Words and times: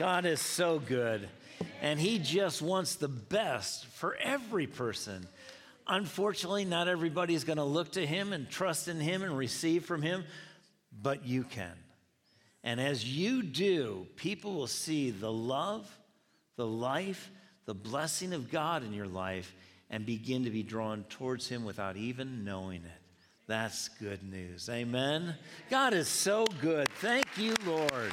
God 0.00 0.24
is 0.24 0.40
so 0.40 0.78
good, 0.78 1.28
and 1.82 2.00
He 2.00 2.18
just 2.18 2.62
wants 2.62 2.94
the 2.94 3.06
best 3.06 3.84
for 3.84 4.16
every 4.16 4.66
person. 4.66 5.26
Unfortunately, 5.86 6.64
not 6.64 6.88
everybody 6.88 7.34
is 7.34 7.44
going 7.44 7.58
to 7.58 7.64
look 7.64 7.92
to 7.92 8.06
Him 8.06 8.32
and 8.32 8.48
trust 8.48 8.88
in 8.88 8.98
Him 8.98 9.22
and 9.22 9.36
receive 9.36 9.84
from 9.84 10.00
Him, 10.00 10.24
but 11.02 11.26
you 11.26 11.44
can. 11.44 11.74
And 12.64 12.80
as 12.80 13.04
you 13.04 13.42
do, 13.42 14.06
people 14.16 14.54
will 14.54 14.68
see 14.68 15.10
the 15.10 15.30
love, 15.30 15.86
the 16.56 16.66
life, 16.66 17.30
the 17.66 17.74
blessing 17.74 18.32
of 18.32 18.50
God 18.50 18.82
in 18.82 18.94
your 18.94 19.06
life 19.06 19.54
and 19.90 20.06
begin 20.06 20.44
to 20.44 20.50
be 20.50 20.62
drawn 20.62 21.04
towards 21.10 21.46
Him 21.46 21.62
without 21.62 21.98
even 21.98 22.42
knowing 22.42 22.84
it. 22.86 23.02
That's 23.46 23.88
good 23.88 24.22
news. 24.22 24.66
Amen. 24.70 25.34
God 25.68 25.92
is 25.92 26.08
so 26.08 26.46
good. 26.62 26.88
Thank 26.88 27.26
you, 27.36 27.54
Lord. 27.66 28.12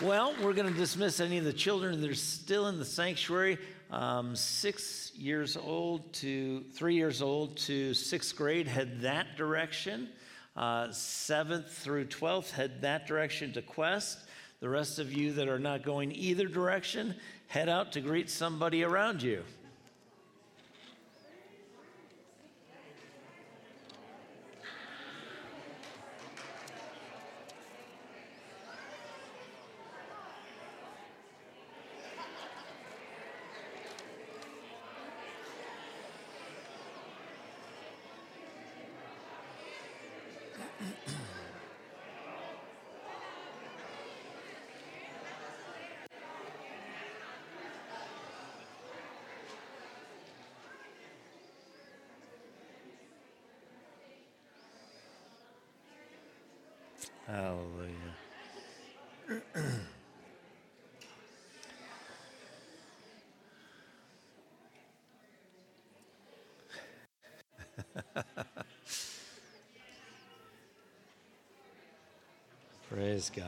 Well, 0.00 0.32
we're 0.40 0.52
going 0.52 0.72
to 0.72 0.78
dismiss 0.78 1.18
any 1.18 1.38
of 1.38 1.44
the 1.44 1.52
children 1.52 2.00
that 2.00 2.08
are 2.08 2.14
still 2.14 2.68
in 2.68 2.78
the 2.78 2.84
sanctuary, 2.84 3.58
um, 3.90 4.36
six 4.36 5.10
years 5.16 5.56
old 5.56 6.12
to 6.12 6.62
three 6.72 6.94
years 6.94 7.20
old 7.20 7.56
to 7.56 7.92
sixth 7.94 8.36
grade, 8.36 8.68
head 8.68 9.00
that 9.00 9.36
direction. 9.36 10.08
Uh, 10.56 10.92
seventh 10.92 11.72
through 11.72 12.04
12th, 12.04 12.52
head 12.52 12.82
that 12.82 13.08
direction 13.08 13.52
to 13.54 13.62
Quest. 13.62 14.20
The 14.60 14.68
rest 14.68 15.00
of 15.00 15.12
you 15.12 15.32
that 15.32 15.48
are 15.48 15.58
not 15.58 15.82
going 15.82 16.12
either 16.12 16.46
direction, 16.46 17.16
head 17.48 17.68
out 17.68 17.90
to 17.92 18.00
greet 18.00 18.30
somebody 18.30 18.84
around 18.84 19.20
you. 19.20 19.42
Praise 72.90 73.30
God. 73.36 73.44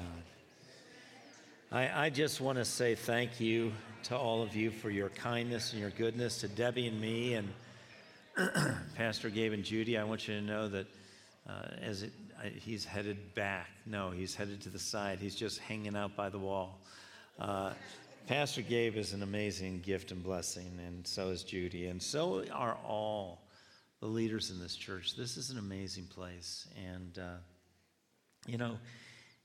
I, 1.73 2.05
I 2.05 2.11
just 2.11 2.43
want 2.43 2.59
to 2.59 2.65
say 2.67 2.95
thank 2.95 3.41
you 3.41 3.73
to 4.03 4.15
all 4.15 4.43
of 4.43 4.55
you 4.55 4.71
for 4.71 4.91
your 4.91 5.09
kindness 5.09 5.73
and 5.73 5.81
your 5.81 5.89
goodness 5.89 6.37
to 6.41 6.49
Debbie 6.49 6.89
and 6.89 7.01
me 7.01 7.35
and 7.35 7.49
Pastor 8.97 9.31
Gabe 9.31 9.55
and 9.55 9.65
Judy. 9.65 9.97
I 9.97 10.05
want 10.05 10.29
you 10.29 10.35
to 10.35 10.43
know 10.43 10.69
that 10.69 10.87
uh, 11.49 11.69
as 11.81 12.03
it, 12.03 12.13
he's 12.61 12.85
headed 12.85 13.35
back. 13.35 13.71
No, 13.87 14.11
he's 14.11 14.35
headed 14.35 14.61
to 14.61 14.69
the 14.69 14.79
side. 14.79 15.21
He's 15.21 15.35
just 15.35 15.59
hanging 15.61 15.97
out 15.97 16.15
by 16.15 16.29
the 16.29 16.39
wall. 16.39 16.79
Uh, 17.39 17.73
Pastor 18.27 18.61
Gabe 18.61 18.97
is 18.97 19.15
an 19.15 19.23
amazing 19.23 19.81
gift 19.81 20.13
and 20.13 20.23
blessing, 20.23 20.71
and 20.87 21.07
so 21.07 21.29
is 21.29 21.45
Judy, 21.45 21.87
and 21.87 22.03
so 22.03 22.45
are 22.53 22.77
all 22.87 23.41
the 24.01 24.07
leaders 24.07 24.51
in 24.51 24.61
this 24.61 24.77
church. 24.77 25.17
This 25.17 25.39
is 25.39 25.49
an 25.49 25.57
amazing 25.57 26.09
place, 26.09 26.69
and 26.87 27.19
uh, 27.19 27.39
you 28.47 28.59
know, 28.59 28.77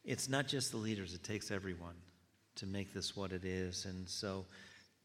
it's 0.05 0.29
not 0.29 0.47
just 0.47 0.71
the 0.71 0.77
leaders; 0.77 1.13
it 1.13 1.23
takes 1.23 1.51
everyone 1.51 1.95
to 2.55 2.65
make 2.65 2.93
this 2.93 3.15
what 3.15 3.31
it 3.31 3.43
is. 3.43 3.85
And 3.85 4.07
so, 4.07 4.45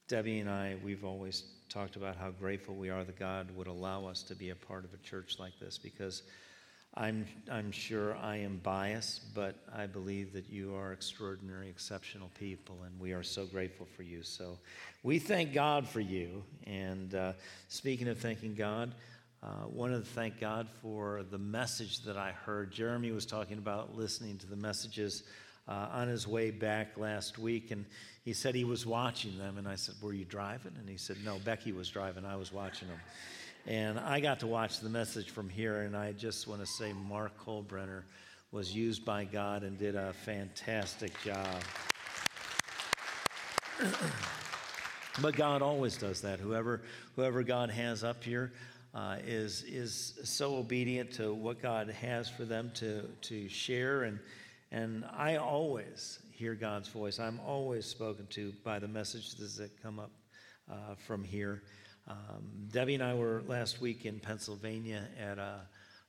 Debbie 0.09 0.39
and 0.39 0.49
I, 0.49 0.77
we've 0.85 1.05
always 1.05 1.45
talked 1.69 1.97
about 1.97 2.17
how 2.17 2.31
grateful 2.31 2.75
we 2.75 2.91
are 2.91 3.05
that 3.05 3.19
God 3.19 3.49
would 3.57 3.67
allow 3.67 4.07
us 4.07 4.23
to 4.25 4.35
be 4.35 4.51
a 4.51 4.57
part 4.57 4.85
of 4.85 4.93
a 4.95 4.99
church 4.99 5.39
like 5.39 5.59
this 5.61 5.79
because 5.79 6.23
I'm, 6.95 7.27
I'm 7.51 7.71
sure 7.71 8.17
I 8.17 8.39
am 8.39 8.61
biased, 8.65 9.33
but 9.35 9.55
I 9.73 9.87
believe 9.87 10.33
that 10.33 10.51
you 10.51 10.75
are 10.75 10.93
extraordinary, 10.93 11.69
exceptional 11.69 12.31
people, 12.39 12.79
and 12.85 12.99
we 12.99 13.13
are 13.13 13.23
so 13.23 13.47
grateful 13.47 13.87
for 13.97 14.03
you. 14.03 14.25
So 14.25 14.59
we 15.05 15.21
thank 15.21 15.53
God 15.53 15.87
for 15.87 16.01
you. 16.01 16.43
And 16.67 17.15
uh, 17.15 17.33
speaking 17.69 18.09
of 18.09 18.19
thanking 18.19 18.57
God, 18.57 18.93
uh, 19.43 19.67
wanted 19.69 20.05
to 20.05 20.11
thank 20.11 20.39
God 20.39 20.69
for 20.83 21.23
the 21.31 21.39
message 21.39 22.01
that 22.01 22.17
I 22.17 22.33
heard. 22.33 22.71
Jeremy 22.71 23.11
was 23.11 23.25
talking 23.25 23.57
about 23.57 23.97
listening 23.97 24.37
to 24.39 24.47
the 24.47 24.57
messages 24.57 25.23
uh, 25.67 25.89
on 25.93 26.09
his 26.09 26.27
way 26.27 26.51
back 26.51 26.99
last 26.99 27.39
week, 27.39 27.71
and 27.71 27.87
he 28.23 28.35
said 28.35 28.55
he 28.55 28.65
was 28.65 28.85
watching 28.85 29.39
them. 29.39 29.57
And 29.57 29.67
I 29.67 29.77
said, 29.77 29.95
Were 30.03 30.13
you 30.13 30.27
driving? 30.27 30.73
And 30.79 30.87
he 30.89 30.99
said, 30.99 31.17
No, 31.25 31.39
Becky 31.39 31.73
was 31.73 31.89
driving. 31.89 32.27
I 32.27 32.37
was 32.37 32.53
watching 32.53 32.89
them. 32.89 33.01
And 33.67 33.99
I 33.99 34.21
got 34.21 34.41
to 34.41 34.47
watch 34.47 34.81
the 34.81 34.91
message 34.91 35.31
from 35.31 35.49
here, 35.49 35.83
and 35.83 35.97
I 35.97 36.13
just 36.13 36.47
want 36.47 36.61
to 36.61 36.67
say 36.67 36.93
Mark 36.93 37.33
Kolbrenner 37.43 38.03
was 38.53 38.75
used 38.75 39.05
by 39.05 39.25
God 39.25 39.63
and 39.63 39.79
did 39.79 39.95
a 39.95 40.13
fantastic 40.13 41.13
job. 41.23 41.63
but 45.23 45.35
God 45.35 45.63
always 45.63 45.97
does 45.97 46.21
that. 46.23 46.41
Whoever, 46.41 46.83
whoever 47.17 47.43
God 47.43 47.71
has 47.71 48.05
up 48.05 48.23
here 48.25 48.53
uh, 48.95 49.17
is, 49.25 49.63
is 49.65 50.19
so 50.25 50.57
obedient 50.57 51.13
to 51.13 51.33
what 51.33 51.63
God 51.63 51.91
has 51.91 52.29
for 52.29 52.45
them 52.45 52.71
to, 52.75 53.03
to 53.23 53.49
share. 53.49 54.03
And, 54.03 54.19
and 54.73 55.05
I 55.17 55.37
always 55.37 56.19
hear 56.33 56.55
God's 56.55 56.89
voice. 56.89 57.19
I'm 57.19 57.41
always 57.47 57.87
spoken 57.87 58.27
to 58.31 58.53
by 58.65 58.79
the 58.79 58.89
messages 58.89 59.57
that 59.57 59.71
come 59.83 59.99
up 59.99 60.11
uh, 60.71 60.95
from 61.07 61.23
here. 61.23 61.63
Um, 62.09 62.51
Debbie 62.73 62.95
and 62.95 63.03
I 63.03 63.15
were 63.15 63.43
last 63.47 63.81
week 63.81 64.07
in 64.07 64.19
Pennsylvania 64.19 65.07
at 65.19 65.39
a, 65.39 65.61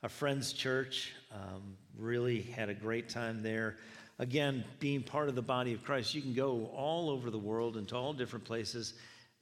a 0.04 0.10
friend's 0.10 0.54
church. 0.54 1.14
Um, 1.32 1.76
really 1.98 2.42
had 2.42 2.70
a 2.70 2.74
great 2.74 3.10
time 3.10 3.44
there. 3.44 3.78
Again, 4.18 4.64
being 4.80 5.04
part 5.04 5.30
of 5.30 5.36
the 5.36 5.42
body 5.42 5.74
of 5.74 5.84
Christ, 5.84 6.14
you 6.16 6.22
can 6.22 6.34
go 6.34 6.72
all 6.76 7.10
over 7.10 7.30
the 7.30 7.40
world 7.40 7.78
into 7.78 7.96
all 7.96 8.14
different 8.14 8.46
places 8.46 8.94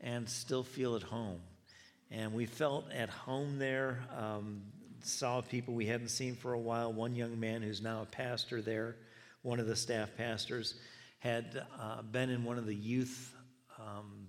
and 0.01 0.27
still 0.27 0.63
feel 0.63 0.95
at 0.95 1.03
home. 1.03 1.39
And 2.11 2.33
we 2.33 2.45
felt 2.45 2.91
at 2.91 3.09
home 3.09 3.59
there. 3.59 4.03
Um, 4.17 4.61
saw 5.01 5.41
people 5.41 5.73
we 5.73 5.85
hadn't 5.85 6.09
seen 6.09 6.35
for 6.35 6.53
a 6.53 6.59
while. 6.59 6.91
One 6.91 7.15
young 7.15 7.39
man 7.39 7.61
who's 7.61 7.81
now 7.81 8.01
a 8.01 8.05
pastor 8.05 8.61
there, 8.61 8.95
one 9.43 9.59
of 9.59 9.67
the 9.67 9.75
staff 9.75 10.09
pastors, 10.17 10.75
had 11.19 11.65
uh, 11.79 12.01
been 12.01 12.29
in 12.29 12.43
one 12.43 12.57
of 12.57 12.65
the 12.65 12.75
youth 12.75 13.33
um, 13.79 14.27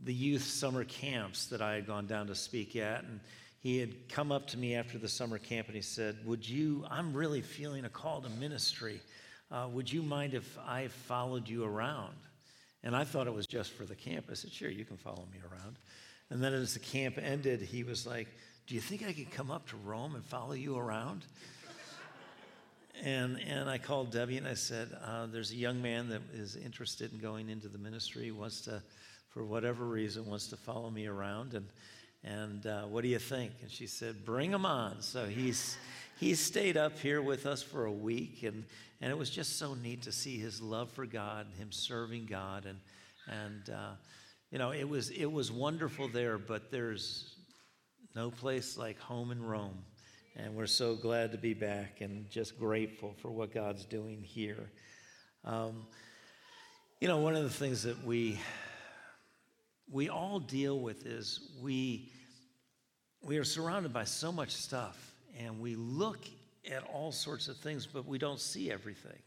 the 0.00 0.14
youth 0.14 0.44
summer 0.44 0.84
camps 0.84 1.46
that 1.46 1.60
I 1.60 1.74
had 1.74 1.86
gone 1.86 2.06
down 2.06 2.28
to 2.28 2.34
speak 2.34 2.76
at. 2.76 3.02
And 3.04 3.20
he 3.60 3.78
had 3.78 4.08
come 4.08 4.30
up 4.30 4.46
to 4.48 4.58
me 4.58 4.74
after 4.74 4.98
the 4.98 5.08
summer 5.08 5.38
camp 5.38 5.66
and 5.66 5.76
he 5.76 5.82
said, 5.82 6.16
Would 6.24 6.48
you, 6.48 6.84
I'm 6.90 7.12
really 7.12 7.42
feeling 7.42 7.84
a 7.84 7.88
call 7.88 8.20
to 8.22 8.28
ministry. 8.28 9.00
Uh, 9.50 9.68
would 9.72 9.90
you 9.90 10.02
mind 10.02 10.34
if 10.34 10.58
I 10.66 10.88
followed 10.88 11.48
you 11.48 11.64
around? 11.64 12.14
And 12.84 12.94
I 12.94 13.02
thought 13.02 13.26
it 13.26 13.34
was 13.34 13.46
just 13.46 13.72
for 13.72 13.84
the 13.84 13.96
camp. 13.96 14.26
I 14.30 14.34
said, 14.34 14.52
Sure, 14.52 14.70
you 14.70 14.84
can 14.84 14.96
follow 14.96 15.26
me 15.32 15.38
around. 15.50 15.78
And 16.30 16.42
then 16.42 16.52
as 16.52 16.74
the 16.74 16.80
camp 16.80 17.18
ended, 17.18 17.62
he 17.62 17.84
was 17.84 18.06
like, 18.06 18.28
Do 18.66 18.74
you 18.74 18.80
think 18.80 19.04
I 19.04 19.12
could 19.12 19.30
come 19.30 19.50
up 19.50 19.68
to 19.68 19.76
Rome 19.76 20.14
and 20.14 20.24
follow 20.24 20.54
you 20.54 20.76
around? 20.76 21.24
And, 23.04 23.38
and 23.46 23.70
I 23.70 23.78
called 23.78 24.10
Debbie 24.10 24.38
and 24.38 24.48
I 24.48 24.54
said, 24.54 24.88
uh, 25.04 25.26
There's 25.26 25.52
a 25.52 25.56
young 25.56 25.80
man 25.80 26.08
that 26.08 26.22
is 26.34 26.56
interested 26.56 27.12
in 27.12 27.18
going 27.18 27.48
into 27.48 27.68
the 27.68 27.78
ministry, 27.78 28.30
wants 28.30 28.62
to 28.62 28.82
for 29.38 29.44
whatever 29.44 29.84
reason, 29.84 30.26
wants 30.26 30.48
to 30.48 30.56
follow 30.56 30.90
me 30.90 31.06
around. 31.06 31.54
And, 31.54 31.66
and 32.24 32.66
uh, 32.66 32.82
what 32.82 33.02
do 33.02 33.08
you 33.08 33.18
think? 33.18 33.52
And 33.62 33.70
she 33.70 33.86
said, 33.86 34.24
Bring 34.24 34.50
him 34.50 34.66
on. 34.66 35.00
So 35.00 35.26
he's, 35.26 35.76
he 36.18 36.34
stayed 36.34 36.76
up 36.76 36.98
here 36.98 37.22
with 37.22 37.46
us 37.46 37.62
for 37.62 37.84
a 37.84 37.92
week. 37.92 38.42
And, 38.42 38.64
and 39.00 39.12
it 39.12 39.18
was 39.18 39.30
just 39.30 39.58
so 39.58 39.74
neat 39.74 40.02
to 40.02 40.12
see 40.12 40.38
his 40.38 40.60
love 40.60 40.90
for 40.90 41.06
God, 41.06 41.46
him 41.58 41.70
serving 41.70 42.26
God. 42.26 42.66
And, 42.66 42.78
and 43.28 43.70
uh, 43.70 43.92
you 44.50 44.58
know, 44.58 44.72
it 44.72 44.88
was, 44.88 45.10
it 45.10 45.30
was 45.30 45.52
wonderful 45.52 46.08
there, 46.08 46.38
but 46.38 46.70
there's 46.70 47.34
no 48.14 48.30
place 48.30 48.78
like 48.78 48.98
home 48.98 49.30
in 49.30 49.42
Rome. 49.42 49.84
And 50.36 50.54
we're 50.54 50.66
so 50.66 50.94
glad 50.94 51.32
to 51.32 51.38
be 51.38 51.52
back 51.52 52.00
and 52.00 52.30
just 52.30 52.58
grateful 52.58 53.14
for 53.20 53.30
what 53.30 53.52
God's 53.52 53.84
doing 53.84 54.22
here. 54.22 54.70
Um, 55.44 55.86
you 57.00 57.08
know, 57.08 57.18
one 57.18 57.34
of 57.34 57.42
the 57.42 57.50
things 57.50 57.82
that 57.82 58.04
we 58.04 58.38
we 59.90 60.08
all 60.10 60.38
deal 60.38 60.78
with 60.78 61.06
is 61.06 61.40
we 61.62 62.12
we 63.22 63.38
are 63.38 63.44
surrounded 63.44 63.92
by 63.92 64.04
so 64.04 64.30
much 64.30 64.50
stuff 64.50 65.14
and 65.38 65.60
we 65.60 65.74
look 65.74 66.18
at 66.70 66.84
all 66.92 67.12
sorts 67.12 67.48
of 67.48 67.56
things, 67.56 67.86
but 67.86 68.06
we 68.06 68.18
don't 68.18 68.40
see 68.40 68.70
everything. 68.70 69.18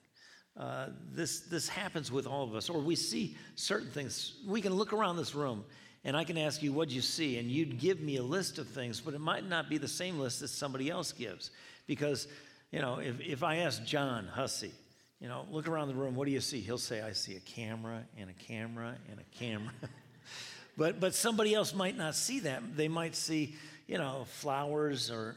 Uh, 0.58 0.88
this, 1.14 1.42
this 1.42 1.70
happens 1.70 2.12
with 2.12 2.28
all 2.28 2.44
of 2.44 2.56
us, 2.56 2.70
or 2.70 2.80
we 2.80 2.96
see 2.96 3.38
certain 3.56 3.90
things. 3.90 4.34
We 4.46 4.62
can 4.62 4.74
look 4.74 4.94
around 4.94 5.18
this 5.18 5.34
room 5.34 5.64
and 6.04 6.18
I 6.18 6.24
can 6.24 6.38
ask 6.38 6.64
you, 6.64 6.74
What'd 6.74 6.94
you 6.94 7.02
see? 7.02 7.38
And 7.38 7.50
you'd 7.50 7.80
give 7.80 8.02
me 8.02 8.18
a 8.18 8.24
list 8.24 8.58
of 8.58 8.68
things, 8.68 9.00
but 9.00 9.14
it 9.14 9.22
might 9.22 9.48
not 9.48 9.70
be 9.70 9.78
the 9.78 9.88
same 9.88 10.20
list 10.20 10.40
that 10.40 10.48
somebody 10.48 10.90
else 10.90 11.12
gives. 11.12 11.52
Because, 11.88 12.28
you 12.72 12.80
know, 12.80 13.00
if, 13.00 13.20
if 13.22 13.44
I 13.44 13.58
ask 13.58 13.84
John 13.86 14.28
Hussey, 14.28 14.72
you 15.20 15.28
know, 15.28 15.46
look 15.52 15.68
around 15.68 15.90
the 15.90 15.94
room, 15.94 16.16
what 16.16 16.26
do 16.26 16.32
you 16.32 16.42
see? 16.42 16.62
He'll 16.62 16.80
say, 16.80 17.02
I 17.02 17.12
see 17.12 17.36
a 17.36 17.40
camera 17.40 18.04
and 18.18 18.30
a 18.30 18.34
camera 18.34 18.96
and 19.12 19.20
a 19.20 19.38
camera. 19.38 19.74
but, 20.78 21.00
but 21.00 21.14
somebody 21.14 21.54
else 21.54 21.76
might 21.76 21.96
not 21.96 22.16
see 22.16 22.40
that. 22.42 22.76
They 22.76 22.88
might 22.88 23.16
see, 23.16 23.56
you 23.88 24.00
know, 24.00 24.26
flowers 24.26 25.12
or, 25.12 25.36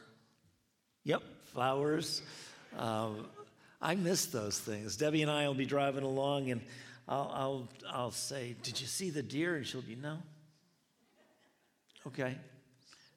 yep, 1.04 1.22
flowers. 1.52 2.22
Um, 2.78 3.26
I 3.84 3.96
miss 3.96 4.26
those 4.26 4.58
things. 4.58 4.96
Debbie 4.96 5.20
and 5.20 5.30
I 5.30 5.46
will 5.46 5.54
be 5.54 5.66
driving 5.66 6.04
along 6.04 6.50
and 6.50 6.62
I'll, 7.06 7.30
I'll, 7.34 7.68
I'll 7.92 8.10
say, 8.10 8.56
Did 8.62 8.80
you 8.80 8.86
see 8.86 9.10
the 9.10 9.22
deer? 9.22 9.56
And 9.56 9.66
she'll 9.66 9.82
be, 9.82 9.94
No. 9.94 10.16
Okay. 12.06 12.22
And 12.24 12.36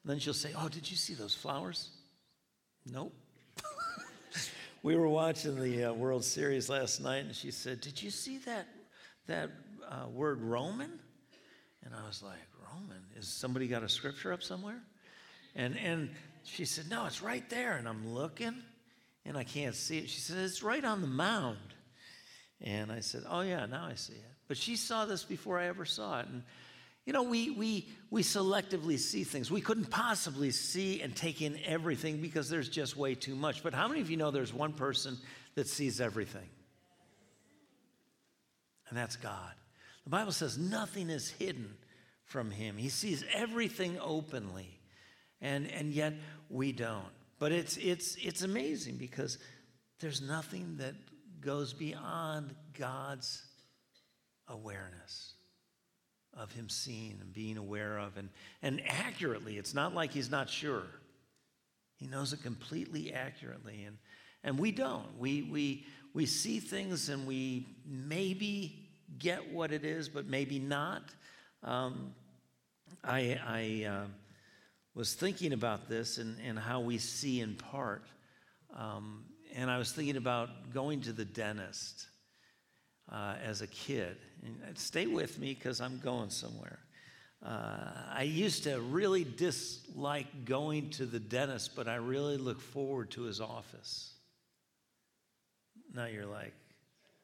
then 0.03 0.19
she'll 0.19 0.33
say, 0.33 0.51
Oh, 0.57 0.67
did 0.67 0.91
you 0.91 0.97
see 0.97 1.13
those 1.13 1.33
flowers? 1.33 1.89
Nope. 2.85 3.13
we 4.83 4.97
were 4.97 5.07
watching 5.07 5.57
the 5.57 5.85
uh, 5.85 5.93
World 5.93 6.25
Series 6.25 6.69
last 6.69 7.01
night, 7.01 7.23
and 7.23 7.33
she 7.33 7.51
said, 7.51 7.79
Did 7.79 8.03
you 8.03 8.09
see 8.09 8.39
that, 8.39 8.67
that 9.27 9.51
uh, 9.89 10.09
word 10.09 10.41
Roman? 10.41 10.91
And 11.85 11.95
I 11.95 12.05
was 12.05 12.21
like, 12.21 12.35
Roman? 12.73 13.01
Is 13.15 13.29
somebody 13.29 13.69
got 13.69 13.83
a 13.83 13.89
scripture 13.89 14.33
up 14.33 14.43
somewhere? 14.43 14.81
And, 15.55 15.77
and 15.77 16.09
she 16.43 16.65
said, 16.65 16.89
No, 16.89 17.05
it's 17.05 17.21
right 17.21 17.49
there. 17.49 17.77
And 17.77 17.87
I'm 17.87 18.13
looking, 18.13 18.55
and 19.27 19.37
I 19.37 19.43
can't 19.43 19.75
see 19.75 19.97
it. 19.97 20.09
She 20.09 20.21
said, 20.21 20.37
It's 20.37 20.63
right 20.63 20.83
on 20.83 21.01
the 21.01 21.07
mound. 21.07 21.57
And 22.61 22.91
I 22.91 23.01
said, 23.01 23.23
Oh, 23.29 23.41
yeah, 23.41 23.65
now 23.65 23.85
I 23.85 23.95
see 23.95 24.13
it. 24.13 24.31
But 24.47 24.57
she 24.57 24.75
saw 24.77 25.05
this 25.05 25.23
before 25.23 25.59
I 25.59 25.67
ever 25.67 25.85
saw 25.85 26.21
it. 26.21 26.27
And 26.27 26.43
you 27.05 27.13
know, 27.13 27.23
we, 27.23 27.51
we, 27.51 27.87
we 28.09 28.21
selectively 28.21 28.99
see 28.99 29.23
things. 29.23 29.49
We 29.49 29.61
couldn't 29.61 29.89
possibly 29.89 30.51
see 30.51 31.01
and 31.01 31.15
take 31.15 31.41
in 31.41 31.57
everything 31.65 32.17
because 32.17 32.49
there's 32.49 32.67
just 32.67 32.97
way 32.97 33.15
too 33.15 33.35
much. 33.35 33.63
But 33.63 33.73
how 33.73 33.87
many 33.87 34.01
of 34.01 34.09
you 34.09 34.17
know 34.17 34.29
there's 34.29 34.53
one 34.53 34.73
person 34.73 35.17
that 35.55 35.69
sees 35.69 36.01
everything? 36.01 36.49
And 38.89 38.97
that's 38.97 39.15
God. 39.15 39.53
The 40.03 40.09
Bible 40.09 40.33
says 40.33 40.57
nothing 40.57 41.09
is 41.09 41.29
hidden 41.29 41.75
from 42.25 42.51
him. 42.51 42.75
He 42.75 42.89
sees 42.89 43.23
everything 43.33 43.97
openly. 44.01 44.77
And, 45.41 45.71
and 45.71 45.93
yet 45.93 46.13
we 46.49 46.73
don't. 46.73 47.05
But 47.39 47.51
it's, 47.51 47.77
it's, 47.77 48.15
it's 48.15 48.41
amazing 48.41 48.97
because 48.97 49.37
there's 49.99 50.21
nothing 50.21 50.77
that 50.77 50.95
goes 51.41 51.73
beyond 51.73 52.55
God's 52.77 53.43
awareness 54.47 55.33
of 56.35 56.51
him 56.51 56.69
seeing 56.69 57.17
and 57.21 57.33
being 57.33 57.57
aware 57.57 57.97
of 57.97 58.17
and, 58.17 58.29
and 58.61 58.81
accurately. 58.87 59.57
It's 59.57 59.73
not 59.73 59.93
like 59.93 60.11
he's 60.11 60.29
not 60.29 60.49
sure. 60.49 60.83
He 61.97 62.07
knows 62.07 62.33
it 62.33 62.43
completely 62.43 63.13
accurately. 63.13 63.83
And, 63.85 63.97
and 64.43 64.59
we 64.59 64.71
don't. 64.71 65.17
We, 65.17 65.43
we, 65.43 65.85
we 66.13 66.25
see 66.25 66.59
things 66.59 67.09
and 67.09 67.25
we 67.25 67.67
maybe 67.85 68.87
get 69.17 69.51
what 69.51 69.71
it 69.71 69.83
is, 69.83 70.09
but 70.09 70.27
maybe 70.27 70.59
not. 70.59 71.03
Um, 71.63 72.13
I, 73.03 73.39
I 73.45 73.87
uh, 73.89 74.05
was 74.97 75.13
thinking 75.13 75.53
about 75.53 75.87
this 75.87 76.17
and, 76.17 76.37
and 76.43 76.57
how 76.57 76.79
we 76.79 76.97
see 76.97 77.39
in 77.39 77.53
part. 77.53 78.03
Um, 78.75 79.25
and 79.55 79.69
I 79.69 79.77
was 79.77 79.91
thinking 79.91 80.17
about 80.17 80.73
going 80.73 81.01
to 81.01 81.13
the 81.13 81.23
dentist 81.23 82.07
uh, 83.11 83.35
as 83.45 83.61
a 83.61 83.67
kid. 83.67 84.17
And 84.43 84.77
stay 84.77 85.05
with 85.05 85.37
me 85.37 85.53
because 85.53 85.81
I'm 85.81 85.99
going 85.99 86.31
somewhere. 86.31 86.79
Uh, 87.45 87.91
I 88.11 88.23
used 88.23 88.63
to 88.63 88.81
really 88.81 89.23
dislike 89.23 90.45
going 90.45 90.89
to 90.91 91.05
the 91.05 91.19
dentist, 91.19 91.75
but 91.75 91.87
I 91.87 91.95
really 91.97 92.37
look 92.37 92.59
forward 92.59 93.11
to 93.11 93.23
his 93.23 93.39
office. 93.39 94.13
Now 95.93 96.05
you're 96.05 96.25
like, 96.25 96.53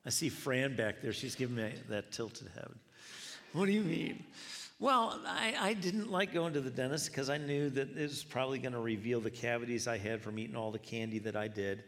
I 0.05 0.11
see 0.11 0.29
Fran 0.29 0.75
back 0.75 1.01
there. 1.01 1.11
She's 1.11 1.33
giving 1.33 1.55
me 1.55 1.73
that 1.89 2.11
tilted 2.11 2.49
head. 2.53 2.69
What 3.53 3.65
do 3.65 3.71
you 3.71 3.81
mean? 3.81 4.23
Well, 4.83 5.17
I, 5.25 5.55
I 5.57 5.73
didn't 5.75 6.11
like 6.11 6.33
going 6.33 6.51
to 6.55 6.59
the 6.59 6.69
dentist 6.69 7.09
because 7.09 7.29
I 7.29 7.37
knew 7.37 7.69
that 7.69 7.95
it 7.95 8.01
was 8.01 8.21
probably 8.21 8.59
going 8.59 8.73
to 8.73 8.81
reveal 8.81 9.21
the 9.21 9.31
cavities 9.31 9.87
I 9.87 9.97
had 9.97 10.21
from 10.21 10.37
eating 10.37 10.57
all 10.57 10.71
the 10.71 10.77
candy 10.77 11.19
that 11.19 11.37
I 11.37 11.47
did. 11.47 11.85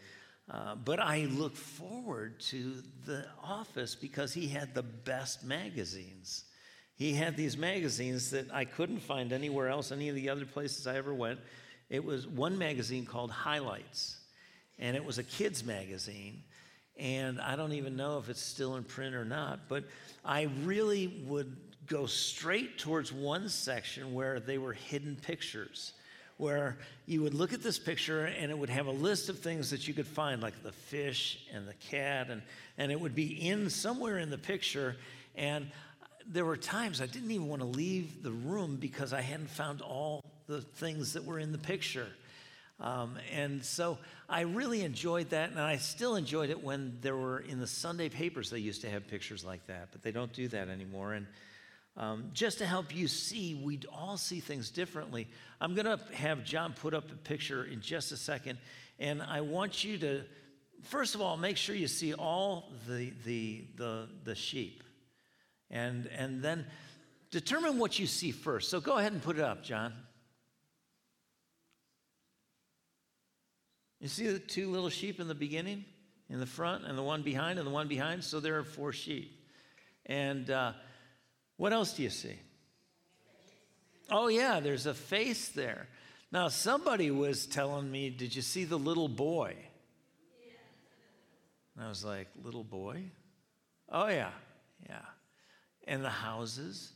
Uh, 0.49 0.75
but 0.75 1.01
I 1.01 1.25
look 1.25 1.57
forward 1.57 2.39
to 2.51 2.75
the 3.05 3.25
office 3.43 3.95
because 3.95 4.31
he 4.33 4.47
had 4.47 4.73
the 4.73 4.81
best 4.81 5.43
magazines. 5.43 6.45
He 6.95 7.11
had 7.11 7.35
these 7.35 7.57
magazines 7.57 8.31
that 8.31 8.49
I 8.53 8.63
couldn't 8.63 9.01
find 9.01 9.33
anywhere 9.33 9.67
else, 9.67 9.91
any 9.91 10.07
of 10.07 10.15
the 10.15 10.29
other 10.29 10.45
places 10.45 10.87
I 10.87 10.95
ever 10.95 11.13
went. 11.13 11.41
It 11.89 12.01
was 12.01 12.25
one 12.25 12.57
magazine 12.57 13.05
called 13.05 13.29
Highlights, 13.29 14.19
and 14.79 14.95
it 14.95 15.03
was 15.03 15.17
a 15.17 15.23
kids' 15.23 15.65
magazine. 15.65 16.43
And 16.97 17.41
I 17.41 17.57
don't 17.57 17.73
even 17.73 17.97
know 17.97 18.19
if 18.19 18.29
it's 18.29 18.41
still 18.41 18.77
in 18.77 18.85
print 18.85 19.15
or 19.15 19.25
not, 19.25 19.67
but 19.67 19.83
I 20.23 20.43
really 20.63 21.25
would 21.27 21.57
go 21.87 22.05
straight 22.05 22.77
towards 22.77 23.11
one 23.11 23.49
section 23.49 24.13
where 24.13 24.39
they 24.39 24.57
were 24.57 24.73
hidden 24.73 25.15
pictures 25.21 25.93
where 26.37 26.77
you 27.05 27.21
would 27.21 27.33
look 27.33 27.53
at 27.53 27.63
this 27.63 27.79
picture 27.79 28.25
and 28.25 28.51
it 28.51 28.57
would 28.57 28.69
have 28.69 28.87
a 28.87 28.91
list 28.91 29.29
of 29.29 29.39
things 29.39 29.69
that 29.69 29.87
you 29.87 29.93
could 29.93 30.07
find, 30.07 30.41
like 30.41 30.63
the 30.63 30.71
fish 30.71 31.45
and 31.53 31.67
the 31.67 31.73
cat, 31.89 32.29
and, 32.29 32.41
and 32.77 32.91
it 32.91 32.99
would 32.99 33.15
be 33.15 33.47
in 33.47 33.69
somewhere 33.69 34.17
in 34.17 34.29
the 34.29 34.37
picture. 34.37 34.97
And 35.35 35.67
there 36.27 36.43
were 36.43 36.57
times 36.57 37.01
I 37.01 37.05
didn't 37.05 37.31
even 37.31 37.47
want 37.47 37.61
to 37.61 37.67
leave 37.67 38.21
the 38.21 38.31
room 38.31 38.75
because 38.75 39.13
I 39.13 39.21
hadn't 39.21 39.49
found 39.49 39.81
all 39.81 40.23
the 40.47 40.61
things 40.61 41.13
that 41.13 41.23
were 41.23 41.39
in 41.39 41.51
the 41.51 41.57
picture. 41.57 42.07
Um, 42.81 43.17
and 43.33 43.63
so 43.63 43.97
I 44.27 44.41
really 44.41 44.81
enjoyed 44.81 45.29
that, 45.29 45.51
and 45.51 45.59
I 45.59 45.77
still 45.77 46.17
enjoyed 46.17 46.49
it 46.49 46.61
when 46.61 46.97
there 47.01 47.15
were 47.15 47.39
in 47.39 47.61
the 47.61 47.67
Sunday 47.67 48.09
papers, 48.09 48.49
they 48.49 48.59
used 48.59 48.81
to 48.81 48.89
have 48.89 49.07
pictures 49.07 49.45
like 49.45 49.65
that, 49.67 49.89
but 49.93 50.03
they 50.03 50.11
don't 50.11 50.33
do 50.33 50.49
that 50.49 50.67
anymore. 50.67 51.13
And 51.13 51.25
um, 51.97 52.31
just 52.33 52.57
to 52.57 52.65
help 52.65 52.93
you 52.93 53.07
see, 53.07 53.55
we 53.55 53.79
all 53.93 54.17
see 54.17 54.39
things 54.39 54.69
differently. 54.69 55.27
I'm 55.61 55.75
going 55.75 55.85
to 55.85 55.99
have 56.13 56.43
John 56.43 56.73
put 56.73 56.93
up 56.93 57.09
a 57.11 57.15
picture 57.15 57.63
in 57.63 57.81
just 57.81 58.11
a 58.11 58.17
second, 58.17 58.59
and 58.99 59.21
I 59.21 59.41
want 59.41 59.83
you 59.83 59.97
to, 59.99 60.23
first 60.83 61.15
of 61.15 61.21
all, 61.21 61.37
make 61.37 61.57
sure 61.57 61.75
you 61.75 61.87
see 61.87 62.13
all 62.13 62.71
the, 62.87 63.13
the, 63.23 63.63
the, 63.77 64.09
the 64.25 64.35
sheep, 64.35 64.83
and, 65.71 66.07
and 66.07 66.41
then 66.41 66.65
determine 67.31 67.79
what 67.79 67.97
you 67.97 68.07
see 68.07 68.31
first. 68.31 68.69
So 68.69 68.79
go 68.81 68.97
ahead 68.97 69.13
and 69.13 69.21
put 69.21 69.37
it 69.37 69.43
up, 69.43 69.63
John. 69.63 69.93
You 74.01 74.09
see 74.09 74.27
the 74.27 74.39
two 74.39 74.69
little 74.69 74.89
sheep 74.89 75.19
in 75.19 75.27
the 75.27 75.35
beginning, 75.35 75.85
in 76.29 76.39
the 76.39 76.45
front, 76.45 76.85
and 76.85 76.97
the 76.97 77.03
one 77.03 77.21
behind, 77.21 77.57
and 77.57 77.65
the 77.65 77.71
one 77.71 77.87
behind? 77.87 78.23
So 78.23 78.39
there 78.39 78.59
are 78.59 78.63
four 78.63 78.91
sheep. 78.91 79.31
And 80.05 80.49
uh, 80.49 80.73
what 81.57 81.73
else 81.73 81.93
do 81.93 82.03
you 82.03 82.09
see? 82.09 82.35
Oh, 84.09 84.27
yeah, 84.27 84.59
there's 84.59 84.85
a 84.85 84.93
face 84.93 85.49
there. 85.49 85.87
Now, 86.31 86.49
somebody 86.49 87.11
was 87.11 87.45
telling 87.45 87.91
me, 87.91 88.09
Did 88.09 88.35
you 88.35 88.41
see 88.41 88.65
the 88.65 88.77
little 88.77 89.07
boy? 89.07 89.55
And 91.75 91.85
I 91.85 91.89
was 91.89 92.03
like, 92.03 92.27
Little 92.43 92.63
boy? 92.63 93.03
Oh, 93.89 94.07
yeah, 94.07 94.31
yeah. 94.87 95.01
And 95.87 96.03
the 96.03 96.09
houses, 96.09 96.91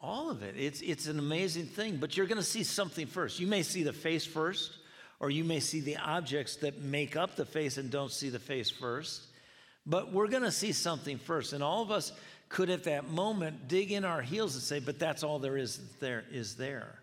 all 0.00 0.30
of 0.30 0.42
it. 0.42 0.54
It's, 0.58 0.80
it's 0.80 1.06
an 1.06 1.18
amazing 1.18 1.66
thing, 1.66 1.96
but 1.96 2.16
you're 2.16 2.26
going 2.26 2.38
to 2.38 2.44
see 2.44 2.64
something 2.64 3.06
first. 3.06 3.40
You 3.40 3.46
may 3.46 3.62
see 3.62 3.82
the 3.82 3.92
face 3.92 4.26
first, 4.26 4.72
or 5.20 5.30
you 5.30 5.44
may 5.44 5.60
see 5.60 5.80
the 5.80 5.96
objects 5.96 6.56
that 6.56 6.80
make 6.80 7.16
up 7.16 7.36
the 7.36 7.44
face 7.44 7.76
and 7.76 7.90
don't 7.90 8.10
see 8.10 8.30
the 8.30 8.38
face 8.38 8.70
first. 8.70 9.22
But 9.86 10.12
we're 10.12 10.28
going 10.28 10.42
to 10.42 10.52
see 10.52 10.72
something 10.72 11.18
first. 11.18 11.52
And 11.52 11.62
all 11.62 11.82
of 11.82 11.90
us 11.90 12.12
could 12.50 12.68
at 12.68 12.84
that 12.84 13.08
moment 13.08 13.68
dig 13.68 13.92
in 13.92 14.04
our 14.04 14.20
heels 14.20 14.54
and 14.54 14.62
say, 14.62 14.80
but 14.80 14.98
that's 14.98 15.22
all 15.22 15.38
there 15.38 15.56
is 15.56 15.80
there 16.00 16.24
is 16.30 16.56
there. 16.56 17.00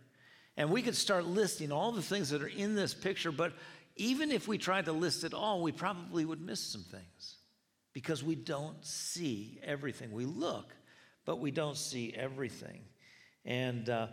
And 0.58 0.70
we 0.70 0.82
could 0.82 0.96
start 0.96 1.26
listing 1.26 1.72
all 1.72 1.92
the 1.92 2.02
things 2.02 2.30
that 2.30 2.44
are 2.44 2.48
in 2.48 2.76
this 2.76 2.94
picture, 2.94 3.32
but 3.32 3.54
even 3.96 4.30
if 4.30 4.48
we 4.48 4.58
tried 4.58 4.86
to 4.86 4.92
list 4.92 5.24
it 5.24 5.34
all, 5.34 5.62
we 5.62 5.72
probably 5.72 6.26
would 6.26 6.42
miss 6.42 6.60
some 6.60 6.84
things 6.84 7.38
because 7.94 8.24
we 8.24 8.36
don't 8.36 8.86
see 8.86 9.60
everything. 9.64 10.12
We 10.12 10.26
look, 10.26 10.76
but 11.26 11.40
we 11.40 11.50
don't 11.50 11.78
see 11.78 12.14
everything. 12.14 12.82
And 13.46 13.90
uh, 13.90 14.08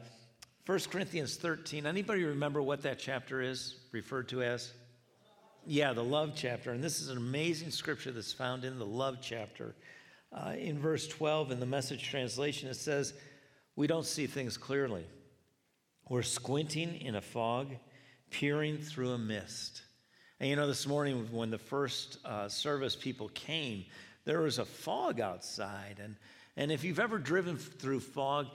1 0.66 0.78
Corinthians 0.90 1.36
13, 1.36 1.84
anybody 1.84 2.24
remember 2.24 2.62
what 2.62 2.82
that 2.82 2.98
chapter 2.98 3.42
is 3.42 3.80
referred 3.92 4.28
to 4.28 4.42
as? 4.42 4.72
Yeah, 5.66 5.92
the 5.94 6.04
love 6.04 6.34
chapter. 6.36 6.70
And 6.70 6.82
this 6.82 7.00
is 7.00 7.08
an 7.08 7.16
amazing 7.16 7.70
scripture 7.70 8.12
that's 8.12 8.32
found 8.32 8.64
in 8.64 8.78
the 8.78 8.86
love 8.86 9.18
chapter. 9.20 9.74
Uh, 10.34 10.54
in 10.58 10.78
verse 10.78 11.06
12 11.06 11.52
in 11.52 11.60
the 11.60 11.66
message 11.66 12.02
translation, 12.02 12.68
it 12.68 12.74
says, 12.74 13.14
We 13.76 13.86
don't 13.86 14.04
see 14.04 14.26
things 14.26 14.56
clearly. 14.56 15.06
We're 16.08 16.22
squinting 16.22 17.00
in 17.00 17.14
a 17.14 17.20
fog, 17.20 17.68
peering 18.30 18.78
through 18.78 19.12
a 19.12 19.18
mist. 19.18 19.82
And 20.40 20.50
you 20.50 20.56
know, 20.56 20.66
this 20.66 20.86
morning 20.86 21.28
when 21.30 21.50
the 21.50 21.58
first 21.58 22.18
uh, 22.24 22.48
service 22.48 22.96
people 22.96 23.28
came, 23.28 23.84
there 24.24 24.40
was 24.40 24.58
a 24.58 24.64
fog 24.64 25.20
outside. 25.20 26.00
And, 26.02 26.16
and 26.56 26.72
if 26.72 26.82
you've 26.82 26.98
ever 26.98 27.18
driven 27.18 27.56
through 27.56 28.00
fog, 28.00 28.48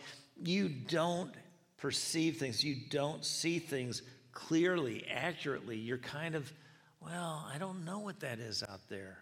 you 0.44 0.68
don't 0.68 1.34
perceive 1.78 2.38
things, 2.38 2.64
you 2.64 2.76
don't 2.90 3.24
see 3.24 3.58
things 3.58 4.02
clearly, 4.34 5.06
accurately. 5.10 5.78
You're 5.78 5.98
kind 5.98 6.36
of, 6.36 6.52
well, 7.02 7.50
I 7.52 7.58
don't 7.58 7.86
know 7.86 8.00
what 8.00 8.20
that 8.20 8.40
is 8.40 8.64
out 8.70 8.82
there. 8.90 9.20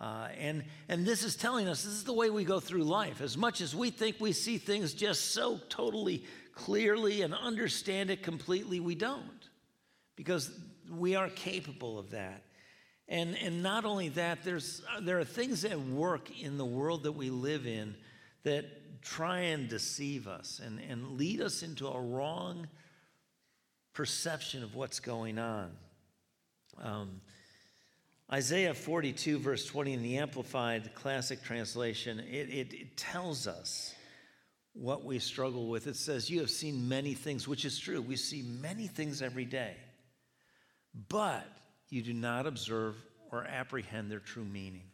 Uh, 0.00 0.28
and, 0.38 0.64
and 0.88 1.04
this 1.04 1.22
is 1.22 1.36
telling 1.36 1.68
us 1.68 1.82
this 1.84 1.92
is 1.92 2.04
the 2.04 2.12
way 2.12 2.30
we 2.30 2.42
go 2.42 2.58
through 2.58 2.84
life. 2.84 3.20
As 3.20 3.36
much 3.36 3.60
as 3.60 3.76
we 3.76 3.90
think 3.90 4.16
we 4.18 4.32
see 4.32 4.56
things 4.56 4.94
just 4.94 5.32
so 5.32 5.60
totally 5.68 6.24
clearly 6.54 7.20
and 7.22 7.34
understand 7.34 8.10
it 8.10 8.22
completely, 8.22 8.80
we 8.80 8.94
don't. 8.94 9.48
Because 10.16 10.50
we 10.90 11.16
are 11.16 11.28
capable 11.28 11.98
of 11.98 12.10
that. 12.10 12.42
And, 13.08 13.36
and 13.42 13.62
not 13.62 13.84
only 13.84 14.08
that, 14.10 14.42
there's, 14.42 14.82
there 15.02 15.18
are 15.18 15.24
things 15.24 15.64
at 15.64 15.78
work 15.78 16.40
in 16.40 16.56
the 16.56 16.64
world 16.64 17.02
that 17.02 17.12
we 17.12 17.28
live 17.28 17.66
in 17.66 17.94
that 18.44 19.02
try 19.02 19.40
and 19.40 19.68
deceive 19.68 20.28
us 20.28 20.60
and, 20.64 20.80
and 20.88 21.18
lead 21.18 21.40
us 21.40 21.62
into 21.62 21.88
a 21.88 22.00
wrong 22.00 22.68
perception 23.92 24.62
of 24.62 24.74
what's 24.74 25.00
going 25.00 25.38
on. 25.38 25.72
Um, 26.80 27.20
Isaiah 28.32 28.74
42, 28.74 29.40
verse 29.40 29.66
20, 29.66 29.92
in 29.92 30.02
the 30.02 30.18
Amplified 30.18 30.94
Classic 30.94 31.42
Translation, 31.42 32.20
it, 32.20 32.48
it, 32.48 32.72
it, 32.72 32.96
tells 32.96 33.48
us 33.48 33.92
what 34.72 35.04
we 35.04 35.18
struggle 35.18 35.68
with. 35.68 35.88
It 35.88 35.96
says, 35.96 36.30
You 36.30 36.38
have 36.40 36.50
seen 36.50 36.88
many 36.88 37.14
things, 37.14 37.48
which 37.48 37.64
is 37.64 37.76
true. 37.76 38.00
We 38.00 38.14
see 38.14 38.42
many 38.42 38.86
things 38.86 39.20
every 39.20 39.44
day, 39.44 39.74
but 41.08 41.44
you 41.88 42.02
do 42.02 42.12
not 42.12 42.46
observe 42.46 42.94
or 43.32 43.44
apprehend 43.44 44.12
their 44.12 44.20
true 44.20 44.44
meaning. 44.44 44.84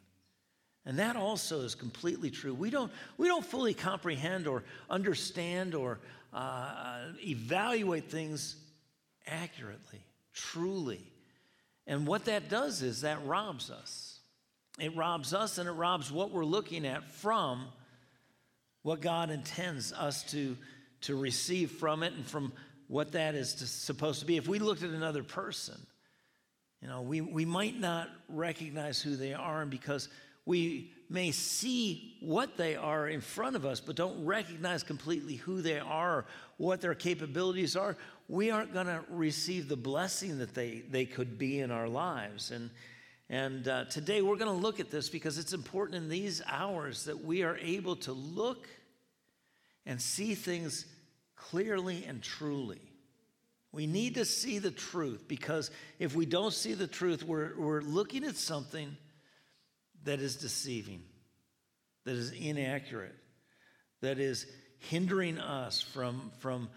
And 0.83 0.97
that 0.97 1.15
also 1.15 1.61
is 1.61 1.75
completely 1.75 2.31
true. 2.31 2.55
We 2.55 2.71
don't, 2.71 2.91
we 3.17 3.27
don't 3.27 3.45
fully 3.45 3.75
comprehend 3.75 4.47
or 4.47 4.63
understand 4.89 5.75
or 5.75 5.99
uh, 6.33 7.09
evaluate 7.19 8.09
things 8.09 8.55
accurately, 9.27 9.99
truly. 10.33 11.05
And 11.87 12.05
what 12.05 12.25
that 12.25 12.49
does 12.49 12.81
is 12.81 13.01
that 13.01 13.25
robs 13.25 13.71
us. 13.71 14.19
It 14.77 14.95
robs 14.95 15.33
us 15.33 15.57
and 15.57 15.67
it 15.67 15.71
robs 15.71 16.11
what 16.11 16.31
we're 16.31 16.45
looking 16.45 16.85
at 16.85 17.09
from 17.09 17.65
what 18.83 19.01
God 19.01 19.31
intends 19.31 19.91
us 19.93 20.23
to, 20.31 20.55
to 21.01 21.15
receive 21.15 21.71
from 21.71 22.03
it 22.03 22.13
and 22.13 22.25
from 22.25 22.53
what 22.87 23.13
that 23.13 23.35
is 23.35 23.55
to, 23.55 23.67
supposed 23.67 24.19
to 24.19 24.25
be. 24.25 24.37
If 24.37 24.47
we 24.47 24.59
looked 24.59 24.83
at 24.83 24.91
another 24.91 25.23
person, 25.23 25.75
you 26.81 26.87
know, 26.87 27.01
we, 27.01 27.21
we 27.21 27.45
might 27.45 27.79
not 27.79 28.09
recognize 28.29 29.01
who 29.01 29.15
they 29.15 29.33
are, 29.33 29.61
and 29.61 29.71
because 29.71 30.09
we 30.45 30.93
may 31.09 31.31
see 31.31 32.15
what 32.21 32.55
they 32.55 32.75
are 32.75 33.07
in 33.07 33.19
front 33.19 33.55
of 33.55 33.65
us, 33.65 33.79
but 33.79 33.95
don't 33.95 34.23
recognize 34.25 34.83
completely 34.83 35.35
who 35.35 35.61
they 35.61 35.79
are, 35.79 36.25
what 36.57 36.79
their 36.79 36.95
capabilities 36.95 37.75
are, 37.75 37.97
we 38.27 38.51
aren't 38.51 38.73
going 38.73 38.87
to 38.87 39.03
receive 39.09 39.67
the 39.67 39.77
blessing 39.77 40.39
that 40.39 40.53
they, 40.53 40.83
they 40.89 41.05
could 41.05 41.37
be 41.37 41.59
in 41.59 41.71
our 41.71 41.87
lives. 41.87 42.51
And, 42.51 42.69
and 43.29 43.67
uh, 43.67 43.85
today 43.85 44.21
we're 44.21 44.35
going 44.35 44.53
to 44.53 44.63
look 44.63 44.79
at 44.79 44.91
this 44.91 45.09
because 45.09 45.37
it's 45.37 45.53
important 45.53 46.03
in 46.03 46.09
these 46.09 46.41
hours 46.47 47.05
that 47.05 47.23
we 47.23 47.43
are 47.43 47.57
able 47.57 47.95
to 47.97 48.11
look 48.11 48.67
and 49.85 50.01
see 50.01 50.35
things 50.35 50.85
clearly 51.35 52.03
and 52.05 52.21
truly. 52.21 52.81
We 53.71 53.87
need 53.87 54.15
to 54.15 54.25
see 54.25 54.59
the 54.59 54.71
truth 54.71 55.25
because 55.27 55.71
if 55.99 56.15
we 56.15 56.25
don't 56.25 56.53
see 56.53 56.73
the 56.73 56.87
truth, 56.87 57.23
we're, 57.23 57.51
we're 57.57 57.81
looking 57.81 58.23
at 58.23 58.35
something 58.35 58.97
that 60.03 60.19
is 60.19 60.35
deceiving, 60.35 61.03
that 62.05 62.15
is 62.15 62.31
inaccurate, 62.31 63.15
that 64.01 64.19
is 64.19 64.45
hindering 64.79 65.37
us 65.37 65.81
from, 65.81 66.31
from 66.39 66.69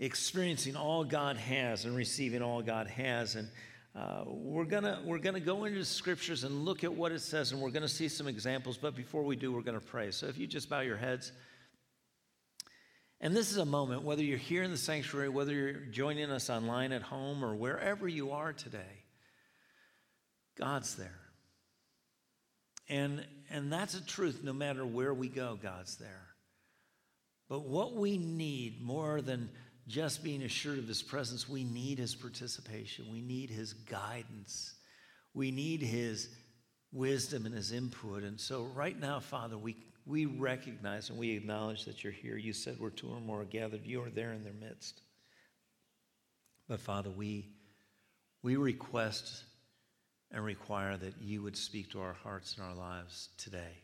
experiencing 0.00 0.74
all 0.74 1.04
God 1.04 1.36
has 1.36 1.84
and 1.84 1.94
receiving 1.94 2.42
all 2.42 2.62
God 2.62 2.88
has. 2.88 3.36
And 3.36 3.48
uh, 3.94 4.24
we're 4.26 4.64
gonna 4.64 5.00
we're 5.04 5.18
gonna 5.18 5.38
go 5.38 5.64
into 5.64 5.78
the 5.78 5.84
scriptures 5.84 6.42
and 6.42 6.64
look 6.64 6.82
at 6.82 6.92
what 6.92 7.12
it 7.12 7.20
says, 7.20 7.52
and 7.52 7.60
we're 7.60 7.70
gonna 7.70 7.86
see 7.86 8.08
some 8.08 8.26
examples. 8.26 8.76
But 8.76 8.96
before 8.96 9.22
we 9.22 9.36
do, 9.36 9.52
we're 9.52 9.62
gonna 9.62 9.78
pray. 9.78 10.10
So 10.10 10.26
if 10.26 10.38
you 10.38 10.48
just 10.48 10.68
bow 10.68 10.80
your 10.80 10.96
heads. 10.96 11.30
And 13.22 13.36
this 13.36 13.50
is 13.50 13.58
a 13.58 13.66
moment, 13.66 14.02
whether 14.02 14.22
you're 14.22 14.38
here 14.38 14.62
in 14.62 14.70
the 14.70 14.78
sanctuary, 14.78 15.28
whether 15.28 15.52
you're 15.52 15.74
joining 15.74 16.30
us 16.30 16.48
online 16.48 16.90
at 16.90 17.02
home, 17.02 17.44
or 17.44 17.54
wherever 17.54 18.08
you 18.08 18.30
are 18.30 18.54
today, 18.54 19.04
God's 20.56 20.96
there. 20.96 21.20
And, 22.88 23.24
and 23.50 23.70
that's 23.70 23.94
a 23.94 24.04
truth 24.04 24.40
no 24.42 24.54
matter 24.54 24.86
where 24.86 25.12
we 25.12 25.28
go, 25.28 25.58
God's 25.62 25.96
there. 25.96 26.28
But 27.50 27.66
what 27.66 27.94
we 27.94 28.16
need 28.16 28.80
more 28.80 29.20
than 29.20 29.50
just 29.90 30.22
being 30.22 30.42
assured 30.42 30.78
of 30.78 30.86
his 30.86 31.02
presence, 31.02 31.48
we 31.48 31.64
need 31.64 31.98
his 31.98 32.14
participation. 32.14 33.06
We 33.10 33.20
need 33.20 33.50
his 33.50 33.72
guidance. 33.72 34.74
We 35.34 35.50
need 35.50 35.82
his 35.82 36.28
wisdom 36.92 37.44
and 37.44 37.54
his 37.54 37.72
input. 37.72 38.22
And 38.22 38.40
so, 38.40 38.64
right 38.74 38.98
now, 38.98 39.20
Father, 39.20 39.58
we, 39.58 39.76
we 40.06 40.26
recognize 40.26 41.10
and 41.10 41.18
we 41.18 41.36
acknowledge 41.36 41.84
that 41.84 42.02
you're 42.04 42.12
here. 42.12 42.36
You 42.36 42.52
said 42.52 42.78
we're 42.78 42.90
two 42.90 43.10
or 43.10 43.20
more 43.20 43.44
gathered, 43.44 43.84
you 43.84 44.02
are 44.02 44.10
there 44.10 44.32
in 44.32 44.44
their 44.44 44.52
midst. 44.52 45.02
But, 46.68 46.80
Father, 46.80 47.10
we, 47.10 47.48
we 48.42 48.56
request 48.56 49.44
and 50.30 50.44
require 50.44 50.96
that 50.96 51.14
you 51.20 51.42
would 51.42 51.56
speak 51.56 51.90
to 51.90 52.00
our 52.00 52.12
hearts 52.12 52.56
and 52.56 52.64
our 52.64 52.74
lives 52.74 53.30
today. 53.36 53.82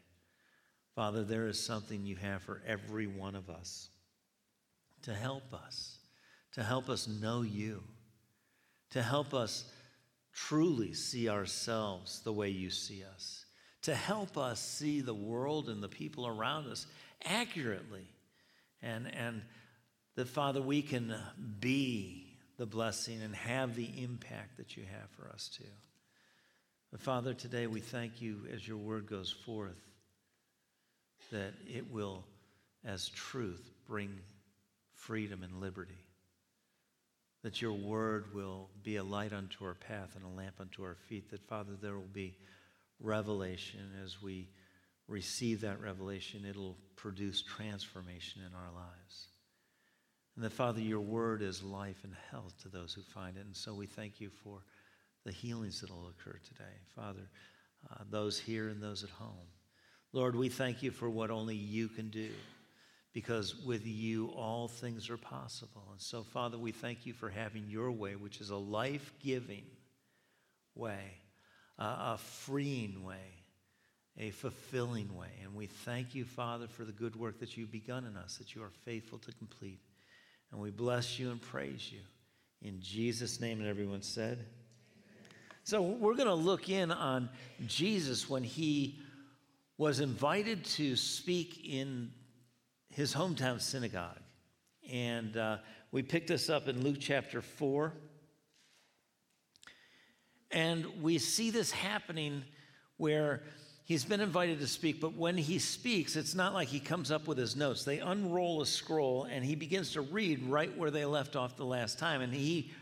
Father, 0.95 1.25
there 1.25 1.49
is 1.49 1.63
something 1.63 2.07
you 2.07 2.17
have 2.17 2.43
for 2.43 2.63
every 2.67 3.07
one 3.07 3.35
of 3.35 3.51
us 3.51 3.89
to 5.03 5.15
help 5.15 5.53
us, 5.53 5.96
to 6.57 6.63
help 6.63 6.89
us 6.89 7.07
know 7.07 7.43
you, 7.43 7.83
to 8.91 9.03
help 9.03 9.35
us 9.35 9.65
truly 10.33 10.95
see 10.95 11.29
ourselves 11.29 12.21
the 12.25 12.33
way 12.33 12.49
you 12.49 12.71
see 12.71 13.05
us, 13.15 13.45
to 13.83 13.95
help 13.95 14.39
us 14.39 14.59
see 14.59 15.03
the 15.03 15.15
world 15.15 15.69
and 15.69 15.83
the 15.83 15.89
people 15.89 16.27
around 16.27 16.67
us 16.67 16.87
accurately. 17.27 18.09
And, 18.83 19.15
and 19.15 19.43
that, 20.15 20.29
Father, 20.29 20.63
we 20.63 20.81
can 20.81 21.15
be 21.61 22.39
the 22.57 22.67
blessing 22.67 23.21
and 23.23 23.37
have 23.37 23.77
the 23.77 23.91
impact 24.03 24.57
that 24.57 24.79
you 24.79 24.85
have 24.85 25.11
for 25.11 25.31
us 25.31 25.51
too. 25.55 25.65
But 26.91 27.03
Father, 27.03 27.35
today 27.35 27.67
we 27.67 27.81
thank 27.81 28.23
you 28.23 28.47
as 28.51 28.67
your 28.67 28.79
word 28.79 29.07
goes 29.07 29.31
forth 29.31 29.77
that 31.33 31.53
it 31.67 31.93
will, 31.93 32.25
as 32.83 33.11
truth, 33.11 33.69
bring 33.87 34.11
freedom 34.95 35.43
and 35.43 35.61
liberty. 35.61 36.06
That 37.47 37.62
your 37.62 37.75
word 37.75 38.35
will 38.35 38.71
be 38.83 38.97
a 38.97 39.05
light 39.05 39.33
unto 39.33 39.65
our 39.65 39.75
path 39.75 40.17
and 40.17 40.25
a 40.25 40.37
lamp 40.37 40.57
unto 40.59 40.83
our 40.83 40.97
feet. 41.09 41.31
That, 41.31 41.47
Father, 41.47 41.75
there 41.81 41.95
will 41.95 42.11
be 42.12 42.35
revelation 42.99 43.93
as 44.05 44.21
we 44.21 44.49
receive 45.07 45.61
that 45.61 45.81
revelation, 45.81 46.45
it'll 46.45 46.76
produce 46.97 47.43
transformation 47.43 48.43
in 48.45 48.53
our 48.53 48.73
lives. 48.75 49.29
And 50.35 50.45
that, 50.45 50.55
Father, 50.55 50.81
your 50.81 50.99
word 50.99 51.41
is 51.41 51.62
life 51.62 52.03
and 52.03 52.15
health 52.33 52.53
to 52.62 52.69
those 52.69 52.93
who 52.93 53.03
find 53.03 53.37
it. 53.37 53.47
And 53.47 53.55
so 53.55 53.73
we 53.73 53.87
thank 53.87 54.21
you 54.21 54.29
for 54.43 54.65
the 55.25 55.31
healings 55.31 55.81
that 55.83 55.91
will 55.91 56.09
occur 56.09 56.41
today. 56.49 56.75
Father, 56.97 57.29
uh, 57.88 58.03
those 58.11 58.41
here 58.41 58.71
and 58.71 58.83
those 58.83 59.05
at 59.05 59.11
home. 59.11 59.47
Lord, 60.12 60.35
we 60.35 60.49
thank 60.49 60.83
you 60.83 60.91
for 60.91 61.09
what 61.09 61.31
only 61.31 61.55
you 61.55 61.87
can 61.87 62.11
do 62.11 62.31
because 63.16 63.56
with 63.64 63.87
you 63.87 64.26
all 64.37 64.68
things 64.68 65.08
are 65.08 65.16
possible. 65.16 65.88
And 65.90 65.99
so, 65.99 66.23
Father, 66.23 66.58
we 66.58 66.70
thank 66.70 67.06
you 67.06 67.14
for 67.14 67.30
having 67.30 67.64
your 67.66 67.90
way, 67.90 68.14
which 68.14 68.42
is 68.42 68.50
a 68.50 68.56
life 68.56 69.11
giving 69.25 69.64
way, 70.75 71.14
a 71.78 72.18
freeing 72.18 73.02
way, 73.02 73.32
a 74.18 74.32
fulfilling 74.32 75.16
way. 75.16 75.30
And 75.42 75.54
we 75.54 75.64
thank 75.64 76.14
you, 76.14 76.26
Father, 76.26 76.68
for 76.68 76.85
the 76.85 76.92
good 76.92 77.16
work 77.16 77.40
that 77.40 77.56
you've 77.56 77.73
begun 77.73 78.04
in 78.04 78.18
us, 78.18 78.37
that 78.37 78.54
you 78.54 78.62
are 78.62 78.73
faithful 78.85 79.18
to 79.20 79.32
complete. 79.32 79.80
And 80.52 80.61
we 80.61 80.70
bless 80.70 81.18
you 81.18 81.30
and 81.30 81.40
praise 81.40 81.90
you. 81.90 82.00
In 82.61 82.82
Jesus' 82.82 83.40
name, 83.40 83.61
and 83.61 83.66
everyone 83.66 84.02
said. 84.02 84.44
So, 85.64 85.80
we're 85.80 86.16
going 86.16 86.28
to 86.28 86.35
look 86.35 86.68
in 86.68 86.92
on 86.92 87.30
Jesus 87.66 88.28
when 88.28 88.44
he 88.44 88.99
was 89.78 90.00
invited 90.00 90.66
to 90.66 90.96
speak 90.96 91.64
in 91.64 92.11
his 92.97 93.15
hometown 93.15 93.61
synagogue. 93.61 94.19
And 94.91 95.37
uh, 95.37 95.59
we 95.93 96.03
picked 96.03 96.29
this 96.29 96.49
up 96.49 96.67
in 96.67 96.83
Luke 96.83 96.97
chapter 96.99 97.43
4. 97.43 97.93
And 100.50 101.03
we 101.03 101.19
see 101.19 101.50
this 101.50 101.71
happening 101.71 102.43
where 102.97 103.43
he's 103.85 104.07
been 104.07 104.23
invited 104.23 104.61
to 104.61 104.67
speak, 104.67 104.99
but 104.99 105.12
when 105.12 105.37
he 105.37 105.59
speaks, 105.59 106.17
it's 106.17 106.35
not 106.35 106.55
like 106.55 106.69
he 106.69 106.81
comes 106.81 107.11
up 107.11 107.29
with 107.29 107.37
his 107.37 107.55
notes. 107.55 107.85
They 107.85 107.99
unroll 107.99 108.62
a 108.62 108.67
scroll 108.67 109.25
and 109.25 109.45
he 109.45 109.57
begins 109.57 109.93
to 109.93 110.00
read 110.00 110.43
right 110.45 110.75
where 110.75 110.91
they 110.91 111.05
left 111.05 111.37
off 111.37 111.55
the 111.55 111.67
last 111.67 111.99
time. 111.99 112.23
And 112.23 112.33
he 112.33 112.73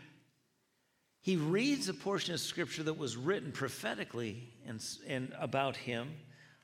he 1.19 1.35
reads 1.35 1.89
a 1.89 1.93
portion 1.93 2.33
of 2.33 2.39
scripture 2.39 2.83
that 2.83 2.97
was 2.97 3.17
written 3.17 3.51
prophetically 3.51 4.47
and, 4.65 4.81
and 5.07 5.33
about 5.37 5.75
him. 5.75 6.13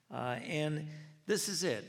Uh, 0.10 0.38
and 0.48 0.88
this 1.26 1.50
is 1.50 1.66
it. 1.66 1.84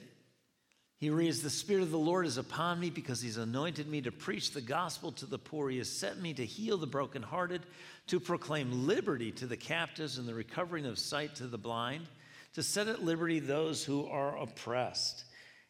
He 1.03 1.11
reads, 1.11 1.43
The 1.43 1.51
Spirit 1.51 1.83
of 1.83 1.91
the 1.91 1.99
Lord 1.99 2.27
is 2.27 2.37
upon 2.37 2.79
me 2.79 2.89
because 2.89 3.21
He's 3.21 3.37
anointed 3.37 3.89
me 3.89 4.03
to 4.03 4.13
preach 4.13 4.53
the 4.53 4.61
gospel 4.61 5.11
to 5.11 5.27
the 5.27 5.37
poor. 5.37 5.69
He 5.69 5.79
has 5.79 5.91
sent 5.91 6.23
me 6.23 6.33
to 6.35 6.47
heal 6.47 6.79
the 6.79 6.87
brokenhearted, 6.87 7.63
to 8.07 8.21
proclaim 8.21 8.87
liberty 8.87 9.33
to 9.33 9.47
the 9.49 9.57
captives 9.57 10.17
and 10.17 10.29
the 10.29 10.35
recovering 10.35 10.87
of 10.87 11.01
sight 11.01 11.35
to 11.35 11.49
the 11.49 11.59
blind, 11.59 12.07
to 12.55 12.63
set 12.63 12.87
at 12.87 13.03
liberty 13.03 13.41
those 13.41 13.85
who 13.85 14.07
are 14.07 14.39
oppressed. 14.39 15.25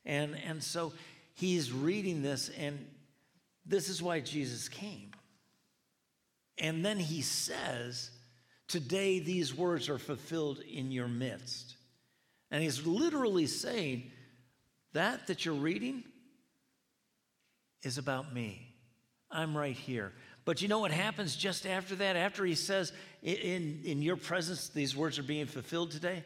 And, 0.05 0.37
and 0.47 0.63
so 0.63 0.93
he's 1.33 1.73
reading 1.73 2.21
this, 2.21 2.51
and 2.51 2.87
this 3.65 3.89
is 3.89 4.03
why 4.03 4.21
Jesus 4.21 4.69
came. 4.69 5.13
And 6.59 6.85
then 6.85 6.99
he 6.99 7.23
says, 7.23 8.11
Today 8.69 9.19
these 9.19 9.57
words 9.57 9.89
are 9.89 9.97
fulfilled 9.97 10.59
in 10.59 10.93
your 10.93 11.09
midst. 11.09 11.77
And 12.51 12.63
he's 12.63 12.87
literally 12.87 13.47
saying, 13.47 14.11
that 14.93 15.27
that 15.27 15.45
you're 15.45 15.55
reading 15.55 16.05
is 17.83 17.99
about 17.99 18.33
me. 18.33 18.69
I'm 19.31 19.57
right 19.57 19.77
here. 19.77 20.13
But 20.45 20.61
you 20.61 20.69
know 20.69 20.81
what 20.81 20.91
happens 20.91 21.37
just 21.37 21.67
after 21.67 21.95
that? 21.97 22.17
After 22.17 22.45
he 22.45 22.55
says, 22.55 22.93
in, 23.23 23.81
in 23.85 24.03
your 24.03 24.17
presence, 24.17 24.69
these 24.69 24.97
words 24.97 25.19
are 25.19 25.23
being 25.23 25.47
fulfilled 25.47 25.93
today, 25.93 26.25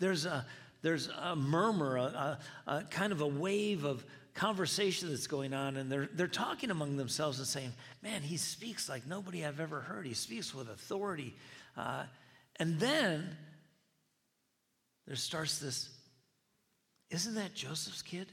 there's 0.00 0.26
a, 0.26 0.44
there's 0.82 1.08
a 1.08 1.36
murmur, 1.36 1.96
a, 1.96 2.02
a, 2.02 2.38
a 2.66 2.82
kind 2.90 3.12
of 3.12 3.20
a 3.20 3.26
wave 3.26 3.84
of 3.84 4.04
conversation 4.34 5.08
that's 5.08 5.28
going 5.28 5.54
on, 5.54 5.76
and 5.76 5.90
they're, 5.90 6.08
they're 6.12 6.26
talking 6.26 6.70
among 6.70 6.96
themselves 6.96 7.38
and 7.38 7.46
saying, 7.46 7.72
Man, 8.02 8.22
he 8.22 8.36
speaks 8.36 8.88
like 8.88 9.06
nobody 9.06 9.44
I've 9.44 9.60
ever 9.60 9.80
heard. 9.80 10.04
He 10.04 10.14
speaks 10.14 10.52
with 10.52 10.68
authority. 10.68 11.34
Uh, 11.76 12.04
and 12.56 12.78
then 12.78 13.36
there 15.06 15.16
starts 15.16 15.58
this 15.58 15.88
isn't 17.14 17.34
that 17.34 17.54
Joseph's 17.54 18.02
kid? 18.02 18.28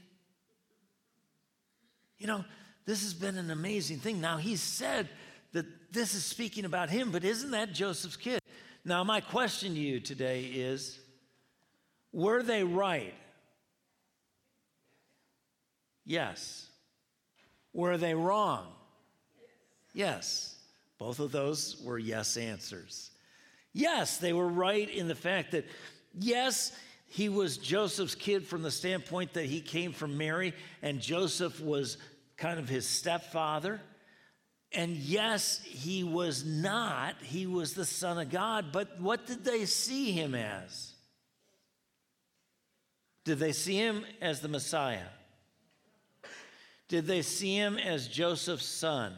You 2.18 2.26
know, 2.26 2.44
this 2.84 3.02
has 3.02 3.14
been 3.14 3.36
an 3.36 3.50
amazing 3.50 3.98
thing. 3.98 4.20
Now, 4.20 4.36
he 4.36 4.56
said 4.56 5.08
that 5.52 5.92
this 5.92 6.14
is 6.14 6.24
speaking 6.24 6.64
about 6.64 6.90
him, 6.90 7.10
but 7.10 7.24
isn't 7.24 7.50
that 7.52 7.72
Joseph's 7.72 8.16
kid? 8.16 8.40
Now, 8.84 9.04
my 9.04 9.20
question 9.20 9.74
to 9.74 9.80
you 9.80 10.00
today 10.00 10.44
is 10.44 10.98
were 12.12 12.42
they 12.42 12.64
right? 12.64 13.14
Yes. 16.04 16.66
Were 17.72 17.96
they 17.96 18.14
wrong? 18.14 18.66
Yes. 19.94 20.56
Both 20.98 21.20
of 21.20 21.32
those 21.32 21.80
were 21.84 21.98
yes 21.98 22.36
answers. 22.36 23.10
Yes, 23.72 24.18
they 24.18 24.32
were 24.32 24.48
right 24.48 24.88
in 24.88 25.08
the 25.08 25.14
fact 25.14 25.52
that, 25.52 25.64
yes, 26.18 26.72
he 27.12 27.28
was 27.28 27.58
Joseph's 27.58 28.14
kid 28.14 28.46
from 28.46 28.62
the 28.62 28.70
standpoint 28.70 29.34
that 29.34 29.44
he 29.44 29.60
came 29.60 29.92
from 29.92 30.16
Mary, 30.16 30.54
and 30.80 30.98
Joseph 30.98 31.60
was 31.60 31.98
kind 32.38 32.58
of 32.58 32.70
his 32.70 32.88
stepfather. 32.88 33.82
And 34.72 34.96
yes, 34.96 35.60
he 35.62 36.04
was 36.04 36.42
not, 36.42 37.16
he 37.20 37.46
was 37.46 37.74
the 37.74 37.84
Son 37.84 38.18
of 38.18 38.30
God, 38.30 38.72
but 38.72 38.98
what 38.98 39.26
did 39.26 39.44
they 39.44 39.66
see 39.66 40.12
him 40.12 40.34
as? 40.34 40.94
Did 43.26 43.38
they 43.38 43.52
see 43.52 43.76
him 43.76 44.06
as 44.22 44.40
the 44.40 44.48
Messiah? 44.48 45.10
Did 46.88 47.04
they 47.04 47.20
see 47.20 47.54
him 47.54 47.76
as 47.76 48.08
Joseph's 48.08 48.64
son? 48.64 49.14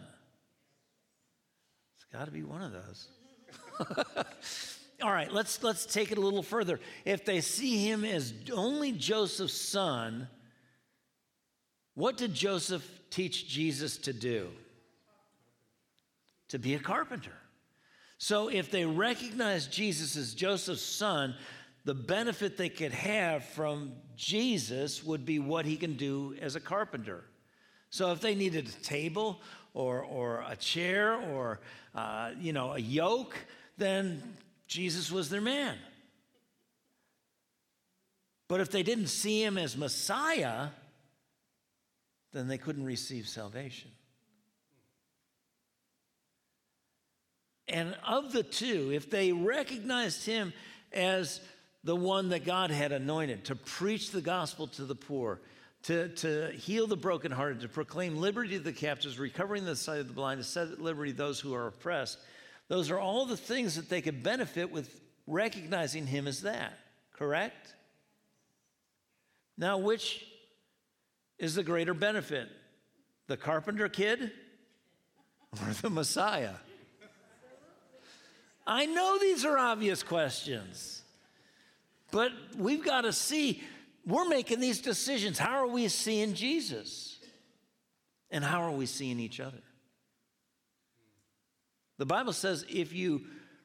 It's 1.95 2.07
got 2.13 2.25
to 2.25 2.33
be 2.33 2.43
one 2.43 2.61
of 2.61 2.73
those. 2.73 3.07
All 5.05 5.13
right, 5.13 5.31
let's, 5.31 5.63
let's 5.63 5.85
take 5.85 6.13
it 6.13 6.17
a 6.17 6.21
little 6.23 6.43
further. 6.43 6.81
If 7.05 7.27
they 7.27 7.43
see 7.43 7.77
him 7.77 8.07
as 8.07 8.33
only 8.51 8.91
Joseph's 8.91 9.53
son, 9.53 10.29
what 11.93 12.17
did 12.17 12.33
Joseph 12.33 12.89
teach 13.11 13.47
Jesus 13.47 13.99
to 13.99 14.15
do? 14.15 14.49
To 16.49 16.59
be 16.59 16.73
a 16.73 16.79
carpenter. 16.79 17.35
So 18.17 18.49
if 18.49 18.71
they 18.71 18.87
recognize 18.87 19.67
Jesus 19.67 20.17
as 20.17 20.33
Joseph's 20.33 20.81
son, 20.81 21.35
the 21.85 21.93
benefit 21.93 22.57
they 22.57 22.71
could 22.71 22.93
have 22.93 23.45
from 23.45 23.93
Jesus 24.17 25.05
would 25.05 25.27
be 25.27 25.39
what 25.39 25.67
he 25.67 25.77
can 25.77 25.99
do 25.99 26.35
as 26.41 26.57
a 26.57 26.61
carpenter. 26.61 27.25
So 27.91 28.11
if 28.13 28.23
they 28.23 28.35
needed 28.35 28.69
a 28.69 28.83
table 28.83 29.43
or, 29.75 30.01
or 30.01 30.47
a 30.49 30.57
chair 30.57 31.17
or 31.17 31.61
uh, 31.95 32.31
you 32.41 32.55
know 32.55 32.73
a 32.73 32.79
yoke, 32.79 33.37
then 33.77 34.23
Jesus 34.67 35.11
was 35.13 35.29
their 35.29 35.41
man. 35.41 35.77
But 38.49 38.61
if 38.61 38.71
they 38.71 38.83
didn't 38.83 39.09
see 39.09 39.43
him 39.43 39.57
as 39.57 39.77
Messiah, 39.77 40.69
then 42.33 42.49
they 42.49 42.59
couldn't 42.59 42.85
receive 42.85 43.27
salvation. 43.27 43.91
And 47.69 47.97
of 48.07 48.33
the 48.33 48.43
two, 48.43 48.91
if 48.93 49.11
they 49.11 49.33
recognized 49.33 50.27
him 50.27 50.53
as 50.93 51.41
the 51.83 51.97
one 51.97 52.31
that 52.31 52.45
God 52.45 52.71
had 52.71 52.93
anointed 52.93 53.47
to 53.47 53.55
preach 53.55 54.11
the 54.11 54.21
gospel 54.21 54.67
to 54.69 54.85
the 54.85 54.95
poor, 54.95 55.41
to, 55.85 56.09
to 56.09 56.51
heal 56.53 56.87
the 56.87 56.97
brokenhearted, 56.97 57.61
to 57.61 57.69
proclaim 57.69 58.17
liberty 58.17 58.57
to 58.57 58.61
the 58.61 58.73
captives, 58.73 59.19
recovering 59.19 59.65
the 59.65 59.77
sight 59.77 60.01
of 60.01 60.09
the 60.09 60.15
blind, 60.15 60.39
to 60.41 60.45
set 60.45 60.69
at 60.69 60.81
liberty 60.81 61.13
those 61.13 61.41
who 61.41 61.55
are 61.55 61.67
oppressed, 61.67 62.19
those 62.69 62.91
are 62.91 62.99
all 62.99 63.27
the 63.27 63.37
things 63.37 63.77
that 63.77 63.89
they 63.89 64.01
could 64.01 64.23
benefit 64.23 64.71
with 64.71 65.01
recognizing 65.27 66.07
him 66.07 66.27
as 66.27 66.43
that, 66.43 66.79
correct? 67.13 67.75
Now, 69.57 69.79
which 69.79 70.25
is 71.39 71.55
the 71.55 71.63
greater 71.63 71.95
benefit? 71.95 72.49
The 73.27 73.37
carpenter 73.37 73.89
kid 73.89 74.33
or 75.53 75.73
the 75.81 75.91
Messiah? 75.91 76.55
I 78.67 78.87
know 78.87 79.19
these 79.19 79.45
are 79.45 79.59
obvious 79.59 80.03
questions, 80.03 81.03
but 82.11 82.33
we've 82.57 82.85
got 82.85 83.03
to 83.03 83.13
see 83.13 83.63
we're 84.07 84.29
making 84.29 84.61
these 84.61 84.81
decisions. 84.81 85.39
How 85.39 85.57
are 85.57 85.67
we 85.67 85.89
seeing 85.89 86.35
Jesus? 86.35 87.19
And 88.31 88.45
how 88.45 88.63
are 88.63 88.71
we 88.71 88.87
seeing 88.87 89.21
each 89.21 89.41
other? 89.41 89.63
The 91.99 92.07
Bible 92.07 92.33
says 92.33 92.65
if 92.69 92.93
you 92.93 93.23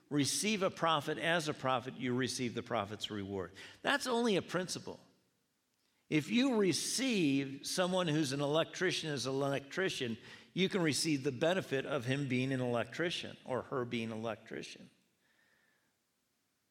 receive 0.09 0.63
a 0.63 0.69
prophet 0.69 1.17
as 1.17 1.47
a 1.47 1.53
prophet, 1.53 1.95
you 1.97 2.13
receive 2.13 2.55
the 2.55 2.63
prophet's 2.63 3.11
reward. 3.11 3.51
That's 3.81 4.07
only 4.07 4.35
a 4.35 4.41
principle. 4.41 4.99
If 6.09 6.31
you 6.31 6.55
receive 6.55 7.61
someone 7.63 8.07
who's 8.07 8.33
an 8.33 8.41
electrician 8.41 9.11
as 9.11 9.27
an 9.27 9.33
electrician, 9.33 10.17
you 10.53 10.67
can 10.67 10.81
receive 10.81 11.23
the 11.23 11.31
benefit 11.31 11.85
of 11.85 12.05
him 12.05 12.27
being 12.27 12.51
an 12.51 12.61
electrician 12.61 13.37
or 13.45 13.63
her 13.69 13.85
being 13.85 14.11
an 14.11 14.17
electrician. 14.17 14.89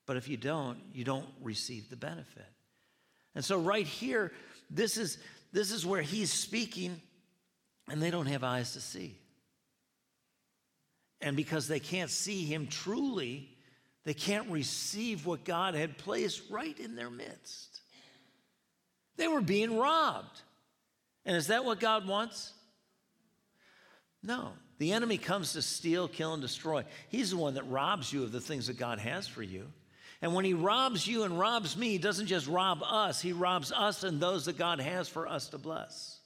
But 0.06 0.16
if 0.16 0.28
you 0.28 0.36
don't, 0.36 0.78
you 0.92 1.04
don't 1.04 1.28
receive 1.40 1.88
the 1.88 1.96
benefit. 1.96 2.46
And 3.34 3.44
so 3.44 3.58
right 3.58 3.86
here, 3.86 4.32
this 4.70 4.96
is 4.96 5.18
this 5.52 5.70
is 5.70 5.86
where 5.86 6.02
he's 6.02 6.32
speaking 6.32 7.00
and 7.88 8.02
they 8.02 8.10
don't 8.10 8.26
have 8.26 8.44
eyes 8.44 8.72
to 8.72 8.80
see. 8.80 9.16
And 11.20 11.36
because 11.36 11.68
they 11.68 11.80
can't 11.80 12.10
see 12.10 12.44
him 12.44 12.68
truly, 12.68 13.48
they 14.04 14.14
can't 14.14 14.48
receive 14.50 15.26
what 15.26 15.44
God 15.44 15.74
had 15.74 15.98
placed 15.98 16.42
right 16.50 16.78
in 16.78 16.96
their 16.96 17.10
midst. 17.10 17.80
They 19.16 19.28
were 19.28 19.40
being 19.40 19.76
robbed. 19.76 20.40
And 21.26 21.36
is 21.36 21.48
that 21.48 21.64
what 21.64 21.80
God 21.80 22.06
wants? 22.06 22.52
No. 24.22 24.52
The 24.78 24.92
enemy 24.92 25.18
comes 25.18 25.52
to 25.54 25.62
steal, 25.62 26.06
kill, 26.06 26.34
and 26.34 26.42
destroy. 26.42 26.84
He's 27.08 27.30
the 27.30 27.36
one 27.36 27.54
that 27.54 27.68
robs 27.68 28.12
you 28.12 28.22
of 28.22 28.32
the 28.32 28.40
things 28.40 28.68
that 28.68 28.78
God 28.78 29.00
has 29.00 29.26
for 29.26 29.42
you. 29.42 29.66
And 30.22 30.34
when 30.34 30.44
he 30.44 30.54
robs 30.54 31.06
you 31.06 31.24
and 31.24 31.38
robs 31.38 31.76
me, 31.76 31.90
he 31.90 31.98
doesn't 31.98 32.26
just 32.26 32.46
rob 32.46 32.82
us, 32.82 33.20
he 33.20 33.32
robs 33.32 33.72
us 33.72 34.04
and 34.04 34.20
those 34.20 34.46
that 34.46 34.58
God 34.58 34.80
has 34.80 35.08
for 35.08 35.28
us 35.28 35.48
to 35.50 35.58
bless. 35.58 36.18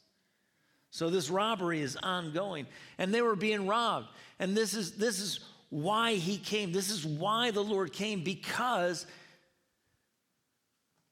So 0.91 1.09
this 1.09 1.31
robbery 1.31 1.81
is 1.81 1.97
ongoing. 1.97 2.67
And 2.99 3.13
they 3.13 3.23
were 3.23 3.35
being 3.35 3.67
robbed. 3.67 4.09
And 4.43 4.57
this 4.57 4.75
is, 4.75 4.97
this 4.97 5.21
is 5.21 5.39
why 5.71 6.15
he 6.15 6.37
came. 6.37 6.73
This 6.73 6.91
is 6.91 7.07
why 7.07 7.53
the 7.53 7.63
Lord 7.63 7.93
came, 7.93 8.25
because 8.25 9.07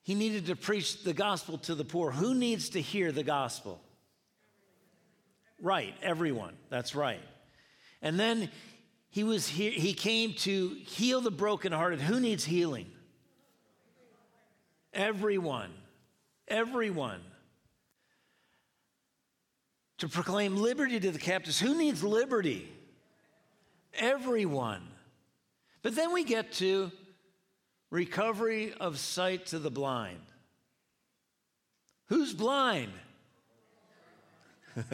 he 0.02 0.16
needed 0.16 0.46
to 0.46 0.56
preach 0.56 1.04
the 1.04 1.12
gospel 1.12 1.56
to 1.58 1.76
the 1.76 1.84
poor. 1.84 2.10
Who 2.10 2.34
needs 2.34 2.70
to 2.70 2.80
hear 2.80 3.12
the 3.12 3.22
gospel? 3.22 3.80
Right, 5.62 5.94
everyone. 6.02 6.56
That's 6.70 6.96
right. 6.96 7.20
And 8.02 8.18
then 8.18 8.50
he 9.10 9.22
was 9.22 9.46
here, 9.46 9.70
he 9.70 9.92
came 9.92 10.32
to 10.38 10.70
heal 10.84 11.20
the 11.20 11.30
brokenhearted. 11.30 12.00
Who 12.00 12.18
needs 12.18 12.44
healing? 12.44 12.90
Everyone. 14.92 15.70
Everyone 16.48 17.20
to 19.98 20.08
proclaim 20.08 20.56
liberty 20.56 20.98
to 20.98 21.12
the 21.12 21.18
captives. 21.20 21.60
Who 21.60 21.78
needs 21.78 22.02
liberty? 22.02 22.68
Everyone. 23.94 24.82
But 25.82 25.94
then 25.94 26.12
we 26.12 26.24
get 26.24 26.52
to 26.54 26.92
recovery 27.90 28.72
of 28.80 28.98
sight 28.98 29.46
to 29.46 29.58
the 29.58 29.70
blind. 29.70 30.20
Who's 32.06 32.32
blind? 32.32 32.92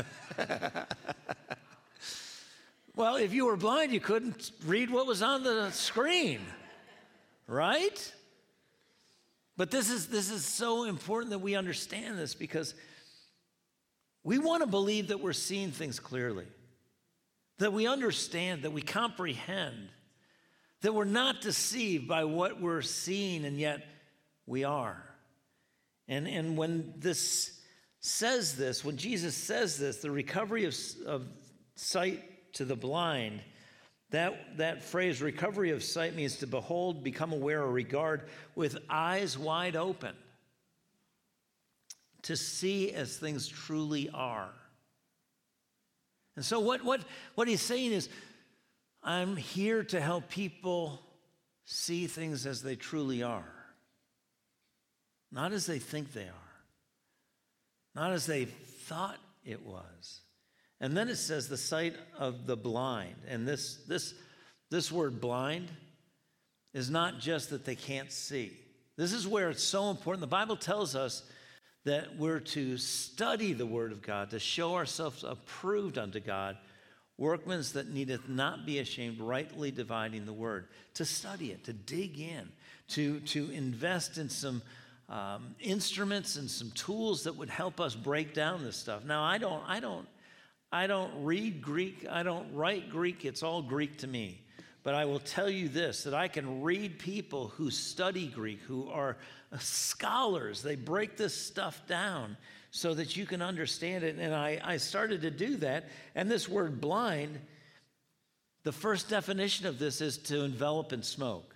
well, 2.94 3.16
if 3.16 3.32
you 3.32 3.46
were 3.46 3.56
blind, 3.56 3.92
you 3.92 4.00
couldn't 4.00 4.52
read 4.64 4.90
what 4.90 5.06
was 5.06 5.22
on 5.22 5.42
the 5.42 5.70
screen, 5.70 6.40
right? 7.46 8.12
But 9.56 9.70
this 9.70 9.90
is, 9.90 10.08
this 10.08 10.30
is 10.30 10.44
so 10.44 10.84
important 10.84 11.30
that 11.30 11.38
we 11.38 11.54
understand 11.54 12.18
this 12.18 12.34
because 12.34 12.74
we 14.22 14.38
want 14.38 14.62
to 14.62 14.66
believe 14.66 15.08
that 15.08 15.20
we're 15.20 15.32
seeing 15.32 15.70
things 15.70 15.98
clearly, 15.98 16.46
that 17.58 17.72
we 17.72 17.86
understand, 17.86 18.62
that 18.62 18.72
we 18.72 18.82
comprehend, 18.82 19.88
that 20.82 20.92
we're 20.92 21.04
not 21.04 21.40
deceived 21.40 22.06
by 22.06 22.24
what 22.24 22.60
we're 22.60 22.82
seeing, 22.82 23.44
and 23.44 23.58
yet 23.58 23.86
we 24.46 24.64
are. 24.64 25.02
And, 26.08 26.28
and 26.28 26.56
when 26.56 26.94
this 26.98 27.60
says 28.00 28.56
this, 28.56 28.84
when 28.84 28.96
Jesus 28.96 29.34
says 29.34 29.78
this, 29.78 29.98
the 29.98 30.10
recovery 30.10 30.64
of, 30.64 30.76
of 31.06 31.26
sight 31.74 32.22
to 32.54 32.64
the 32.64 32.76
blind, 32.76 33.40
that, 34.10 34.58
that 34.58 34.84
phrase, 34.84 35.20
recovery 35.20 35.70
of 35.70 35.82
sight, 35.82 36.14
means 36.14 36.36
to 36.36 36.46
behold, 36.46 37.02
become 37.02 37.32
aware, 37.32 37.62
or 37.62 37.72
regard 37.72 38.28
with 38.54 38.78
eyes 38.88 39.36
wide 39.36 39.74
open, 39.74 40.14
to 42.22 42.36
see 42.36 42.92
as 42.92 43.16
things 43.16 43.48
truly 43.48 44.08
are. 44.14 44.50
And 46.36 46.44
so, 46.44 46.60
what, 46.60 46.84
what, 46.84 47.00
what 47.34 47.48
he's 47.48 47.62
saying 47.62 47.92
is, 47.92 48.08
I'm 49.02 49.36
here 49.36 49.82
to 49.84 50.00
help 50.00 50.28
people 50.28 51.00
see 51.64 52.06
things 52.06 52.46
as 52.46 52.62
they 52.62 52.76
truly 52.76 53.22
are, 53.22 53.52
not 55.32 55.52
as 55.52 55.66
they 55.66 55.78
think 55.78 56.12
they 56.12 56.28
are, 56.28 56.62
not 57.94 58.12
as 58.12 58.26
they 58.26 58.44
thought 58.44 59.18
it 59.44 59.64
was. 59.64 60.20
And 60.80 60.96
then 60.96 61.08
it 61.08 61.16
says 61.16 61.48
the 61.48 61.56
sight 61.56 61.96
of 62.18 62.46
the 62.46 62.56
blind. 62.56 63.16
And 63.28 63.48
this, 63.48 63.76
this, 63.88 64.12
this 64.70 64.92
word 64.92 65.20
blind 65.20 65.70
is 66.74 66.90
not 66.90 67.18
just 67.18 67.50
that 67.50 67.64
they 67.64 67.76
can't 67.76 68.12
see. 68.12 68.52
This 68.96 69.12
is 69.12 69.26
where 69.26 69.48
it's 69.48 69.62
so 69.62 69.90
important. 69.90 70.20
The 70.20 70.26
Bible 70.26 70.56
tells 70.56 70.94
us 70.94 71.22
that 71.86 72.16
we're 72.16 72.40
to 72.40 72.76
study 72.76 73.52
the 73.52 73.66
Word 73.66 73.90
of 73.90 74.02
God, 74.02 74.30
to 74.30 74.38
show 74.38 74.74
ourselves 74.74 75.24
approved 75.24 75.98
unto 75.98 76.20
God, 76.20 76.56
workmen 77.18 77.62
that 77.72 77.88
needeth 77.92 78.28
not 78.28 78.66
be 78.66 78.78
ashamed, 78.78 79.20
rightly 79.20 79.70
dividing 79.70 80.26
the 80.26 80.32
Word. 80.32 80.68
To 80.94 81.04
study 81.04 81.50
it, 81.50 81.64
to 81.64 81.72
dig 81.72 82.20
in, 82.20 82.48
to, 82.88 83.20
to 83.20 83.50
invest 83.50 84.18
in 84.18 84.28
some 84.28 84.62
um, 85.08 85.54
instruments 85.60 86.36
and 86.36 86.50
some 86.50 86.70
tools 86.72 87.24
that 87.24 87.36
would 87.36 87.50
help 87.50 87.80
us 87.80 87.94
break 87.94 88.34
down 88.34 88.62
this 88.62 88.76
stuff. 88.76 89.04
Now, 89.04 89.22
I 89.24 89.38
don't, 89.38 89.62
I 89.66 89.80
don't 89.80 90.06
I 90.72 90.88
don't 90.88 91.24
read 91.24 91.62
Greek, 91.62 92.06
I 92.10 92.22
don't 92.22 92.52
write 92.52 92.90
Greek, 92.90 93.24
it's 93.24 93.42
all 93.42 93.62
Greek 93.62 93.98
to 93.98 94.06
me. 94.06 94.42
But 94.82 94.94
I 94.94 95.04
will 95.04 95.20
tell 95.20 95.48
you 95.48 95.68
this 95.68 96.04
that 96.04 96.14
I 96.14 96.28
can 96.28 96.62
read 96.62 96.98
people 96.98 97.48
who 97.48 97.70
study 97.70 98.26
Greek, 98.26 98.60
who 98.60 98.88
are 98.90 99.16
scholars. 99.60 100.62
They 100.62 100.76
break 100.76 101.16
this 101.16 101.34
stuff 101.34 101.86
down 101.86 102.36
so 102.70 102.94
that 102.94 103.16
you 103.16 103.26
can 103.26 103.42
understand 103.42 104.04
it. 104.04 104.16
And 104.18 104.34
I, 104.34 104.60
I 104.62 104.76
started 104.76 105.22
to 105.22 105.30
do 105.30 105.56
that. 105.58 105.88
And 106.14 106.30
this 106.30 106.48
word 106.48 106.80
blind, 106.80 107.38
the 108.64 108.72
first 108.72 109.08
definition 109.08 109.66
of 109.66 109.78
this 109.78 110.00
is 110.00 110.18
to 110.18 110.42
envelop 110.42 110.92
in 110.92 111.02
smoke. 111.02 111.54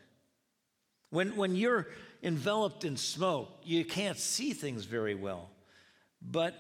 When, 1.10 1.36
when 1.36 1.56
you're 1.56 1.88
enveloped 2.22 2.84
in 2.84 2.96
smoke, 2.96 3.50
you 3.64 3.84
can't 3.84 4.18
see 4.18 4.52
things 4.52 4.84
very 4.84 5.14
well. 5.14 5.50
But 6.22 6.54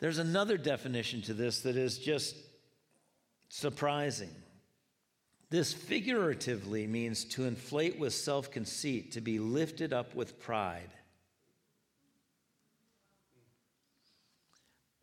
there's 0.00 0.18
another 0.18 0.56
definition 0.56 1.22
to 1.22 1.34
this 1.34 1.60
that 1.60 1.76
is 1.76 1.98
just 1.98 2.36
surprising. 3.48 4.30
This 5.54 5.72
figuratively 5.72 6.88
means 6.88 7.24
to 7.26 7.44
inflate 7.44 7.96
with 7.96 8.12
self 8.12 8.50
conceit, 8.50 9.12
to 9.12 9.20
be 9.20 9.38
lifted 9.38 9.92
up 9.92 10.12
with 10.12 10.40
pride. 10.40 10.90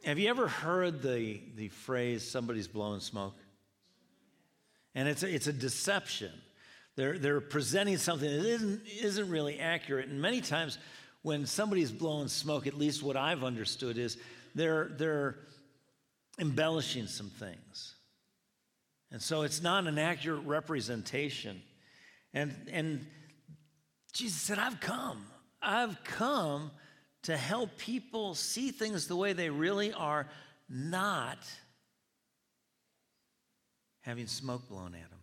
Have 0.04 0.20
you 0.20 0.30
ever 0.30 0.50
heard 0.50 1.02
the, 1.02 1.40
the 1.56 1.70
phrase, 1.70 2.30
somebody's 2.30 2.68
blowing 2.68 3.00
smoke? 3.00 3.38
And 4.94 5.08
it's 5.08 5.24
a, 5.24 5.34
it's 5.34 5.48
a 5.48 5.54
deception. 5.54 6.34
They're, 6.98 7.18
they're 7.18 7.40
presenting 7.40 7.96
something 7.96 8.30
that 8.30 8.46
isn't, 8.46 8.82
isn't 9.02 9.30
really 9.30 9.58
accurate. 9.58 10.10
And 10.10 10.22
many 10.22 10.42
times 10.42 10.78
when 11.22 11.46
somebody's 11.46 11.94
blowing 11.94 12.28
smoke, 12.28 12.68
at 12.68 12.78
least 12.78 13.04
what 13.04 13.16
I've 13.16 13.46
understood 13.46 13.98
is 13.98 14.18
they're, 14.54 14.90
they're 14.98 15.38
embellishing 16.40 17.08
some 17.08 17.30
things. 17.30 17.96
And 19.12 19.22
so 19.22 19.42
it's 19.42 19.62
not 19.62 19.88
an 19.88 19.98
accurate 19.98 20.46
representation. 20.46 21.62
And, 22.34 22.56
and 22.72 23.06
Jesus 24.14 24.42
said, 24.42 24.58
I've 24.58 24.80
come. 24.80 25.26
I've 25.62 26.04
come 26.04 26.72
to 27.24 27.38
help 27.38 27.78
people 27.78 28.34
see 28.36 28.72
things 28.72 29.08
the 29.08 29.16
way 29.16 29.34
they 29.34 29.50
really 29.50 29.94
are, 29.94 30.28
not 30.70 31.38
having 34.02 34.28
smoke 34.28 34.68
blown 34.68 34.96
at 34.96 35.10
them 35.10 35.20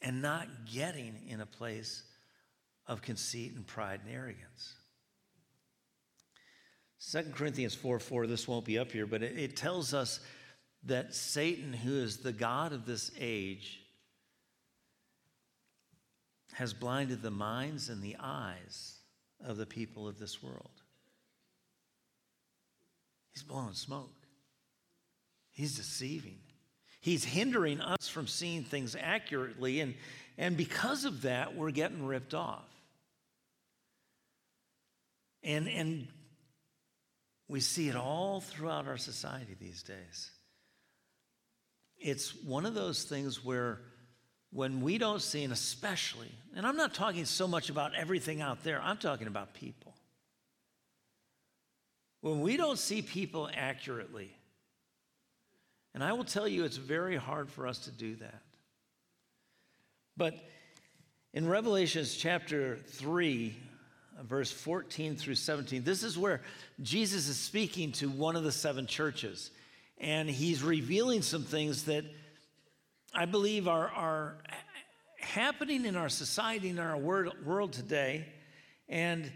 and 0.00 0.22
not 0.22 0.46
getting 0.72 1.14
in 1.28 1.40
a 1.40 1.46
place 1.46 2.02
of 2.86 3.02
conceit 3.02 3.54
and 3.54 3.66
pride 3.66 4.00
and 4.04 4.14
arrogance. 4.14 4.74
2 7.10 7.32
Corinthians 7.34 7.74
4 7.74 7.98
4, 7.98 8.26
this 8.26 8.48
won't 8.48 8.64
be 8.64 8.78
up 8.78 8.90
here, 8.90 9.06
but 9.06 9.22
it, 9.22 9.38
it 9.38 9.56
tells 9.56 9.92
us 9.92 10.20
that 10.86 11.14
Satan, 11.14 11.72
who 11.72 11.96
is 11.96 12.18
the 12.18 12.32
God 12.32 12.72
of 12.72 12.86
this 12.86 13.10
age, 13.20 13.80
has 16.52 16.72
blinded 16.72 17.22
the 17.22 17.30
minds 17.30 17.88
and 17.88 18.02
the 18.02 18.16
eyes 18.18 18.94
of 19.44 19.56
the 19.56 19.66
people 19.66 20.08
of 20.08 20.18
this 20.18 20.42
world. 20.42 20.70
He's 23.34 23.42
blowing 23.42 23.74
smoke. 23.74 24.14
He's 25.52 25.76
deceiving. 25.76 26.38
He's 27.00 27.24
hindering 27.24 27.80
us 27.80 28.08
from 28.08 28.26
seeing 28.26 28.64
things 28.64 28.96
accurately, 28.98 29.80
and, 29.80 29.94
and 30.38 30.56
because 30.56 31.04
of 31.04 31.22
that, 31.22 31.54
we're 31.54 31.70
getting 31.70 32.06
ripped 32.06 32.34
off. 32.34 32.68
And, 35.42 35.68
and 35.68 36.08
we 37.48 37.60
see 37.60 37.88
it 37.88 37.96
all 37.96 38.40
throughout 38.40 38.88
our 38.88 38.96
society 38.96 39.56
these 39.60 39.82
days. 39.82 40.30
It's 41.98 42.34
one 42.44 42.66
of 42.66 42.74
those 42.74 43.04
things 43.04 43.44
where 43.44 43.80
when 44.52 44.80
we 44.80 44.98
don't 44.98 45.20
see, 45.20 45.44
and 45.44 45.52
especially, 45.52 46.30
and 46.54 46.66
I'm 46.66 46.76
not 46.76 46.94
talking 46.94 47.24
so 47.24 47.46
much 47.48 47.68
about 47.68 47.94
everything 47.94 48.40
out 48.40 48.62
there, 48.64 48.80
I'm 48.82 48.96
talking 48.96 49.26
about 49.26 49.54
people. 49.54 49.94
When 52.20 52.40
we 52.40 52.56
don't 52.56 52.78
see 52.78 53.02
people 53.02 53.50
accurately, 53.54 54.34
and 55.94 56.02
I 56.02 56.12
will 56.12 56.24
tell 56.24 56.46
you, 56.46 56.64
it's 56.64 56.76
very 56.76 57.16
hard 57.16 57.50
for 57.50 57.66
us 57.66 57.80
to 57.80 57.90
do 57.90 58.16
that. 58.16 58.42
But 60.16 60.34
in 61.32 61.48
Revelations 61.48 62.16
chapter 62.16 62.76
3, 62.76 63.54
verse 64.22 64.50
14 64.50 65.16
through 65.16 65.34
17. 65.34 65.84
This 65.84 66.02
is 66.02 66.16
where 66.16 66.42
Jesus 66.82 67.28
is 67.28 67.36
speaking 67.36 67.92
to 67.92 68.08
one 68.08 68.36
of 68.36 68.44
the 68.44 68.52
seven 68.52 68.86
churches, 68.86 69.50
and 69.98 70.28
he's 70.28 70.62
revealing 70.62 71.22
some 71.22 71.44
things 71.44 71.84
that 71.84 72.04
I 73.14 73.24
believe 73.24 73.66
are, 73.66 73.88
are 73.88 74.38
happening 75.20 75.84
in 75.84 75.96
our 75.96 76.08
society, 76.08 76.68
in 76.68 76.78
our 76.78 76.96
world 76.98 77.72
today. 77.72 78.26
And 78.88 79.30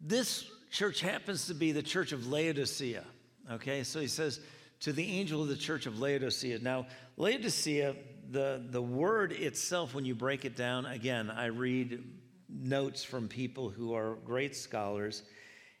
this 0.00 0.44
church 0.70 1.00
happens 1.00 1.46
to 1.46 1.54
be 1.54 1.72
the 1.72 1.82
church 1.82 2.12
of 2.12 2.26
Laodicea. 2.26 3.04
Okay, 3.52 3.84
so 3.84 4.00
he 4.00 4.08
says, 4.08 4.40
to 4.80 4.92
the 4.92 5.04
angel 5.04 5.42
of 5.42 5.48
the 5.48 5.56
church 5.56 5.86
of 5.86 6.00
Laodicea. 6.00 6.58
Now, 6.58 6.86
Laodicea, 7.16 7.94
the, 8.30 8.64
the 8.70 8.82
word 8.82 9.32
itself, 9.32 9.94
when 9.94 10.04
you 10.04 10.14
break 10.14 10.44
it 10.44 10.56
down, 10.56 10.86
again, 10.86 11.30
I 11.30 11.46
read 11.46 12.02
notes 12.48 13.04
from 13.04 13.28
people 13.28 13.70
who 13.70 13.94
are 13.94 14.16
great 14.24 14.56
scholars. 14.56 15.22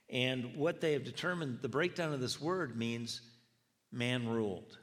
And 0.08 0.54
what 0.54 0.80
they 0.80 0.92
have 0.92 1.04
determined, 1.04 1.58
the 1.62 1.68
breakdown 1.68 2.12
of 2.12 2.20
this 2.20 2.40
word 2.40 2.76
means 2.76 3.22
man 3.92 4.28
ruled. 4.28 4.78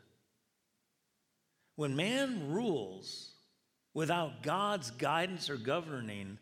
When 1.76 1.96
man 1.96 2.52
rules 2.52 3.32
without 3.94 4.44
God's 4.44 4.92
guidance 4.92 5.50
or 5.50 5.58
governing, 5.58 6.38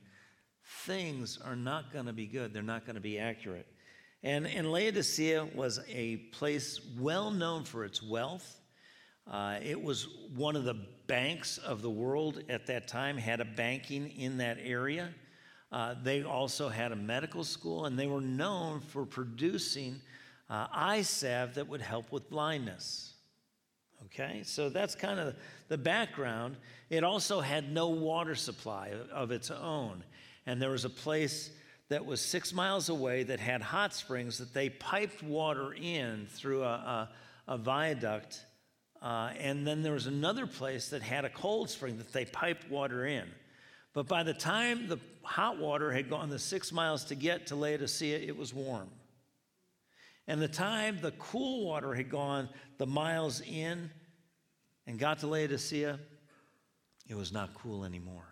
things 0.85 1.39
are 1.43 1.55
not 1.55 1.93
going 1.93 2.05
to 2.05 2.13
be 2.13 2.25
good. 2.25 2.53
They're 2.53 2.63
not 2.63 2.85
going 2.85 2.95
to 2.95 3.01
be 3.01 3.17
accurate. 3.17 3.67
And, 4.23 4.47
and 4.47 4.71
Laodicea 4.71 5.47
was 5.55 5.79
a 5.87 6.17
place 6.33 6.81
well 6.99 7.31
known 7.31 7.63
for 7.63 7.85
its 7.85 8.01
wealth. 8.01 8.59
Uh, 9.29 9.59
it 9.61 9.81
was 9.81 10.07
one 10.35 10.55
of 10.55 10.63
the 10.63 10.75
banks 11.07 11.57
of 11.57 11.81
the 11.81 11.89
world 11.89 12.43
at 12.49 12.65
that 12.67 12.87
time, 12.87 13.17
had 13.17 13.39
a 13.41 13.45
banking 13.45 14.09
in 14.17 14.37
that 14.37 14.57
area. 14.61 15.13
Uh, 15.71 15.95
they 16.01 16.23
also 16.23 16.69
had 16.69 16.91
a 16.91 16.95
medical 16.95 17.43
school, 17.43 17.85
and 17.85 17.99
they 17.99 18.07
were 18.07 18.21
known 18.21 18.79
for 18.79 19.05
producing 19.05 20.01
uh, 20.49 20.67
eye 20.71 21.01
salve 21.01 21.55
that 21.55 21.67
would 21.67 21.81
help 21.81 22.11
with 22.11 22.29
blindness. 22.29 23.13
Okay, 24.05 24.41
so 24.43 24.69
that's 24.69 24.95
kind 24.95 25.19
of 25.19 25.35
the 25.67 25.77
background. 25.77 26.55
It 26.89 27.03
also 27.03 27.41
had 27.41 27.71
no 27.71 27.89
water 27.89 28.35
supply 28.35 28.91
of 29.11 29.31
its 29.31 29.51
own. 29.51 30.03
And 30.45 30.61
there 30.61 30.69
was 30.69 30.85
a 30.85 30.89
place 30.89 31.51
that 31.89 32.05
was 32.05 32.21
six 32.21 32.53
miles 32.53 32.89
away 32.89 33.23
that 33.23 33.39
had 33.39 33.61
hot 33.61 33.93
springs 33.93 34.37
that 34.37 34.53
they 34.53 34.69
piped 34.69 35.23
water 35.23 35.73
in 35.73 36.27
through 36.27 36.63
a, 36.63 36.67
a, 36.67 37.09
a 37.47 37.57
viaduct. 37.57 38.45
Uh, 39.01 39.31
and 39.39 39.65
then 39.65 39.81
there 39.81 39.93
was 39.93 40.07
another 40.07 40.47
place 40.47 40.89
that 40.89 41.01
had 41.01 41.25
a 41.25 41.29
cold 41.29 41.69
spring 41.69 41.97
that 41.97 42.13
they 42.13 42.25
piped 42.25 42.69
water 42.69 43.05
in. 43.05 43.25
But 43.93 44.07
by 44.07 44.23
the 44.23 44.33
time 44.33 44.87
the 44.87 44.99
hot 45.23 45.57
water 45.57 45.91
had 45.91 46.09
gone 46.09 46.29
the 46.29 46.39
six 46.39 46.71
miles 46.71 47.03
to 47.05 47.15
get 47.15 47.47
to 47.47 47.55
Laodicea, 47.55 48.19
it 48.19 48.37
was 48.37 48.53
warm. 48.53 48.89
And 50.27 50.41
the 50.41 50.47
time 50.47 50.99
the 51.01 51.11
cool 51.11 51.65
water 51.65 51.93
had 51.93 52.09
gone 52.09 52.49
the 52.77 52.85
miles 52.85 53.41
in 53.41 53.89
and 54.85 54.99
got 54.99 55.19
to 55.19 55.27
Laodicea, 55.27 55.99
it 57.07 57.15
was 57.15 57.31
not 57.31 57.53
cool 57.53 57.85
anymore. 57.85 58.27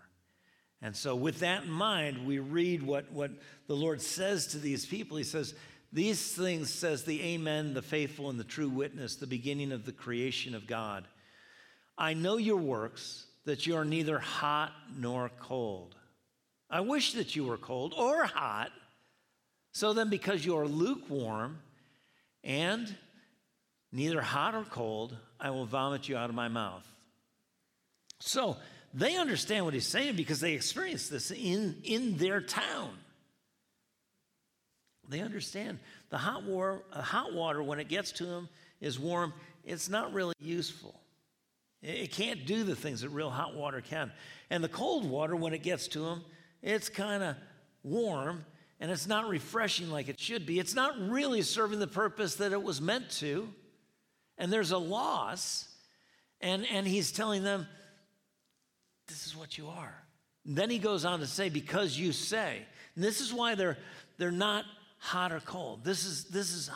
And 0.82 0.96
so, 0.96 1.16
with 1.16 1.40
that 1.40 1.64
in 1.64 1.72
mind, 1.72 2.28
we 2.28 2.40
read 2.40 2.84
what, 2.84 3.12
what 3.12 3.32
the 3.68 3.76
Lord 3.76 4.02
says 4.02 4.48
to 4.48 4.60
these 4.60 4.86
people. 4.86 5.18
He 5.18 5.24
says, 5.24 5.56
These 5.94 6.34
things 6.34 6.70
says 6.70 7.04
the 7.06 7.22
Amen, 7.24 7.74
the 7.74 7.82
faithful 7.82 8.30
and 8.30 8.40
the 8.40 8.44
true 8.44 8.70
witness, 8.70 9.16
the 9.16 9.26
beginning 9.26 9.72
of 9.72 9.86
the 9.86 9.94
creation 9.94 10.54
of 10.54 10.68
God. 10.68 11.08
I 11.98 12.14
know 12.14 12.38
your 12.38 12.58
works, 12.58 13.26
that 13.46 13.66
you 13.66 13.78
are 13.78 13.86
neither 13.86 14.20
hot 14.20 14.74
nor 14.98 15.32
cold. 15.40 15.96
I 16.70 16.82
wish 16.82 17.14
that 17.14 17.36
you 17.36 17.46
were 17.46 17.58
cold 17.58 17.94
or 17.96 18.26
hot. 18.26 18.72
So 19.72 19.94
then, 19.94 20.10
because 20.10 20.46
you 20.46 20.58
are 20.58 20.68
lukewarm 20.68 21.60
and 22.46 22.96
neither 23.92 24.22
hot 24.22 24.56
or 24.56 24.64
cold, 24.64 25.18
I 25.40 25.50
will 25.50 25.66
vomit 25.66 26.08
you 26.08 26.16
out 26.16 26.30
of 26.30 26.36
my 26.36 26.48
mouth. 26.48 26.88
So 28.20 28.56
they 28.94 29.18
understand 29.18 29.66
what 29.66 29.74
he's 29.74 29.88
saying 29.88 30.16
because 30.16 30.40
they 30.40 30.54
experienced 30.54 31.12
this 31.12 31.32
in, 31.32 31.76
in 31.84 32.18
their 32.18 32.40
town. 32.40 32.92
They 35.10 35.20
understand 35.20 35.80
the 36.10 36.18
hot, 36.18 36.44
war, 36.44 36.84
uh, 36.94 37.02
hot 37.02 37.34
water, 37.34 37.62
when 37.62 37.80
it 37.80 37.90
gets 37.90 38.12
to 38.14 38.26
them, 38.26 38.50
is 38.80 39.00
warm. 39.00 39.34
It's 39.64 39.90
not 39.90 40.14
really 40.14 40.34
useful. 40.40 41.00
It 41.82 42.12
can't 42.12 42.46
do 42.46 42.64
the 42.64 42.76
things 42.76 43.02
that 43.02 43.10
real 43.10 43.30
hot 43.30 43.56
water 43.56 43.82
can. 43.82 44.12
And 44.50 44.64
the 44.64 44.70
cold 44.70 45.08
water, 45.08 45.36
when 45.36 45.54
it 45.54 45.62
gets 45.62 45.88
to 45.90 46.00
them, 46.00 46.24
it's 46.64 46.90
kind 46.90 47.22
of 47.22 47.36
warm 47.84 48.46
and 48.80 48.92
it's 48.92 49.08
not 49.08 49.28
refreshing 49.30 49.90
like 49.90 50.10
it 50.10 50.20
should 50.20 50.46
be. 50.46 50.60
It's 50.60 50.76
not 50.76 50.94
really 51.00 51.42
serving 51.42 51.80
the 51.80 51.88
purpose 51.88 52.36
that 52.36 52.52
it 52.52 52.62
was 52.62 52.82
meant 52.82 53.10
to. 53.12 53.48
And 54.38 54.52
there's 54.52 54.72
a 54.72 54.78
loss. 54.78 55.68
And, 56.42 56.66
and 56.66 56.86
he's 56.86 57.12
telling 57.12 57.44
them, 57.44 57.68
this 59.08 59.26
is 59.26 59.36
what 59.36 59.58
you 59.58 59.68
are. 59.68 59.96
And 60.46 60.56
then 60.56 60.70
he 60.70 60.78
goes 60.78 61.06
on 61.06 61.20
to 61.20 61.28
say, 61.28 61.50
because 61.50 61.98
you 61.98 62.12
say. 62.12 62.62
And 62.96 63.04
this 63.04 63.22
is 63.22 63.34
why 63.34 63.56
they're, 63.56 63.78
they're 64.18 64.32
not 64.32 64.66
hot 64.98 65.32
or 65.32 65.40
cold. 65.40 65.84
This 65.84 66.06
is, 66.06 66.26
this 66.26 66.52
is 66.52 66.70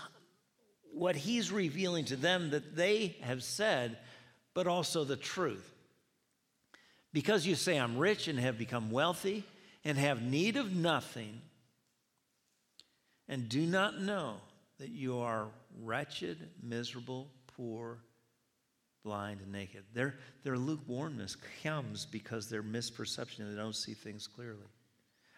what 0.94 1.16
he's 1.16 1.52
revealing 1.52 2.06
to 2.06 2.16
them 2.16 2.52
that 2.52 2.76
they 2.76 3.18
have 3.22 3.44
said, 3.44 3.98
but 4.54 4.68
also 4.68 5.04
the 5.04 5.16
truth. 5.16 5.74
Because 7.12 7.46
you 7.46 7.56
say, 7.56 7.78
I'm 7.78 7.98
rich 7.98 8.28
and 8.28 8.40
have 8.40 8.58
become 8.58 8.92
wealthy 8.92 9.44
and 9.84 9.98
have 9.98 10.22
need 10.22 10.58
of 10.58 10.76
nothing, 10.76 11.42
and 13.30 13.48
do 13.48 13.62
not 13.62 14.02
know 14.02 14.38
that 14.80 14.90
you 14.90 15.20
are 15.20 15.48
wretched, 15.82 16.50
miserable, 16.62 17.30
poor, 17.56 18.00
blind, 19.04 19.40
and 19.42 19.52
naked. 19.52 19.84
Their, 19.94 20.16
their 20.44 20.58
lukewarmness 20.58 21.38
comes 21.64 22.06
because 22.06 22.50
their 22.50 22.64
misperception, 22.64 23.50
they 23.50 23.56
don't 23.56 23.76
see 23.76 23.94
things 23.94 24.28
clearly. 24.28 24.68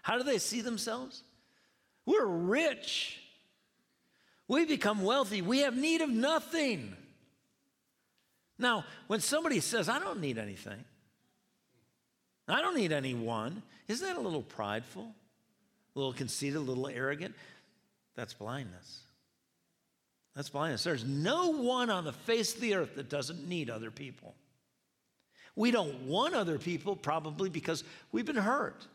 How 0.01 0.17
do 0.17 0.23
they 0.23 0.37
see 0.37 0.61
themselves? 0.61 1.21
We're 2.05 2.25
rich. 2.25 3.19
We 4.47 4.65
become 4.65 5.03
wealthy. 5.03 5.41
We 5.41 5.59
have 5.59 5.75
need 5.75 6.01
of 6.01 6.09
nothing. 6.09 6.95
Now, 8.57 8.85
when 9.07 9.19
somebody 9.19 9.59
says, 9.59 9.89
I 9.89 9.99
don't 9.99 10.21
need 10.21 10.37
anything, 10.37 10.83
I 12.47 12.61
don't 12.61 12.75
need 12.75 12.91
anyone, 12.91 13.63
isn't 13.87 14.05
that 14.05 14.17
a 14.17 14.21
little 14.21 14.41
prideful, 14.41 15.13
a 15.95 15.99
little 15.99 16.13
conceited, 16.13 16.57
a 16.57 16.59
little 16.59 16.87
arrogant? 16.87 17.35
That's 18.15 18.33
blindness. 18.33 19.01
That's 20.35 20.49
blindness. 20.49 20.83
There's 20.83 21.03
no 21.03 21.49
one 21.49 21.89
on 21.89 22.05
the 22.05 22.13
face 22.13 22.55
of 22.55 22.61
the 22.61 22.75
earth 22.75 22.95
that 22.95 23.09
doesn't 23.09 23.47
need 23.47 23.69
other 23.69 23.91
people. 23.91 24.35
We 25.55 25.71
don't 25.71 26.07
want 26.07 26.33
other 26.33 26.57
people, 26.57 26.95
probably 26.95 27.49
because 27.49 27.83
we've 28.11 28.25
been 28.25 28.35
hurt. 28.35 28.87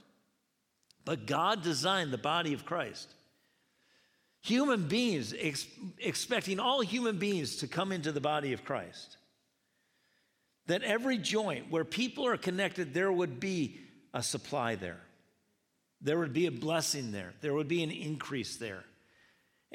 But 1.04 1.26
God 1.26 1.62
designed 1.62 2.12
the 2.12 2.18
body 2.18 2.54
of 2.54 2.64
Christ. 2.64 3.08
Human 4.42 4.88
beings, 4.88 5.34
ex- 5.38 5.66
expecting 5.98 6.58
all 6.58 6.80
human 6.80 7.18
beings 7.18 7.56
to 7.56 7.68
come 7.68 7.92
into 7.92 8.12
the 8.12 8.20
body 8.20 8.52
of 8.52 8.64
Christ. 8.64 9.16
That 10.66 10.82
every 10.82 11.18
joint 11.18 11.70
where 11.70 11.84
people 11.84 12.26
are 12.26 12.36
connected, 12.36 12.94
there 12.94 13.12
would 13.12 13.38
be 13.38 13.78
a 14.14 14.22
supply 14.22 14.74
there. 14.74 15.00
There 16.00 16.18
would 16.18 16.32
be 16.32 16.46
a 16.46 16.52
blessing 16.52 17.12
there. 17.12 17.34
There 17.40 17.54
would 17.54 17.68
be 17.68 17.82
an 17.82 17.90
increase 17.90 18.56
there. 18.56 18.84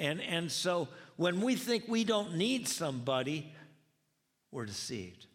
And, 0.01 0.19
and 0.19 0.51
so 0.51 0.87
when 1.15 1.41
we 1.41 1.55
think 1.55 1.83
we 1.87 2.03
don't 2.03 2.35
need 2.35 2.67
somebody, 2.67 3.53
we're 4.51 4.65
deceived. 4.65 5.27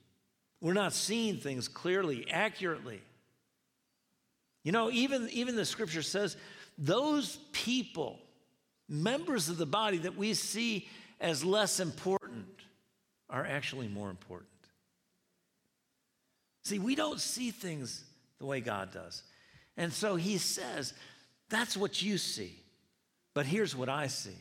We're 0.61 0.72
not 0.72 0.92
seeing 0.92 1.37
things 1.37 1.68
clearly, 1.68 2.29
accurately. 2.29 3.00
You 4.64 4.72
know, 4.72 4.90
even, 4.90 5.29
even 5.31 5.55
the 5.55 5.64
scripture 5.64 6.02
says 6.02 6.37
those 6.76 7.38
people, 7.52 8.18
members 8.88 9.48
of 9.48 9.57
the 9.57 9.66
body 9.66 9.98
that 9.98 10.16
we 10.16 10.35
see 10.35 10.88
as 11.20 11.44
less 11.44 11.79
important, 11.79 12.46
are 13.31 13.46
actually 13.46 13.87
more 13.87 14.11
important. 14.11 14.50
See, 16.64 16.81
we 16.81 16.96
don't 16.96 17.20
see 17.20 17.52
things 17.52 18.02
the 18.40 18.46
way 18.46 18.61
God 18.61 18.92
does. 18.92 19.22
And 19.76 19.92
so 19.92 20.16
he 20.16 20.38
says, 20.38 20.92
that's 21.48 21.76
what 21.76 22.02
you 22.02 22.18
see. 22.18 22.59
But 23.33 23.46
here's 23.46 23.76
what 23.76 23.88
I 23.88 24.09
see 24.09 24.35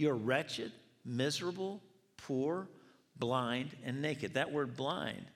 you're 0.00 0.14
wretched, 0.14 0.72
miserable, 1.04 1.82
poor, 2.16 2.68
blind, 3.16 3.76
and 3.84 4.00
naked. 4.00 4.34
That 4.34 4.50
word 4.50 4.76
blind 4.76 5.26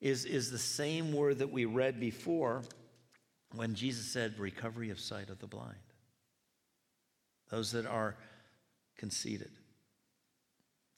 is, 0.00 0.26
is 0.26 0.50
the 0.50 0.58
same 0.58 1.12
word 1.12 1.38
that 1.38 1.50
we 1.50 1.64
read 1.64 1.98
before 1.98 2.62
when 3.54 3.74
Jesus 3.74 4.06
said, 4.06 4.38
recovery 4.38 4.90
of 4.90 5.00
sight 5.00 5.30
of 5.30 5.38
the 5.38 5.46
blind. 5.46 5.78
Those 7.50 7.72
that 7.72 7.86
are 7.86 8.16
conceited, 8.98 9.50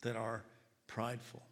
that 0.02 0.16
are 0.16 0.42
prideful. 0.86 1.42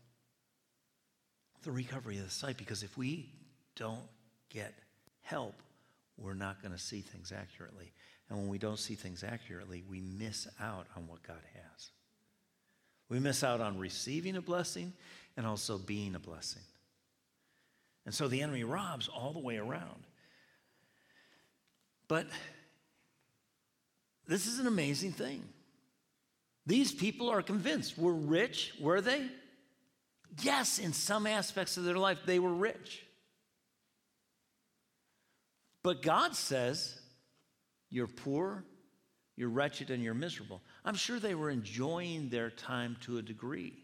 The 1.63 1.73
recovery 1.73 2.19
of 2.19 2.25
the 2.25 2.31
sight, 2.31 2.57
because 2.57 2.83
if 2.83 2.99
we 2.99 3.31
don't 3.77 4.01
get 4.51 4.75
help, 5.23 5.55
we're 6.19 6.35
not 6.35 6.61
going 6.61 6.73
to 6.75 6.79
see 6.79 7.01
things 7.01 7.33
accurately. 7.33 7.93
And 8.31 8.39
when 8.39 8.49
we 8.49 8.59
don't 8.59 8.79
see 8.79 8.95
things 8.95 9.25
accurately, 9.25 9.83
we 9.91 10.01
miss 10.01 10.47
out 10.61 10.87
on 10.97 11.09
what 11.09 11.23
God 11.25 11.43
has. 11.55 11.91
We 13.09 13.19
miss 13.19 13.43
out 13.43 13.61
on 13.61 13.77
receiving 13.77 14.37
a 14.37 14.41
blessing 14.41 14.93
and 15.37 15.45
also 15.45 15.77
being 15.77 16.15
a 16.15 16.21
blessing. 16.21 16.63
And 18.07 18.15
so 18.15 18.29
the 18.29 18.41
enemy 18.41 18.63
robs 18.63 19.09
all 19.09 19.33
the 19.33 19.41
way 19.41 19.57
around. 19.59 20.07
But 22.07 22.27
this 24.29 24.47
is 24.47 24.61
an 24.61 24.69
amazing 24.69 25.13
thing. 25.13 25.43
These 26.67 26.93
people 26.93 27.29
are 27.29 27.43
convinced 27.43 27.99
we're 27.99 28.13
rich. 28.13 28.75
Were 28.81 29.01
they? 29.01 29.27
Yes, 30.41 30.79
in 30.79 30.93
some 30.93 31.27
aspects 31.27 31.77
of 31.77 31.83
their 31.85 31.97
life, 31.97 32.19
they 32.25 32.39
were 32.39 32.55
rich. 32.55 33.05
But 35.83 36.03
God 36.03 36.37
says 36.37 37.00
you're 37.91 38.07
poor, 38.07 38.65
you're 39.37 39.49
wretched, 39.49 39.91
and 39.91 40.03
you're 40.03 40.15
miserable. 40.15 40.63
I'm 40.85 40.95
sure 40.95 41.19
they 41.19 41.35
were 41.35 41.51
enjoying 41.51 42.29
their 42.29 42.51
time 42.51 42.97
to 43.03 43.19
a 43.19 43.23
degree. 43.23 43.75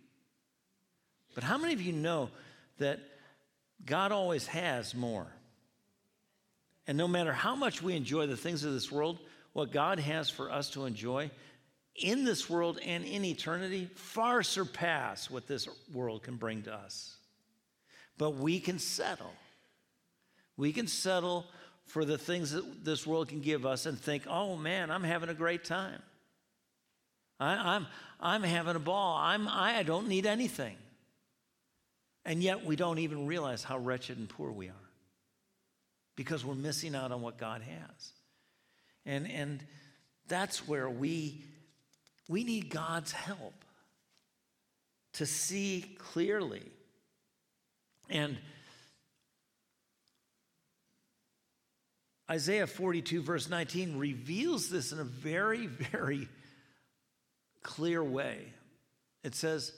But 1.34 1.44
how 1.44 1.58
many 1.58 1.74
of 1.74 1.82
you 1.82 1.92
know 1.92 2.30
that 2.78 3.00
God 3.84 4.12
always 4.12 4.46
has 4.46 4.94
more? 4.94 5.26
And 6.86 6.96
no 6.96 7.08
matter 7.08 7.32
how 7.32 7.56
much 7.56 7.82
we 7.82 7.94
enjoy 7.94 8.26
the 8.26 8.36
things 8.36 8.64
of 8.64 8.72
this 8.72 8.90
world, 8.92 9.18
what 9.52 9.72
God 9.72 9.98
has 9.98 10.30
for 10.30 10.50
us 10.50 10.70
to 10.70 10.84
enjoy 10.84 11.30
in 11.96 12.24
this 12.24 12.48
world 12.48 12.78
and 12.84 13.04
in 13.04 13.24
eternity 13.24 13.88
far 13.94 14.42
surpass 14.42 15.30
what 15.30 15.46
this 15.46 15.68
world 15.92 16.22
can 16.22 16.36
bring 16.36 16.62
to 16.62 16.74
us. 16.74 17.16
But 18.18 18.36
we 18.36 18.60
can 18.60 18.78
settle. 18.78 19.32
We 20.56 20.72
can 20.72 20.86
settle 20.86 21.46
for 21.86 22.04
the 22.04 22.18
things 22.18 22.50
that 22.50 22.84
this 22.84 23.06
world 23.06 23.28
can 23.28 23.40
give 23.40 23.64
us 23.64 23.86
and 23.86 23.98
think, 23.98 24.24
oh 24.28 24.56
man, 24.56 24.90
I'm 24.90 25.04
having 25.04 25.28
a 25.28 25.34
great 25.34 25.64
time. 25.64 26.02
I, 27.38 27.54
am 27.54 27.66
I'm, 27.66 27.86
I'm 28.20 28.42
having 28.42 28.76
a 28.76 28.80
ball. 28.80 29.16
I'm, 29.16 29.48
I 29.48 29.82
don't 29.82 30.08
need 30.08 30.26
anything. 30.26 30.76
And 32.24 32.42
yet 32.42 32.64
we 32.64 32.74
don't 32.74 32.98
even 32.98 33.26
realize 33.26 33.62
how 33.62 33.78
wretched 33.78 34.18
and 34.18 34.28
poor 34.28 34.50
we 34.50 34.68
are 34.68 34.86
because 36.16 36.44
we're 36.44 36.54
missing 36.54 36.94
out 36.94 37.12
on 37.12 37.22
what 37.22 37.38
God 37.38 37.62
has. 37.62 38.12
And, 39.04 39.30
and 39.30 39.62
that's 40.26 40.66
where 40.66 40.90
we, 40.90 41.44
we 42.26 42.42
need 42.42 42.70
God's 42.70 43.12
help 43.12 43.54
to 45.14 45.26
see 45.26 45.96
clearly. 45.98 46.64
And 48.10 48.38
Isaiah 52.30 52.66
42, 52.66 53.22
verse 53.22 53.48
19, 53.48 53.98
reveals 53.98 54.68
this 54.68 54.92
in 54.92 54.98
a 54.98 55.04
very, 55.04 55.66
very 55.66 56.28
clear 57.62 58.02
way. 58.02 58.52
It 59.22 59.34
says, 59.34 59.72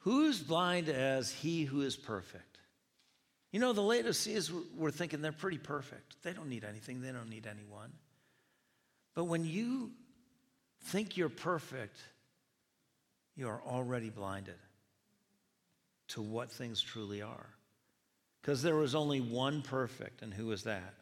Who's 0.00 0.40
blind 0.40 0.88
as 0.88 1.32
he 1.32 1.64
who 1.64 1.80
is 1.82 1.96
perfect? 1.96 2.58
You 3.50 3.60
know, 3.60 3.72
the 3.72 3.80
Laodiceans 3.80 4.52
were 4.76 4.90
thinking 4.90 5.20
they're 5.22 5.32
pretty 5.32 5.58
perfect. 5.58 6.22
They 6.22 6.32
don't 6.32 6.48
need 6.48 6.64
anything, 6.64 7.00
they 7.00 7.12
don't 7.12 7.30
need 7.30 7.46
anyone. 7.46 7.92
But 9.14 9.24
when 9.24 9.44
you 9.44 9.92
think 10.84 11.16
you're 11.16 11.28
perfect, 11.28 11.96
you 13.34 13.48
are 13.48 13.60
already 13.66 14.10
blinded 14.10 14.58
to 16.08 16.22
what 16.22 16.52
things 16.52 16.80
truly 16.80 17.22
are. 17.22 17.46
Because 18.42 18.62
there 18.62 18.76
was 18.76 18.94
only 18.94 19.20
one 19.20 19.62
perfect, 19.62 20.22
and 20.22 20.32
who 20.32 20.46
was 20.46 20.64
that? 20.64 20.94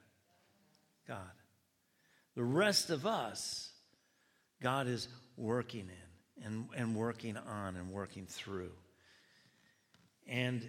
God. 1.07 1.19
The 2.35 2.45
rest 2.45 2.91
of 2.91 3.07
us, 3.07 3.71
God 4.61 4.87
is 4.89 5.09
working 5.37 5.89
in 5.89 6.45
and, 6.45 6.67
and 6.77 6.97
working 6.97 7.37
on 7.37 7.77
and 7.77 7.91
working 7.91 8.27
through. 8.27 8.73
And 10.27 10.67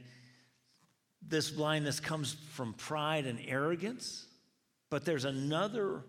this 1.28 1.50
blindness 1.50 2.00
comes 2.00 2.36
from 2.52 2.74
pride 2.74 3.26
and 3.26 3.40
arrogance, 3.48 4.26
but 4.90 5.06
there's 5.06 5.26
another 5.26 6.04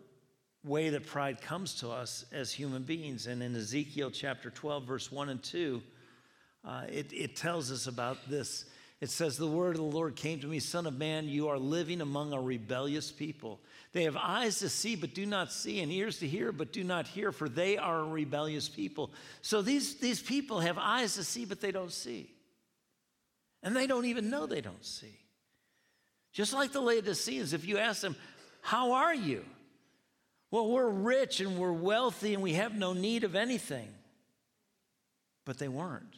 way 0.65 0.91
that 0.91 1.07
pride 1.07 1.41
comes 1.41 1.77
to 1.77 1.91
us 1.91 2.25
as 2.33 2.53
human 2.53 2.83
beings. 2.83 3.27
And 3.27 3.43
in 3.43 3.55
Ezekiel 3.55 4.11
chapter 4.11 4.51
12, 4.51 4.85
verse 4.85 5.12
1 5.12 5.29
and 5.29 5.43
2, 5.43 5.83
uh, 6.65 6.83
it, 6.89 7.12
it 7.12 7.37
tells 7.37 7.71
us 7.71 7.87
about 7.87 8.19
this. 8.29 8.65
It 9.01 9.11
says, 9.11 9.37
The 9.37 9.47
word 9.47 9.77
of 9.77 9.83
the 9.83 9.83
Lord 9.97 10.17
came 10.17 10.41
to 10.41 10.47
me, 10.47 10.59
Son 10.59 10.87
of 10.87 10.97
man, 10.97 11.29
you 11.29 11.49
are 11.49 11.59
living 11.59 12.01
among 12.01 12.33
a 12.33 12.41
rebellious 12.41 13.13
people. 13.13 13.61
They 13.93 14.05
have 14.05 14.17
eyes 14.17 14.59
to 14.61 14.69
see, 14.69 14.97
but 14.97 15.15
do 15.15 15.27
not 15.27 15.53
see, 15.53 15.81
and 15.81 15.93
ears 15.93 16.19
to 16.21 16.29
hear, 16.29 16.53
but 16.53 16.73
do 16.73 16.83
not 16.83 17.07
hear, 17.07 17.33
for 17.33 17.49
they 17.49 17.77
are 17.77 18.01
a 18.01 18.09
rebellious 18.09 18.69
people. 18.69 19.11
So 19.43 19.63
these, 19.63 19.97
these 19.97 20.21
people 20.21 20.61
have 20.61 20.79
eyes 20.79 21.15
to 21.15 21.25
see, 21.25 21.45
but 21.45 21.61
they 21.61 21.73
don't 21.73 21.93
see. 21.93 22.31
And 23.63 23.75
they 23.75 23.87
don't 23.87 24.07
even 24.07 24.31
know 24.31 24.47
they 24.47 24.61
don't 24.61 24.85
see. 24.85 25.19
Just 26.33 26.53
like 26.53 26.73
the 26.73 26.81
Laodiceans, 26.81 27.53
if 27.53 27.67
you 27.67 27.79
ask 27.79 28.01
them, 28.01 28.17
How 28.61 28.93
are 28.93 29.15
you? 29.15 29.45
Well, 30.51 30.71
we're 30.71 30.89
rich 30.89 31.41
and 31.41 31.59
we're 31.59 31.73
wealthy 31.73 32.33
and 32.33 32.43
we 32.43 32.55
have 32.55 32.75
no 32.75 32.93
need 32.93 33.25
of 33.25 33.35
anything. 33.35 33.89
But 35.45 35.59
they 35.59 35.69
weren't. 35.69 36.15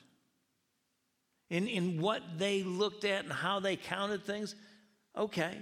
In, 1.51 1.67
in 1.67 2.01
what 2.01 2.23
they 2.37 2.63
looked 2.63 3.05
at 3.05 3.25
and 3.25 3.33
how 3.33 3.61
they 3.61 3.77
counted 3.77 4.25
things, 4.25 4.55
okay. 5.17 5.57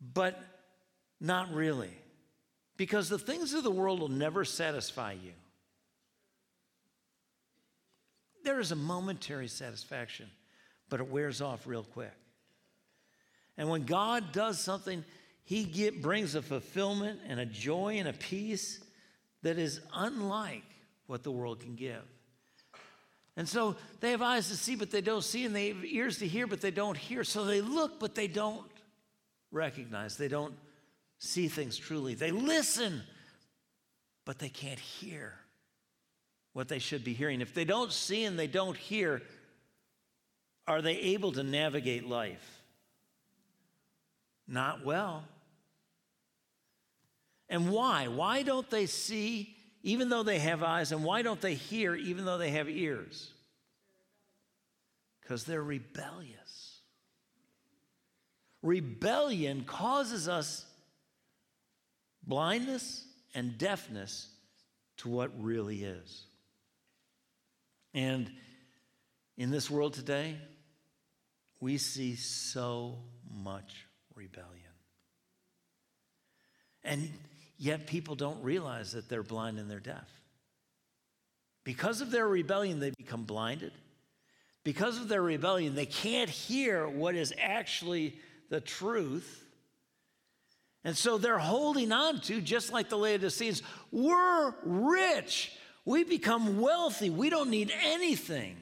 But 0.00 0.38
not 1.20 1.52
really. 1.52 1.90
Because 2.76 3.08
the 3.08 3.18
things 3.18 3.54
of 3.54 3.64
the 3.64 3.70
world 3.70 4.00
will 4.00 4.08
never 4.08 4.44
satisfy 4.44 5.12
you. 5.12 5.32
There 8.44 8.60
is 8.60 8.70
a 8.70 8.76
momentary 8.76 9.48
satisfaction, 9.48 10.30
but 10.88 11.00
it 11.00 11.08
wears 11.08 11.40
off 11.40 11.66
real 11.66 11.82
quick. 11.82 12.12
And 13.56 13.68
when 13.68 13.84
God 13.84 14.32
does 14.32 14.60
something, 14.60 15.04
He 15.44 15.64
get, 15.64 16.00
brings 16.00 16.34
a 16.34 16.42
fulfillment 16.42 17.20
and 17.26 17.40
a 17.40 17.46
joy 17.46 17.96
and 17.98 18.08
a 18.08 18.12
peace 18.12 18.80
that 19.42 19.58
is 19.58 19.80
unlike 19.92 20.64
what 21.06 21.24
the 21.24 21.32
world 21.32 21.60
can 21.60 21.74
give. 21.74 22.04
And 23.38 23.48
so 23.48 23.76
they 24.00 24.10
have 24.10 24.20
eyes 24.20 24.48
to 24.48 24.56
see, 24.56 24.74
but 24.74 24.90
they 24.90 25.00
don't 25.00 25.22
see, 25.22 25.44
and 25.44 25.54
they 25.54 25.68
have 25.68 25.84
ears 25.84 26.18
to 26.18 26.26
hear, 26.26 26.48
but 26.48 26.60
they 26.60 26.72
don't 26.72 26.96
hear. 26.96 27.22
So 27.22 27.44
they 27.44 27.60
look, 27.60 28.00
but 28.00 28.16
they 28.16 28.26
don't 28.26 28.66
recognize. 29.52 30.16
They 30.16 30.26
don't 30.26 30.54
see 31.20 31.46
things 31.46 31.76
truly. 31.76 32.14
They 32.14 32.32
listen, 32.32 33.00
but 34.24 34.40
they 34.40 34.48
can't 34.48 34.80
hear 34.80 35.34
what 36.52 36.66
they 36.66 36.80
should 36.80 37.04
be 37.04 37.12
hearing. 37.12 37.40
If 37.40 37.54
they 37.54 37.64
don't 37.64 37.92
see 37.92 38.24
and 38.24 38.36
they 38.36 38.48
don't 38.48 38.76
hear, 38.76 39.22
are 40.66 40.82
they 40.82 40.96
able 40.96 41.30
to 41.30 41.44
navigate 41.44 42.08
life? 42.08 42.60
Not 44.48 44.84
well. 44.84 45.22
And 47.48 47.70
why? 47.70 48.08
Why 48.08 48.42
don't 48.42 48.68
they 48.68 48.86
see 48.86 49.57
even 49.88 50.10
though 50.10 50.22
they 50.22 50.38
have 50.38 50.62
eyes? 50.62 50.92
And 50.92 51.02
why 51.02 51.22
don't 51.22 51.40
they 51.40 51.54
hear 51.54 51.94
even 51.94 52.26
though 52.26 52.36
they 52.36 52.50
have 52.50 52.68
ears? 52.68 53.32
Because 55.22 55.44
they're 55.44 55.62
rebellious. 55.62 56.80
Rebellion 58.60 59.64
causes 59.64 60.28
us 60.28 60.66
blindness 62.22 63.06
and 63.34 63.56
deafness 63.56 64.28
to 64.98 65.08
what 65.08 65.30
really 65.42 65.84
is. 65.84 66.26
And 67.94 68.30
in 69.38 69.50
this 69.50 69.70
world 69.70 69.94
today, 69.94 70.36
we 71.60 71.78
see 71.78 72.14
so 72.14 72.98
much 73.30 73.86
rebellion. 74.14 74.52
And 76.84 77.10
yet 77.58 77.86
people 77.86 78.14
don't 78.14 78.42
realize 78.42 78.92
that 78.92 79.08
they're 79.08 79.22
blind 79.22 79.58
and 79.58 79.70
they're 79.70 79.80
deaf. 79.80 80.08
Because 81.64 82.00
of 82.00 82.10
their 82.10 82.26
rebellion, 82.26 82.80
they 82.80 82.92
become 82.96 83.24
blinded. 83.24 83.72
Because 84.64 84.98
of 84.98 85.08
their 85.08 85.22
rebellion, 85.22 85.74
they 85.74 85.86
can't 85.86 86.30
hear 86.30 86.88
what 86.88 87.14
is 87.14 87.34
actually 87.38 88.18
the 88.48 88.60
truth. 88.60 89.44
And 90.84 90.96
so 90.96 91.18
they're 91.18 91.38
holding 91.38 91.92
on 91.92 92.20
to, 92.22 92.40
just 92.40 92.72
like 92.72 92.88
the 92.88 92.96
Laodiceans, 92.96 93.62
we're 93.90 94.54
rich. 94.62 95.52
We 95.84 96.04
become 96.04 96.60
wealthy. 96.60 97.10
We 97.10 97.28
don't 97.28 97.50
need 97.50 97.72
anything. 97.82 98.56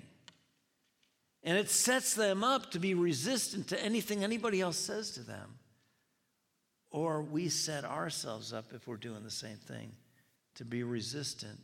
And 1.44 1.56
it 1.56 1.70
sets 1.70 2.14
them 2.14 2.42
up 2.42 2.72
to 2.72 2.80
be 2.80 2.94
resistant 2.94 3.68
to 3.68 3.80
anything 3.80 4.24
anybody 4.24 4.60
else 4.60 4.76
says 4.76 5.12
to 5.12 5.20
them. 5.20 5.58
Or 6.96 7.20
we 7.20 7.50
set 7.50 7.84
ourselves 7.84 8.54
up, 8.54 8.72
if 8.72 8.88
we're 8.88 8.96
doing 8.96 9.22
the 9.22 9.30
same 9.30 9.58
thing, 9.58 9.92
to 10.54 10.64
be 10.64 10.82
resistant 10.82 11.60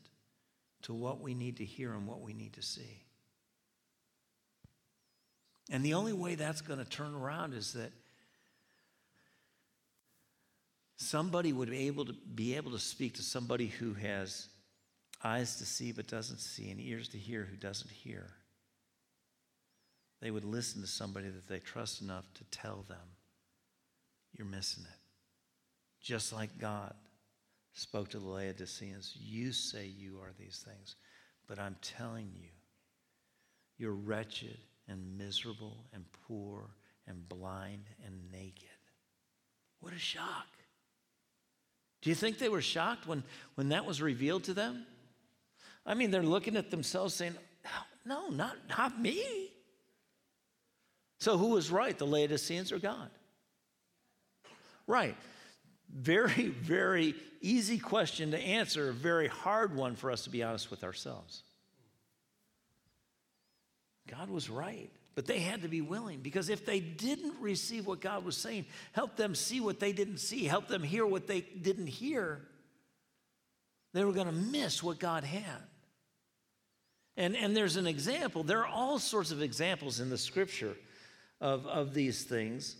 to 0.83 0.92
what 0.92 1.23
we 1.23 1.33
need 1.33 1.57
to 1.57 1.64
hear 1.64 1.95
and 1.95 2.07
what 2.07 2.21
we 2.21 2.35
need 2.35 2.53
to 2.53 2.61
see. 2.61 3.01
And 5.71 5.83
the 5.83 5.95
only 5.95 6.12
way 6.12 6.35
that's 6.35 6.61
going 6.61 6.81
to 6.81 6.85
turn 6.85 7.14
around 7.14 7.55
is 7.55 7.73
that 7.73 7.92
somebody 10.99 11.55
would 11.55 11.71
be 11.71 11.87
able 11.87 12.05
to 12.05 12.12
be 12.12 12.55
able 12.57 12.73
to 12.73 12.79
speak 12.79 13.14
to 13.14 13.23
somebody 13.23 13.68
who 13.68 13.95
has 13.95 14.49
eyes 15.25 15.57
to 15.57 15.64
see 15.64 15.92
but 15.92 16.07
doesn't 16.09 16.40
see 16.40 16.71
and 16.71 16.79
ears 16.79 17.09
to 17.09 17.16
hear 17.16 17.49
who 17.51 17.57
doesn't 17.57 17.90
hear. 17.90 18.35
They 20.21 20.31
would 20.31 20.44
listen 20.44 20.83
to 20.83 20.87
somebody 20.87 21.31
that 21.31 21.48
they 21.48 21.59
trust 21.59 22.02
enough 22.02 22.27
to 22.35 22.44
tell 22.50 22.85
them, 22.87 23.17
You're 24.37 24.46
missing 24.46 24.85
it. 24.85 25.02
Just 26.03 26.33
like 26.33 26.59
God 26.59 26.94
spoke 27.73 28.09
to 28.11 28.19
the 28.19 28.29
Laodiceans, 28.29 29.17
You 29.19 29.53
say 29.53 29.87
you 29.87 30.19
are 30.19 30.33
these 30.38 30.65
things, 30.67 30.96
but 31.46 31.59
I'm 31.59 31.77
telling 31.81 32.31
you, 32.35 32.48
you're 33.79 33.92
wretched 33.92 34.59
and 34.88 35.17
miserable 35.17 35.85
and 35.94 36.05
poor 36.27 36.71
and 37.07 37.29
blind 37.29 37.85
and 38.05 38.31
naked. 38.31 38.69
What 39.81 39.92
a 39.92 39.98
shock. 39.98 40.46
Do 42.03 42.11
you 42.11 42.17
think 42.17 42.38
they 42.38 42.48
were 42.48 42.61
shocked 42.61 43.07
when, 43.07 43.23
when 43.55 43.71
that 43.71 43.85
was 43.85 44.03
revealed 44.03 44.44
to 44.44 44.55
them? 44.55 44.85
I 45.87 45.94
mean, 45.94 46.11
they're 46.11 46.23
looking 46.23 46.57
at 46.57 46.71
themselves 46.71 47.15
saying, 47.15 47.35
No, 48.05 48.29
not, 48.29 48.57
not 48.69 49.00
me. 49.00 49.50
So 51.19 51.38
who 51.38 51.48
was 51.48 51.71
right, 51.71 51.96
the 51.96 52.07
Laodiceans 52.07 52.73
or 52.73 52.79
God? 52.79 53.09
Right. 54.88 55.17
Very, 55.93 56.49
very 56.49 57.15
easy 57.40 57.79
question 57.79 58.31
to 58.31 58.38
answer, 58.38 58.88
a 58.88 58.93
very 58.93 59.29
hard 59.29 59.75
one 59.75 59.95
for 59.97 60.11
us 60.11 60.25
to 60.25 60.31
be 60.31 60.43
honest 60.43 60.71
with 60.71 60.85
ourselves. 60.85 61.43
God 64.09 64.31
was 64.31 64.51
right, 64.51 64.90
but 65.15 65.27
they 65.27 65.40
had 65.40 65.63
to 65.63 65.69
be 65.69 65.81
willing 65.81 66.21
because 66.21 66.49
if 66.49 66.67
they 66.67 66.81
didn't 66.81 67.35
receive 67.40 67.87
what 67.87 68.01
God 68.01 68.25
was 68.25 68.37
saying, 68.37 68.67
help 68.93 69.17
them 69.17 69.35
see 69.35 69.61
what 69.61 69.81
they 69.81 69.93
didn't 69.93 70.19
see, 70.19 70.45
help 70.45 70.69
them 70.69 70.83
hear 70.83 71.07
what 71.07 71.27
they 71.27 71.40
didn't 71.40 71.87
hear, 71.87 72.40
they 73.93 74.05
were 74.05 74.13
going 74.13 74.27
to 74.27 74.33
miss 74.33 74.83
what 74.83 74.99
God 74.99 75.25
had. 75.25 75.63
And, 77.17 77.37
and 77.37 77.55
there's 77.55 77.77
an 77.77 77.87
example, 77.87 78.43
there 78.43 78.61
are 78.61 78.67
all 78.67 78.99
sorts 78.99 79.31
of 79.33 79.43
examples 79.43 80.01
in 80.01 80.09
the 80.09 80.19
scripture 80.19 80.75
of, 81.40 81.67
of 81.67 81.93
these 81.93 82.25
things. 82.25 82.77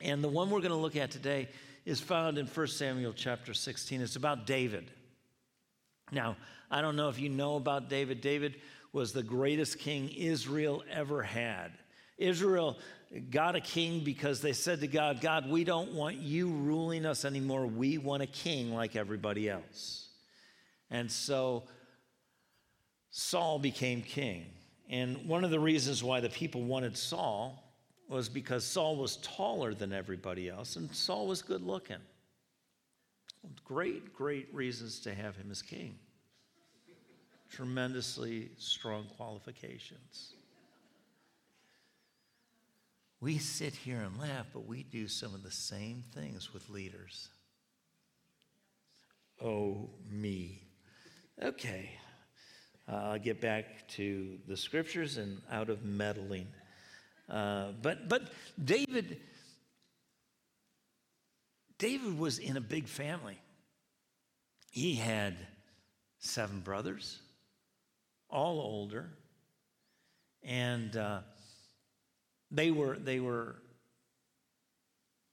And 0.00 0.24
the 0.24 0.28
one 0.28 0.50
we're 0.50 0.60
going 0.60 0.72
to 0.72 0.76
look 0.76 0.96
at 0.96 1.12
today 1.12 1.48
is 1.84 2.00
found 2.00 2.38
in 2.38 2.46
1 2.46 2.66
Samuel 2.68 3.12
chapter 3.12 3.54
16. 3.54 4.00
It's 4.00 4.16
about 4.16 4.46
David. 4.46 4.90
Now, 6.10 6.36
I 6.70 6.82
don't 6.82 6.96
know 6.96 7.08
if 7.08 7.18
you 7.18 7.28
know 7.28 7.56
about 7.56 7.88
David. 7.88 8.20
David 8.20 8.56
was 8.92 9.12
the 9.12 9.22
greatest 9.22 9.78
king 9.78 10.10
Israel 10.10 10.82
ever 10.90 11.22
had. 11.22 11.72
Israel 12.18 12.78
got 13.30 13.56
a 13.56 13.60
king 13.60 14.04
because 14.04 14.40
they 14.40 14.52
said 14.52 14.80
to 14.80 14.86
God, 14.86 15.20
God, 15.20 15.48
we 15.48 15.64
don't 15.64 15.92
want 15.92 16.16
you 16.16 16.48
ruling 16.48 17.04
us 17.04 17.24
anymore. 17.24 17.66
We 17.66 17.98
want 17.98 18.22
a 18.22 18.26
king 18.26 18.72
like 18.72 18.96
everybody 18.96 19.48
else. 19.48 20.08
And 20.90 21.10
so 21.10 21.64
Saul 23.10 23.58
became 23.58 24.02
king. 24.02 24.46
And 24.88 25.26
one 25.26 25.44
of 25.44 25.50
the 25.50 25.60
reasons 25.60 26.02
why 26.02 26.20
the 26.20 26.28
people 26.28 26.62
wanted 26.62 26.96
Saul 26.96 27.61
was 28.12 28.28
because 28.28 28.64
Saul 28.64 28.96
was 28.96 29.16
taller 29.16 29.74
than 29.74 29.92
everybody 29.92 30.48
else, 30.48 30.76
and 30.76 30.94
Saul 30.94 31.26
was 31.26 31.40
good 31.42 31.62
looking. 31.62 31.96
Great, 33.64 34.14
great 34.14 34.54
reasons 34.54 35.00
to 35.00 35.14
have 35.14 35.34
him 35.36 35.50
as 35.50 35.62
king. 35.62 35.96
Tremendously 37.50 38.50
strong 38.58 39.06
qualifications. 39.16 40.34
We 43.20 43.38
sit 43.38 43.74
here 43.74 44.00
and 44.00 44.18
laugh, 44.20 44.46
but 44.52 44.66
we 44.66 44.82
do 44.82 45.08
some 45.08 45.34
of 45.34 45.42
the 45.42 45.50
same 45.50 46.04
things 46.12 46.52
with 46.52 46.68
leaders. 46.68 47.28
Oh, 49.42 49.90
me. 50.10 50.62
Okay. 51.42 51.90
Uh, 52.88 52.96
I'll 52.96 53.18
get 53.18 53.40
back 53.40 53.88
to 53.90 54.38
the 54.46 54.56
scriptures 54.56 55.16
and 55.16 55.40
out 55.50 55.70
of 55.70 55.84
meddling. 55.84 56.48
Uh, 57.32 57.72
but, 57.80 58.10
but 58.10 58.30
David, 58.62 59.18
David 61.78 62.18
was 62.18 62.38
in 62.38 62.58
a 62.58 62.60
big 62.60 62.86
family. 62.86 63.38
He 64.70 64.94
had 64.94 65.36
seven 66.18 66.60
brothers, 66.60 67.20
all 68.28 68.60
older, 68.60 69.08
and 70.42 70.94
uh, 70.94 71.20
they 72.50 72.70
were 72.70 72.96
they 72.98 73.20
were 73.20 73.56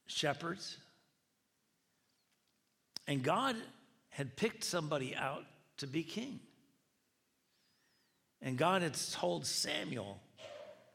shepherds. 0.08 0.78
And 3.08 3.24
God 3.24 3.56
had 4.10 4.36
picked 4.36 4.64
somebody 4.64 5.16
out 5.16 5.45
to 5.78 5.88
be 5.88 6.04
king. 6.04 6.39
And 8.41 8.58
God 8.58 8.82
had 8.82 8.95
told 9.12 9.45
Samuel 9.45 10.20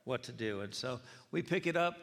what 0.04 0.24
to 0.24 0.32
do. 0.32 0.60
And 0.60 0.74
so 0.74 1.00
we 1.30 1.42
pick 1.42 1.66
it 1.66 1.76
up. 1.76 1.96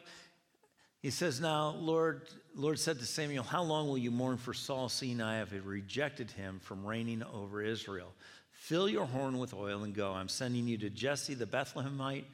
He 1.00 1.10
says, 1.10 1.40
Now, 1.40 1.70
Lord, 1.70 2.22
Lord 2.54 2.78
said 2.78 2.98
to 3.00 3.04
Samuel, 3.04 3.44
How 3.44 3.62
long 3.62 3.88
will 3.88 3.98
you 3.98 4.10
mourn 4.10 4.36
for 4.36 4.54
Saul, 4.54 4.88
seeing 4.88 5.20
I 5.20 5.38
have 5.38 5.52
rejected 5.66 6.30
him 6.30 6.60
from 6.60 6.84
reigning 6.86 7.22
over 7.22 7.62
Israel? 7.62 8.12
Fill 8.52 8.88
your 8.88 9.06
horn 9.06 9.38
with 9.38 9.54
oil 9.54 9.82
and 9.82 9.94
go. 9.94 10.12
I'm 10.12 10.28
sending 10.28 10.68
you 10.68 10.78
to 10.78 10.90
Jesse 10.90 11.34
the 11.34 11.46
Bethlehemite, 11.46 12.26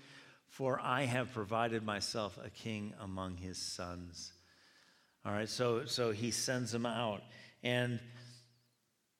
for 0.48 0.78
I 0.78 1.04
have 1.04 1.32
provided 1.32 1.82
myself 1.82 2.38
a 2.44 2.50
king 2.50 2.92
among 3.00 3.38
his 3.38 3.56
sons. 3.56 4.32
All 5.24 5.32
right, 5.32 5.48
so, 5.48 5.86
so 5.86 6.10
he 6.10 6.30
sends 6.30 6.74
him 6.74 6.84
out. 6.84 7.22
And 7.62 7.98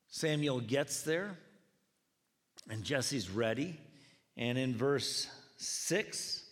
Samuel 0.08 0.60
gets 0.60 1.02
there, 1.02 1.36
and 2.68 2.84
Jesse's 2.84 3.30
ready. 3.30 3.78
And 4.36 4.58
in 4.58 4.74
verse 4.74 5.28
6, 5.58 6.44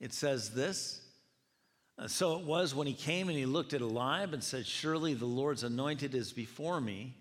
it 0.00 0.12
says 0.12 0.50
this 0.50 1.00
So 2.08 2.38
it 2.38 2.44
was 2.44 2.74
when 2.74 2.86
he 2.86 2.92
came 2.92 3.28
and 3.28 3.38
he 3.38 3.46
looked 3.46 3.72
at 3.72 3.80
Eliab 3.80 4.34
and 4.34 4.42
said, 4.42 4.66
Surely 4.66 5.14
the 5.14 5.26
Lord's 5.26 5.62
anointed 5.62 6.14
is 6.14 6.32
before 6.32 6.80
me. 6.80 7.16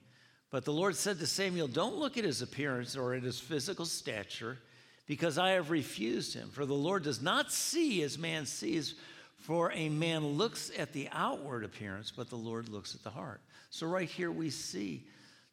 But 0.51 0.65
the 0.65 0.73
Lord 0.73 0.95
said 0.95 1.19
to 1.19 1.27
Samuel, 1.27 1.67
Don't 1.67 1.97
look 1.97 2.17
at 2.17 2.23
his 2.23 2.41
appearance 2.41 2.95
or 2.95 3.13
at 3.13 3.23
his 3.23 3.39
physical 3.39 3.85
stature, 3.85 4.57
because 5.05 5.37
I 5.37 5.51
have 5.51 5.69
refused 5.69 6.33
him. 6.33 6.49
For 6.49 6.65
the 6.65 6.73
Lord 6.73 7.03
does 7.03 7.21
not 7.21 7.51
see 7.51 8.01
as 8.01 8.17
man 8.17 8.47
sees, 8.47 8.95
for 9.37 9.71
a 9.71 9.89
man 9.89 10.25
looks 10.25 10.71
at 10.77 10.91
the 10.91 11.07
outward 11.11 11.63
appearance, 11.63 12.11
but 12.15 12.29
the 12.29 12.35
Lord 12.35 12.67
looks 12.67 12.95
at 12.95 13.03
the 13.03 13.11
heart. 13.11 13.41
So, 13.69 13.85
right 13.85 14.09
here, 14.09 14.31
we 14.31 14.49
see 14.49 15.05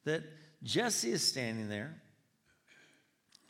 that 0.04 0.22
Jesse 0.62 1.12
is 1.12 1.22
standing 1.22 1.68
there 1.68 1.94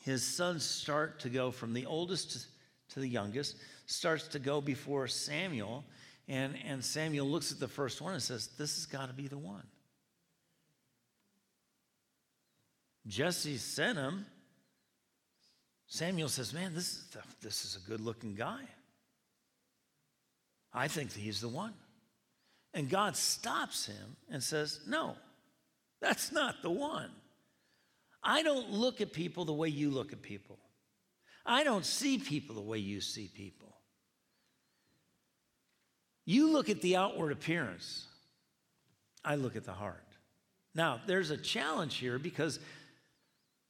his 0.06 0.22
sons 0.22 0.64
start 0.64 1.18
to 1.20 1.28
go 1.28 1.50
from 1.50 1.74
the 1.74 1.84
oldest 1.84 2.46
to 2.90 3.00
the 3.00 3.08
youngest, 3.08 3.56
starts 3.86 4.28
to 4.28 4.38
go 4.38 4.60
before 4.60 5.08
Samuel. 5.08 5.84
And, 6.28 6.54
and 6.64 6.84
Samuel 6.84 7.26
looks 7.26 7.50
at 7.50 7.58
the 7.58 7.66
first 7.66 8.00
one 8.00 8.14
and 8.14 8.22
says, 8.22 8.50
This 8.56 8.76
has 8.76 8.86
got 8.86 9.08
to 9.08 9.12
be 9.12 9.26
the 9.26 9.36
one. 9.36 9.66
Jesse 13.08 13.56
sent 13.56 13.98
him. 13.98 14.26
Samuel 15.88 16.28
says, 16.28 16.54
Man, 16.54 16.72
this 16.72 16.92
is, 16.92 17.06
the, 17.12 17.18
this 17.42 17.64
is 17.64 17.76
a 17.76 17.90
good 17.90 18.00
looking 18.00 18.36
guy. 18.36 18.62
I 20.72 20.86
think 20.86 21.12
he's 21.12 21.40
the 21.40 21.48
one. 21.48 21.74
And 22.74 22.88
God 22.88 23.16
stops 23.16 23.86
him 23.86 24.16
and 24.30 24.40
says, 24.40 24.82
No, 24.86 25.16
that's 26.00 26.30
not 26.30 26.62
the 26.62 26.70
one. 26.70 27.10
I 28.28 28.42
don't 28.42 28.72
look 28.72 29.00
at 29.00 29.12
people 29.12 29.44
the 29.44 29.52
way 29.52 29.68
you 29.68 29.88
look 29.88 30.12
at 30.12 30.20
people. 30.20 30.58
I 31.46 31.62
don't 31.62 31.86
see 31.86 32.18
people 32.18 32.56
the 32.56 32.60
way 32.60 32.78
you 32.78 33.00
see 33.00 33.30
people. 33.32 33.76
You 36.24 36.50
look 36.50 36.68
at 36.68 36.82
the 36.82 36.96
outward 36.96 37.30
appearance, 37.30 38.04
I 39.24 39.36
look 39.36 39.54
at 39.54 39.64
the 39.64 39.72
heart. 39.72 40.02
Now, 40.74 41.00
there's 41.06 41.30
a 41.30 41.36
challenge 41.36 41.94
here 41.98 42.18
because 42.18 42.58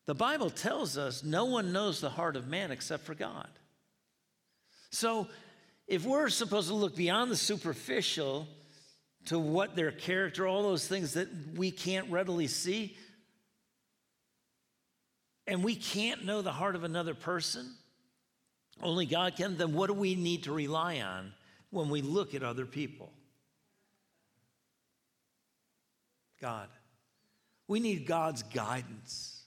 the 0.07 0.14
Bible 0.14 0.48
tells 0.48 0.96
us 0.96 1.22
no 1.22 1.44
one 1.44 1.74
knows 1.74 2.00
the 2.00 2.09
heart 2.09 2.34
of 2.34 2.48
man 2.48 2.70
except 2.70 3.04
for 3.04 3.14
God. 3.14 3.50
So, 4.90 5.28
if 5.86 6.04
we're 6.04 6.30
supposed 6.30 6.68
to 6.68 6.74
look 6.74 6.96
beyond 6.96 7.30
the 7.30 7.36
superficial 7.36 8.48
to 9.26 9.38
what 9.38 9.76
their 9.76 9.92
character, 9.92 10.46
all 10.46 10.62
those 10.62 10.88
things 10.88 11.12
that 11.12 11.28
we 11.54 11.70
can't 11.70 12.11
readily 12.11 12.46
see, 12.46 12.96
and 15.47 15.62
we 15.62 15.74
can't 15.74 16.24
know 16.24 16.42
the 16.42 16.53
heart 16.53 16.74
of 16.74 16.84
another 16.84 17.14
person, 17.14 17.74
only 18.82 19.07
God 19.07 19.36
can, 19.36 19.57
then 19.57 19.72
what 19.72 19.86
do 19.86 19.94
we 19.94 20.14
need 20.14 20.44
to 20.44 20.53
rely 20.53 21.01
on 21.01 21.32
when 21.70 21.88
we 21.88 22.03
look 22.03 22.34
at 22.34 22.42
other 22.42 22.66
people? 22.66 23.12
God. 26.40 26.68
We 27.68 27.80
need 27.80 28.07
God's 28.07 28.42
guidance. 28.42 29.42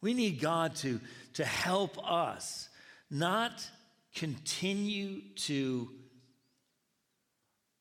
We 0.00 0.14
need 0.14 0.40
God 0.40 0.76
to, 0.76 1.00
to 1.34 1.44
help 1.44 1.98
us 2.10 2.68
not 3.10 3.68
continue 4.14 5.20
to 5.34 5.90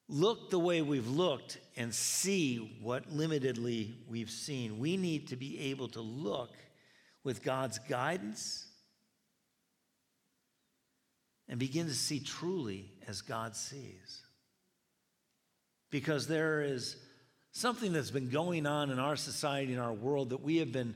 look 0.10 0.50
the 0.50 0.60
way 0.60 0.82
we've 0.82 1.08
looked 1.08 1.60
and 1.78 1.94
see 1.94 2.78
what 2.82 3.10
limitedly 3.16 3.94
we've 4.10 4.32
seen. 4.32 4.80
We 4.80 4.98
need 4.98 5.28
to 5.28 5.36
be 5.36 5.60
able 5.70 5.88
to 5.90 6.02
look 6.02 6.50
with 7.30 7.44
God's 7.44 7.78
guidance 7.78 8.66
and 11.48 11.60
begin 11.60 11.86
to 11.86 11.94
see 11.94 12.20
truly 12.20 12.90
as 13.08 13.22
God 13.22 13.56
sees. 13.56 14.24
Because 15.92 16.26
there 16.26 16.64
is 16.64 16.96
something 17.52 17.94
that's 17.94 18.10
been 18.10 18.32
going 18.32 18.66
on 18.66 18.90
in 18.90 18.98
our 18.98 19.16
society, 19.16 19.74
in 19.74 19.78
our 19.78 19.94
world, 19.94 20.32
that 20.32 20.42
we 20.42 20.58
have 20.58 20.72
been 20.72 20.96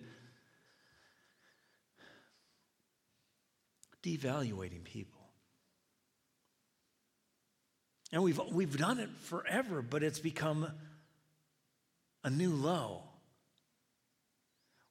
devaluating 4.02 4.84
people. 4.84 5.22
And 8.12 8.24
we've, 8.24 8.40
we've 8.52 8.76
done 8.76 8.98
it 8.98 9.10
forever, 9.20 9.84
but 9.84 10.02
it's 10.02 10.18
become 10.18 10.66
a 12.24 12.32
new 12.32 12.56
low 12.56 13.04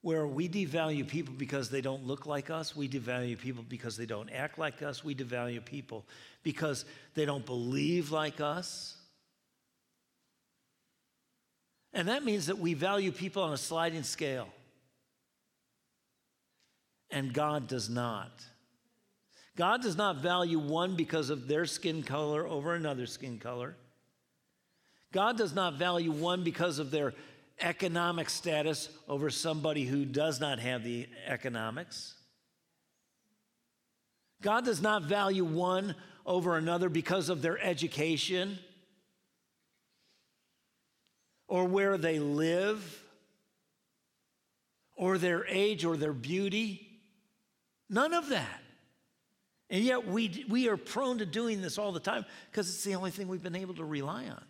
where 0.03 0.27
we 0.27 0.49
devalue 0.49 1.07
people 1.07 1.33
because 1.39 1.71
they 1.71 1.81
don't 1.81 2.05
look 2.07 2.27
like 2.27 2.51
us, 2.51 2.77
we 2.77 2.89
devalue 2.89 3.39
people 3.39 3.65
because 3.69 3.97
they 3.97 4.07
don't 4.07 4.29
act 4.31 4.59
like 4.59 4.83
us, 4.83 5.05
we 5.05 5.15
devalue 5.15 5.65
people 5.65 6.05
because 6.43 6.85
they 7.15 7.25
don't 7.25 7.47
believe 7.47 8.11
like 8.11 8.41
us. 8.41 8.97
And 11.95 12.09
that 12.09 12.25
means 12.25 12.47
that 12.47 12.59
we 12.59 12.75
value 12.75 13.13
people 13.13 13.43
on 13.43 13.53
a 13.53 13.59
sliding 13.59 14.03
scale. 14.03 14.49
And 17.11 17.33
God 17.33 17.69
does 17.69 17.89
not. 17.89 18.31
God 19.57 19.83
does 19.83 19.97
not 19.97 20.17
value 20.17 20.59
one 20.59 20.97
because 20.97 21.31
of 21.31 21.47
their 21.47 21.67
skin 21.67 22.03
color 22.03 22.47
over 22.47 22.75
another 22.75 23.07
skin 23.07 23.39
color. 23.39 23.77
God 25.13 25.37
does 25.37 25.55
not 25.55 25.75
value 25.75 26.11
one 26.11 26.43
because 26.43 26.79
of 26.79 26.91
their 26.91 27.13
economic 27.61 28.31
status 28.31 28.89
over 29.09 29.31
somebody 29.31 29.85
who 29.85 30.05
does 30.05 30.41
not 30.41 30.59
have 30.59 30.85
the 30.85 31.09
economics. 31.27 32.15
God 34.41 34.65
does 34.65 34.83
not 34.83 35.05
value 35.05 35.45
one 35.45 35.95
over 36.27 36.57
another 36.57 36.89
because 36.89 37.29
of 37.29 37.43
their 37.43 37.59
education 37.59 38.59
or 41.49 41.65
where 41.65 41.97
they 41.97 42.19
live 42.19 43.03
or 44.97 45.19
their 45.19 45.47
age 45.47 45.85
or 45.85 45.97
their 45.97 46.13
beauty. 46.13 47.01
None 47.89 48.13
of 48.13 48.29
that. 48.31 48.61
And 49.71 49.83
yet 49.85 50.07
we, 50.07 50.45
we 50.49 50.69
are 50.69 50.77
prone 50.77 51.19
to 51.19 51.27
doing 51.27 51.63
this 51.63 51.79
all 51.79 51.93
the 51.93 52.01
time 52.01 52.25
because 52.51 52.69
it's 52.69 52.85
the 52.85 52.95
only 52.95 53.11
thing 53.11 53.29
we've 53.29 53.43
been 53.43 53.57
able 53.57 53.75
to 53.75 53.85
rely 53.85 54.27
on. 54.27 54.45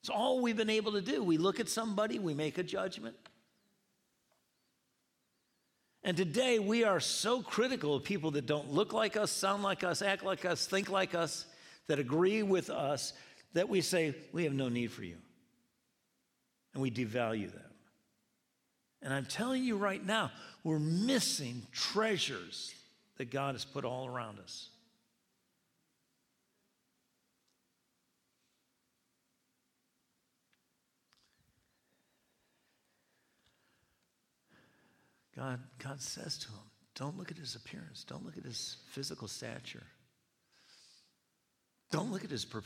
It's 0.00 0.08
all 0.08 0.40
we've 0.40 0.56
been 0.56 0.70
able 0.70 0.92
to 0.92 1.02
do. 1.02 1.22
We 1.22 1.36
look 1.36 1.60
at 1.60 1.68
somebody, 1.68 2.18
we 2.18 2.34
make 2.34 2.58
a 2.58 2.62
judgment. 2.62 3.16
And 6.02 6.16
today 6.16 6.58
we 6.58 6.84
are 6.84 7.00
so 7.00 7.42
critical 7.42 7.94
of 7.94 8.04
people 8.04 8.30
that 8.32 8.46
don't 8.46 8.72
look 8.72 8.94
like 8.94 9.16
us, 9.16 9.30
sound 9.30 9.62
like 9.62 9.84
us, 9.84 10.00
act 10.00 10.24
like 10.24 10.46
us, 10.46 10.66
think 10.66 10.88
like 10.88 11.14
us, 11.14 11.44
that 11.88 11.98
agree 11.98 12.42
with 12.42 12.70
us, 12.70 13.12
that 13.52 13.68
we 13.68 13.82
say, 13.82 14.14
we 14.32 14.44
have 14.44 14.54
no 14.54 14.70
need 14.70 14.90
for 14.90 15.02
you. 15.02 15.16
And 16.72 16.82
we 16.82 16.90
devalue 16.90 17.52
them. 17.52 17.62
And 19.02 19.12
I'm 19.12 19.26
telling 19.26 19.62
you 19.62 19.76
right 19.76 20.04
now, 20.04 20.30
we're 20.64 20.78
missing 20.78 21.62
treasures 21.72 22.74
that 23.18 23.30
God 23.30 23.54
has 23.54 23.66
put 23.66 23.84
all 23.84 24.06
around 24.06 24.38
us. 24.38 24.69
God, 35.40 35.58
God 35.82 36.02
says 36.02 36.36
to 36.36 36.48
him, 36.48 36.70
don't 36.94 37.16
look 37.16 37.30
at 37.30 37.38
his 37.38 37.54
appearance. 37.54 38.04
Don't 38.04 38.26
look 38.26 38.36
at 38.36 38.44
his 38.44 38.76
physical 38.90 39.26
stature. 39.26 39.86
Don't 41.90 42.12
look 42.12 42.24
at 42.24 42.30
his 42.30 42.44
per- 42.44 42.62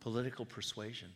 political 0.00 0.46
persuasion. 0.46 1.10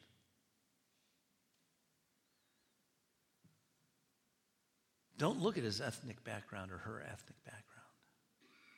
Don't 5.17 5.41
look 5.41 5.57
at 5.57 5.65
his 5.65 5.81
ethnic 5.81 6.23
background 6.25 6.71
or 6.71 6.77
her 6.77 7.01
ethnic 7.01 7.43
background. 7.47 7.63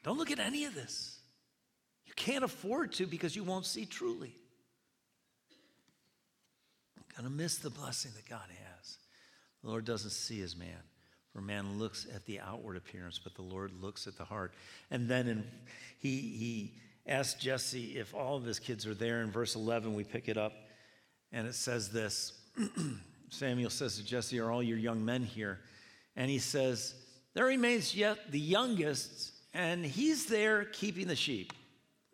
Don't 0.05 0.19
look 0.19 0.31
at 0.31 0.39
any 0.39 0.67
of 0.67 0.75
this. 0.75 1.19
You 2.07 2.13
can't 2.15 2.45
afford 2.45 2.93
to 2.93 3.09
because 3.09 3.35
you 3.35 3.43
won't 3.43 3.67
see 3.67 3.87
truly. 3.87 4.37
You're 6.95 7.21
going 7.21 7.29
to 7.29 7.37
miss 7.37 7.59
the 7.59 7.71
blessing 7.71 8.13
that 8.15 8.29
God 8.29 8.47
has. 8.47 8.99
The 9.65 9.69
Lord 9.69 9.85
doesn't 9.85 10.11
see 10.11 10.41
as 10.43 10.57
man. 10.57 10.79
For 11.33 11.41
man 11.41 11.79
looks 11.79 12.07
at 12.15 12.25
the 12.27 12.41
outward 12.41 12.77
appearance, 12.77 13.21
but 13.23 13.35
the 13.35 13.43
Lord 13.43 13.73
looks 13.81 14.07
at 14.07 14.17
the 14.17 14.25
heart. 14.25 14.55
And 14.91 15.09
then 15.09 15.29
in, 15.29 15.45
he, 15.99 16.19
he 16.19 16.75
asked 17.07 17.41
Jesse 17.41 17.99
if 17.99 18.15
all 18.15 18.37
of 18.37 18.45
his 18.45 18.59
kids 18.59 18.87
are 18.87 18.95
there. 18.95 19.23
In 19.23 19.31
verse 19.31 19.55
11, 19.55 19.95
we 19.95 20.05
pick 20.05 20.29
it 20.29 20.37
up, 20.37 20.53
and 21.33 21.47
it 21.47 21.55
says 21.55 21.91
this 21.91 22.33
Samuel 23.31 23.71
says 23.71 23.97
to 23.97 24.05
Jesse, 24.05 24.39
Are 24.41 24.51
all 24.51 24.63
your 24.63 24.79
young 24.79 25.05
men 25.05 25.23
here? 25.23 25.61
And 26.17 26.31
he 26.31 26.39
says, 26.39 26.95
There 27.35 27.45
remains 27.45 27.95
yet 27.95 28.31
the 28.31 28.41
youngest, 28.41 29.33
and 29.55 29.85
he's 29.85 30.27
there 30.27 30.65
keeping 30.65 31.09
the 31.09 31.17
sheep. 31.17 31.53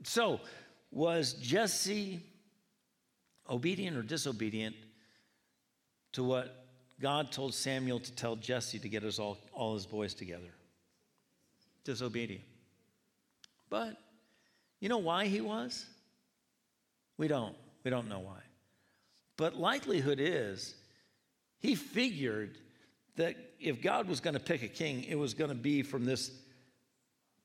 So, 0.02 0.40
was 0.90 1.34
Jesse 1.34 2.22
obedient 3.48 3.96
or 3.96 4.02
disobedient 4.02 4.76
to 6.12 6.22
what 6.22 6.63
God 7.04 7.30
told 7.30 7.52
Samuel 7.52 8.00
to 8.00 8.12
tell 8.12 8.34
Jesse 8.34 8.78
to 8.78 8.88
get 8.88 9.02
his 9.02 9.18
all, 9.18 9.36
all 9.52 9.74
his 9.74 9.84
boys 9.84 10.14
together. 10.14 10.48
Disobedient. 11.84 12.40
But 13.68 13.98
you 14.80 14.88
know 14.88 14.96
why 14.96 15.26
he 15.26 15.42
was? 15.42 15.84
We 17.18 17.28
don't. 17.28 17.54
We 17.84 17.90
don't 17.90 18.08
know 18.08 18.20
why. 18.20 18.40
But 19.36 19.54
likelihood 19.54 20.16
is 20.18 20.74
he 21.58 21.74
figured 21.74 22.56
that 23.16 23.36
if 23.60 23.82
God 23.82 24.08
was 24.08 24.20
going 24.20 24.32
to 24.32 24.40
pick 24.40 24.62
a 24.62 24.68
king, 24.68 25.04
it 25.04 25.16
was 25.16 25.34
going 25.34 25.50
to 25.50 25.54
be 25.54 25.82
from 25.82 26.06
this 26.06 26.30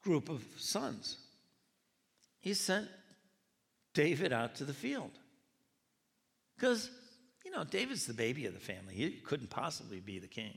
group 0.01 0.29
of 0.29 0.41
sons. 0.57 1.17
He 2.39 2.53
sent 2.53 2.87
David 3.93 4.31
out 4.31 4.55
to 4.55 4.63
the 4.63 4.73
field. 4.73 5.11
Because 6.55 6.89
you 7.49 7.57
know, 7.57 7.63
David's 7.63 8.05
the 8.05 8.13
baby 8.13 8.45
of 8.45 8.53
the 8.53 8.59
family. 8.59 8.93
He 8.93 9.09
couldn't 9.09 9.49
possibly 9.49 9.99
be 9.99 10.19
the 10.19 10.27
king. 10.27 10.55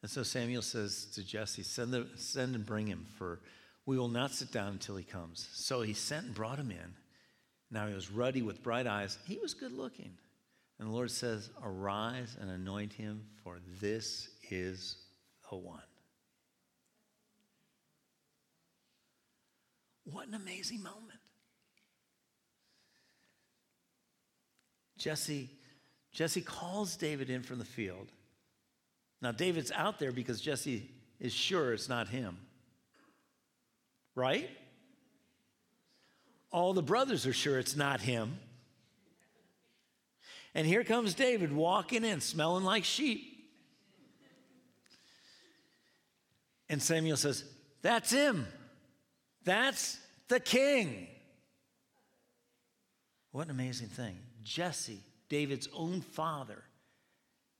And 0.00 0.10
so 0.10 0.22
Samuel 0.22 0.62
says 0.62 1.06
to 1.14 1.24
Jesse, 1.24 1.64
send, 1.64 1.92
the, 1.92 2.06
send 2.16 2.54
and 2.54 2.64
bring 2.64 2.86
him, 2.86 3.06
for 3.18 3.40
we 3.84 3.98
will 3.98 4.08
not 4.08 4.32
sit 4.32 4.52
down 4.52 4.68
until 4.68 4.96
he 4.96 5.04
comes. 5.04 5.48
So 5.52 5.82
he 5.82 5.92
sent 5.92 6.26
and 6.26 6.34
brought 6.34 6.58
him 6.58 6.70
in. 6.70 6.94
Now 7.70 7.88
he 7.88 7.94
was 7.94 8.10
ruddy 8.10 8.42
with 8.42 8.62
bright 8.62 8.86
eyes. 8.86 9.18
He 9.26 9.38
was 9.38 9.54
good 9.54 9.72
looking. 9.72 10.12
And 10.78 10.88
the 10.88 10.92
Lord 10.92 11.10
says, 11.10 11.50
Arise 11.64 12.36
and 12.40 12.48
anoint 12.48 12.92
him, 12.92 13.24
for 13.42 13.58
this 13.80 14.28
is 14.50 14.98
the 15.50 15.56
one. 15.56 15.82
What 20.04 20.26
an 20.28 20.34
amazing 20.34 20.82
moment. 20.82 21.20
Jesse, 24.98 25.50
Jesse 26.12 26.40
calls 26.40 26.96
David 26.96 27.30
in 27.30 27.42
from 27.42 27.58
the 27.58 27.64
field. 27.64 28.08
Now, 29.20 29.32
David's 29.32 29.72
out 29.72 29.98
there 29.98 30.12
because 30.12 30.40
Jesse 30.40 30.90
is 31.20 31.32
sure 31.32 31.72
it's 31.72 31.88
not 31.88 32.08
him. 32.08 32.36
Right? 34.14 34.50
All 36.50 36.74
the 36.74 36.82
brothers 36.82 37.26
are 37.26 37.32
sure 37.32 37.58
it's 37.58 37.76
not 37.76 38.00
him. 38.00 38.38
And 40.54 40.66
here 40.66 40.84
comes 40.84 41.14
David 41.14 41.52
walking 41.52 42.04
in, 42.04 42.20
smelling 42.20 42.64
like 42.64 42.84
sheep. 42.84 43.48
And 46.68 46.82
Samuel 46.82 47.16
says, 47.16 47.44
That's 47.80 48.10
him. 48.10 48.46
That's 49.44 49.98
the 50.28 50.40
king. 50.40 51.08
What 53.32 53.46
an 53.46 53.50
amazing 53.50 53.88
thing. 53.88 54.18
Jesse, 54.42 55.00
David's 55.28 55.68
own 55.74 56.00
father, 56.00 56.62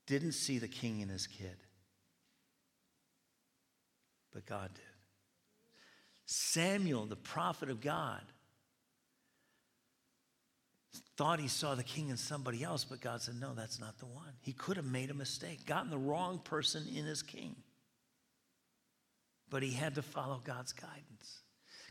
didn't 0.07 0.33
see 0.33 0.59
the 0.59 0.68
king 0.68 1.01
in 1.01 1.09
his 1.09 1.26
kid, 1.26 1.57
but 4.33 4.45
God 4.47 4.70
did. 4.74 4.85
Samuel, 6.26 7.07
the 7.07 7.16
prophet 7.16 7.70
of 7.70 7.80
God, 7.80 8.20
thought 11.16 11.41
he 11.41 11.49
saw 11.49 11.74
the 11.74 11.83
king 11.83 12.09
in 12.09 12.16
somebody 12.16 12.62
else, 12.64 12.85
but 12.85 13.01
God 13.01 13.22
said, 13.22 13.41
No, 13.41 13.55
that's 13.55 13.78
not 13.78 13.99
the 13.99 14.07
one. 14.07 14.33
He 14.41 14.53
could 14.53 14.76
have 14.76 14.87
made 14.87 15.11
a 15.11 15.14
mistake, 15.14 15.66
gotten 15.66 15.91
the 15.91 15.99
wrong 15.99 16.39
person 16.39 16.85
in 16.95 17.05
his 17.05 17.22
king. 17.22 17.57
But 19.51 19.62
he 19.62 19.72
had 19.72 19.95
to 19.97 20.03
follow 20.03 20.41
God's 20.43 20.72
guidance. 20.72 21.41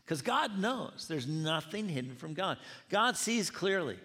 Because 0.04 0.22
God 0.22 0.58
knows 0.58 1.06
there's 1.08 1.28
nothing 1.28 1.88
hidden 1.88 2.16
from 2.16 2.34
God. 2.34 2.58
God 2.88 3.16
sees 3.16 3.50
clearly, 3.50 3.98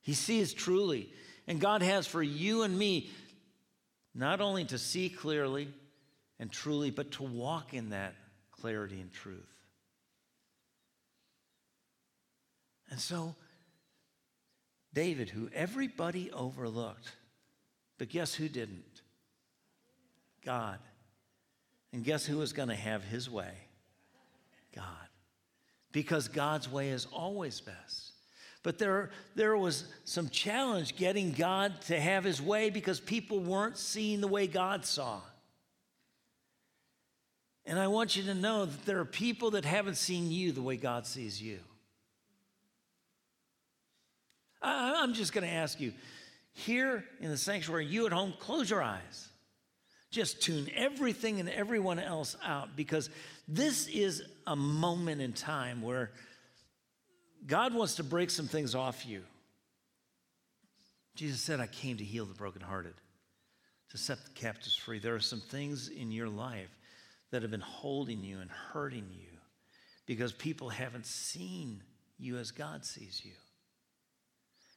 He 0.00 0.14
sees 0.14 0.52
truly. 0.52 1.10
And 1.46 1.60
God 1.60 1.82
has 1.82 2.06
for 2.06 2.22
you 2.22 2.62
and 2.62 2.78
me 2.78 3.10
not 4.14 4.40
only 4.40 4.64
to 4.66 4.78
see 4.78 5.08
clearly 5.08 5.68
and 6.38 6.50
truly, 6.50 6.90
but 6.90 7.10
to 7.12 7.24
walk 7.24 7.74
in 7.74 7.90
that 7.90 8.14
clarity 8.52 9.00
and 9.00 9.12
truth. 9.12 9.50
And 12.90 13.00
so, 13.00 13.34
David, 14.92 15.28
who 15.28 15.48
everybody 15.52 16.30
overlooked, 16.30 17.10
but 17.98 18.08
guess 18.08 18.34
who 18.34 18.48
didn't? 18.48 19.02
God. 20.44 20.78
And 21.92 22.04
guess 22.04 22.24
who 22.24 22.38
was 22.38 22.52
going 22.52 22.68
to 22.68 22.76
have 22.76 23.02
his 23.02 23.28
way? 23.28 23.54
God 24.74 24.84
because 25.92 26.28
God's 26.28 26.70
way 26.70 26.90
is 26.90 27.06
always 27.12 27.60
best. 27.60 28.12
But 28.62 28.78
there, 28.78 29.10
there 29.34 29.56
was 29.56 29.84
some 30.04 30.28
challenge 30.28 30.96
getting 30.96 31.32
God 31.32 31.80
to 31.82 31.98
have 31.98 32.24
his 32.24 32.42
way 32.42 32.70
because 32.70 33.00
people 33.00 33.40
weren't 33.40 33.78
seeing 33.78 34.20
the 34.20 34.28
way 34.28 34.46
God 34.46 34.84
saw. 34.84 35.20
And 37.64 37.78
I 37.78 37.86
want 37.86 38.16
you 38.16 38.24
to 38.24 38.34
know 38.34 38.66
that 38.66 38.84
there 38.84 39.00
are 39.00 39.04
people 39.04 39.52
that 39.52 39.64
haven't 39.64 39.96
seen 39.96 40.30
you 40.30 40.52
the 40.52 40.62
way 40.62 40.76
God 40.76 41.06
sees 41.06 41.40
you. 41.40 41.58
I, 44.60 45.02
I'm 45.02 45.14
just 45.14 45.32
going 45.32 45.46
to 45.46 45.52
ask 45.52 45.80
you 45.80 45.92
here 46.52 47.04
in 47.20 47.30
the 47.30 47.36
sanctuary, 47.36 47.86
you 47.86 48.06
at 48.06 48.12
home, 48.12 48.34
close 48.38 48.68
your 48.68 48.82
eyes. 48.82 49.29
Just 50.10 50.42
tune 50.42 50.68
everything 50.74 51.38
and 51.38 51.48
everyone 51.48 51.98
else 51.98 52.36
out 52.44 52.74
because 52.74 53.10
this 53.46 53.86
is 53.86 54.22
a 54.46 54.56
moment 54.56 55.20
in 55.20 55.32
time 55.32 55.82
where 55.82 56.10
God 57.46 57.74
wants 57.74 57.96
to 57.96 58.04
break 58.04 58.30
some 58.30 58.48
things 58.48 58.74
off 58.74 59.06
you. 59.06 59.22
Jesus 61.14 61.40
said, 61.40 61.60
I 61.60 61.66
came 61.66 61.96
to 61.98 62.04
heal 62.04 62.24
the 62.24 62.34
brokenhearted, 62.34 62.94
to 63.90 63.98
set 63.98 64.24
the 64.24 64.30
captives 64.32 64.76
free. 64.76 64.98
There 64.98 65.14
are 65.14 65.20
some 65.20 65.40
things 65.40 65.88
in 65.88 66.10
your 66.10 66.28
life 66.28 66.70
that 67.30 67.42
have 67.42 67.50
been 67.50 67.60
holding 67.60 68.24
you 68.24 68.40
and 68.40 68.50
hurting 68.50 69.06
you 69.12 69.28
because 70.06 70.32
people 70.32 70.70
haven't 70.70 71.06
seen 71.06 71.82
you 72.18 72.36
as 72.38 72.50
God 72.50 72.84
sees 72.84 73.22
you. 73.24 73.32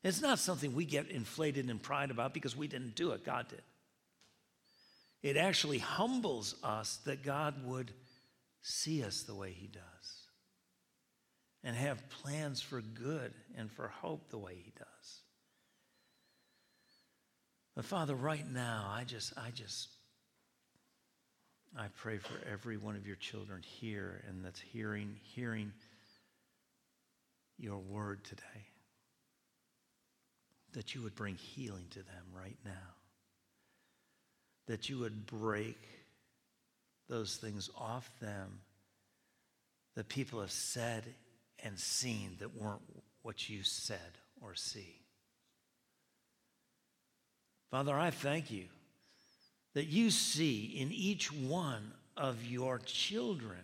It's 0.03 0.21
not 0.21 0.37
something 0.37 0.75
we 0.75 0.85
get 0.85 1.09
inflated 1.09 1.69
in 1.69 1.79
pride 1.79 2.11
about 2.11 2.33
because 2.33 2.55
we 2.55 2.67
didn't 2.67 2.95
do 2.95 3.11
it, 3.11 3.23
God 3.23 3.47
did. 3.47 3.61
It 5.23 5.37
actually 5.37 5.79
humbles 5.79 6.55
us 6.63 6.97
that 7.05 7.23
God 7.23 7.65
would 7.65 7.91
see 8.61 9.03
us 9.03 9.23
the 9.23 9.33
way 9.33 9.51
He 9.51 9.67
does 9.67 9.83
and 11.63 11.75
have 11.77 12.09
plans 12.09 12.61
for 12.61 12.81
good 12.81 13.33
and 13.57 13.71
for 13.71 13.87
hope 13.87 14.29
the 14.29 14.37
way 14.37 14.55
He 14.61 14.73
does. 14.77 15.21
But 17.73 17.85
Father, 17.85 18.13
right 18.15 18.45
now, 18.51 18.91
I 18.93 19.05
just, 19.05 19.33
I 19.37 19.49
just, 19.51 19.87
I 21.77 21.87
pray 21.95 22.17
for 22.17 22.35
every 22.51 22.75
one 22.75 22.97
of 22.97 23.07
your 23.07 23.15
children 23.15 23.61
here 23.63 24.23
and 24.27 24.43
that's 24.43 24.59
hearing, 24.59 25.15
hearing 25.23 25.71
your 27.57 27.79
word 27.79 28.25
today. 28.25 28.67
That 30.73 30.93
you 30.93 31.01
would 31.03 31.15
bring 31.15 31.35
healing 31.35 31.85
to 31.91 31.99
them 31.99 32.25
right 32.35 32.57
now. 32.65 33.02
That 34.67 34.89
you 34.89 34.99
would 34.99 35.25
break 35.25 35.77
those 37.09 37.35
things 37.35 37.69
off 37.77 38.09
them 38.19 38.59
that 39.95 40.09
people 40.09 40.41
have 40.41 40.51
said 40.51 41.03
and 41.63 41.77
seen 41.77 42.37
that 42.39 42.59
weren't 42.59 42.81
what 43.21 43.49
you 43.49 43.63
said 43.63 44.17
or 44.41 44.55
see. 44.55 44.99
Father, 47.69 47.97
I 47.97 48.11
thank 48.11 48.51
you 48.51 48.65
that 49.73 49.87
you 49.87 50.11
see 50.11 50.65
in 50.79 50.91
each 50.91 51.31
one 51.31 51.91
of 52.15 52.45
your 52.45 52.79
children 52.79 53.57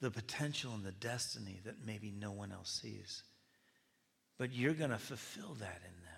the 0.00 0.10
potential 0.10 0.72
and 0.74 0.84
the 0.84 0.92
destiny 0.92 1.60
that 1.64 1.86
maybe 1.86 2.12
no 2.20 2.30
one 2.30 2.52
else 2.52 2.80
sees. 2.82 3.22
But 4.38 4.52
you're 4.52 4.74
going 4.74 4.90
to 4.90 4.98
fulfill 4.98 5.54
that 5.60 5.80
in 5.82 6.02
them. 6.04 6.13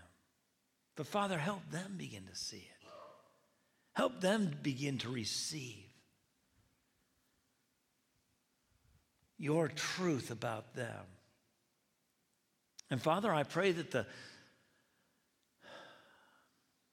But 0.96 1.06
Father, 1.06 1.38
help 1.38 1.70
them 1.70 1.94
begin 1.96 2.24
to 2.26 2.34
see 2.34 2.56
it. 2.56 2.88
Help 3.92 4.20
them 4.20 4.50
begin 4.62 4.98
to 4.98 5.08
receive 5.08 5.84
your 9.38 9.68
truth 9.68 10.30
about 10.30 10.74
them. 10.74 11.04
And 12.90 13.00
Father, 13.00 13.32
I 13.32 13.42
pray 13.42 13.72
that 13.72 13.90
the 13.90 14.06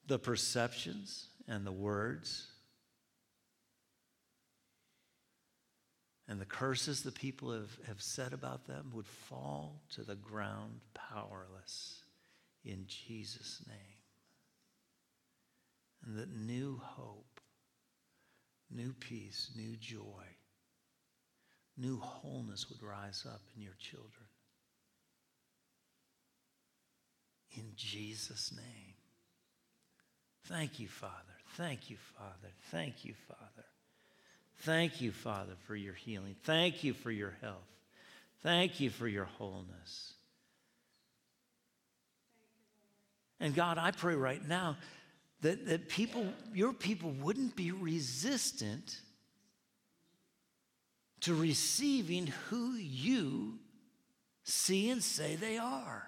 the 0.05 0.19
perceptions 0.19 1.27
and 1.47 1.65
the 1.65 1.71
words 1.71 2.47
and 6.27 6.41
the 6.41 6.45
curses 6.45 7.03
the 7.03 7.11
people 7.11 7.53
have, 7.53 7.77
have 7.87 8.01
said 8.01 8.33
about 8.33 8.65
them 8.65 8.91
would 8.93 9.07
fall 9.07 9.81
to 9.91 10.03
the 10.03 10.15
ground 10.15 10.81
powerless 10.93 12.03
in 12.65 12.85
Jesus' 12.87 13.61
name. 13.67 13.92
And 16.05 16.17
that 16.17 16.35
new 16.35 16.81
hope, 16.83 17.39
new 18.69 18.93
peace, 18.93 19.51
new 19.55 19.75
joy, 19.77 20.25
new 21.77 21.99
wholeness 21.99 22.69
would 22.69 22.83
rise 22.83 23.25
up 23.25 23.41
in 23.55 23.61
your 23.61 23.75
children. 23.79 24.27
In 27.55 27.71
Jesus' 27.75 28.51
name. 28.55 28.95
Thank 30.45 30.79
you, 30.79 30.87
Father. 30.87 31.13
Thank 31.55 31.89
you, 31.89 31.97
Father. 32.17 32.53
Thank 32.71 33.05
you, 33.05 33.13
Father. 33.27 33.65
Thank 34.59 35.01
you, 35.01 35.11
Father, 35.11 35.53
for 35.67 35.75
your 35.75 35.93
healing. 35.93 36.35
Thank 36.43 36.83
you 36.83 36.93
for 36.93 37.11
your 37.11 37.35
health. 37.41 37.57
Thank 38.41 38.79
you 38.79 38.89
for 38.89 39.07
your 39.07 39.25
wholeness. 39.25 40.13
And 43.39 43.55
God, 43.55 43.77
I 43.77 43.91
pray 43.91 44.15
right 44.15 44.45
now 44.45 44.77
that, 45.43 45.67
that 45.67 45.89
people, 45.89 46.25
your 46.53 46.71
people 46.73 47.11
wouldn't 47.11 47.55
be 47.55 47.71
resistant 47.71 48.99
to 51.19 51.35
receiving 51.35 52.27
who 52.49 52.73
you 52.73 53.59
see 54.43 54.89
and 54.89 55.03
say 55.03 55.35
they 55.35 55.57
are. 55.57 56.07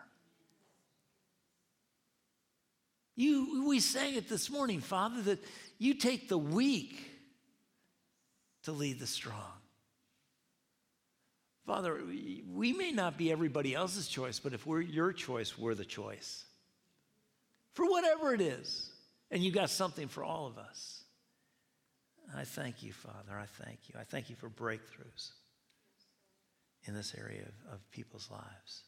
You, 3.17 3.65
we 3.67 3.81
sang 3.81 4.15
it 4.15 4.29
this 4.29 4.49
morning, 4.49 4.79
Father, 4.79 5.21
that 5.23 5.43
you 5.79 5.93
take 5.93 6.27
the 6.29 6.37
weak 6.37 6.97
to 8.63 8.71
lead 8.71 8.99
the 8.99 9.07
strong. 9.07 9.51
Father, 11.65 11.99
we 12.53 12.73
may 12.73 12.91
not 12.91 13.17
be 13.17 13.31
everybody 13.31 13.75
else's 13.75 14.07
choice, 14.07 14.39
but 14.39 14.53
if 14.53 14.65
we're 14.65 14.81
your 14.81 15.11
choice, 15.11 15.57
we're 15.57 15.75
the 15.75 15.85
choice. 15.85 16.45
For 17.73 17.85
whatever 17.85 18.33
it 18.33 18.39
is. 18.39 18.91
And 19.31 19.43
you 19.43 19.51
got 19.51 19.69
something 19.69 20.07
for 20.07 20.23
all 20.23 20.47
of 20.47 20.57
us. 20.57 21.03
I 22.35 22.43
thank 22.43 22.83
you, 22.83 22.93
Father. 22.93 23.37
I 23.37 23.45
thank 23.63 23.79
you. 23.87 23.95
I 23.99 24.03
thank 24.03 24.29
you 24.29 24.35
for 24.35 24.49
breakthroughs 24.49 25.31
in 26.87 26.93
this 26.93 27.15
area 27.17 27.41
of, 27.41 27.73
of 27.73 27.91
people's 27.91 28.29
lives 28.31 28.83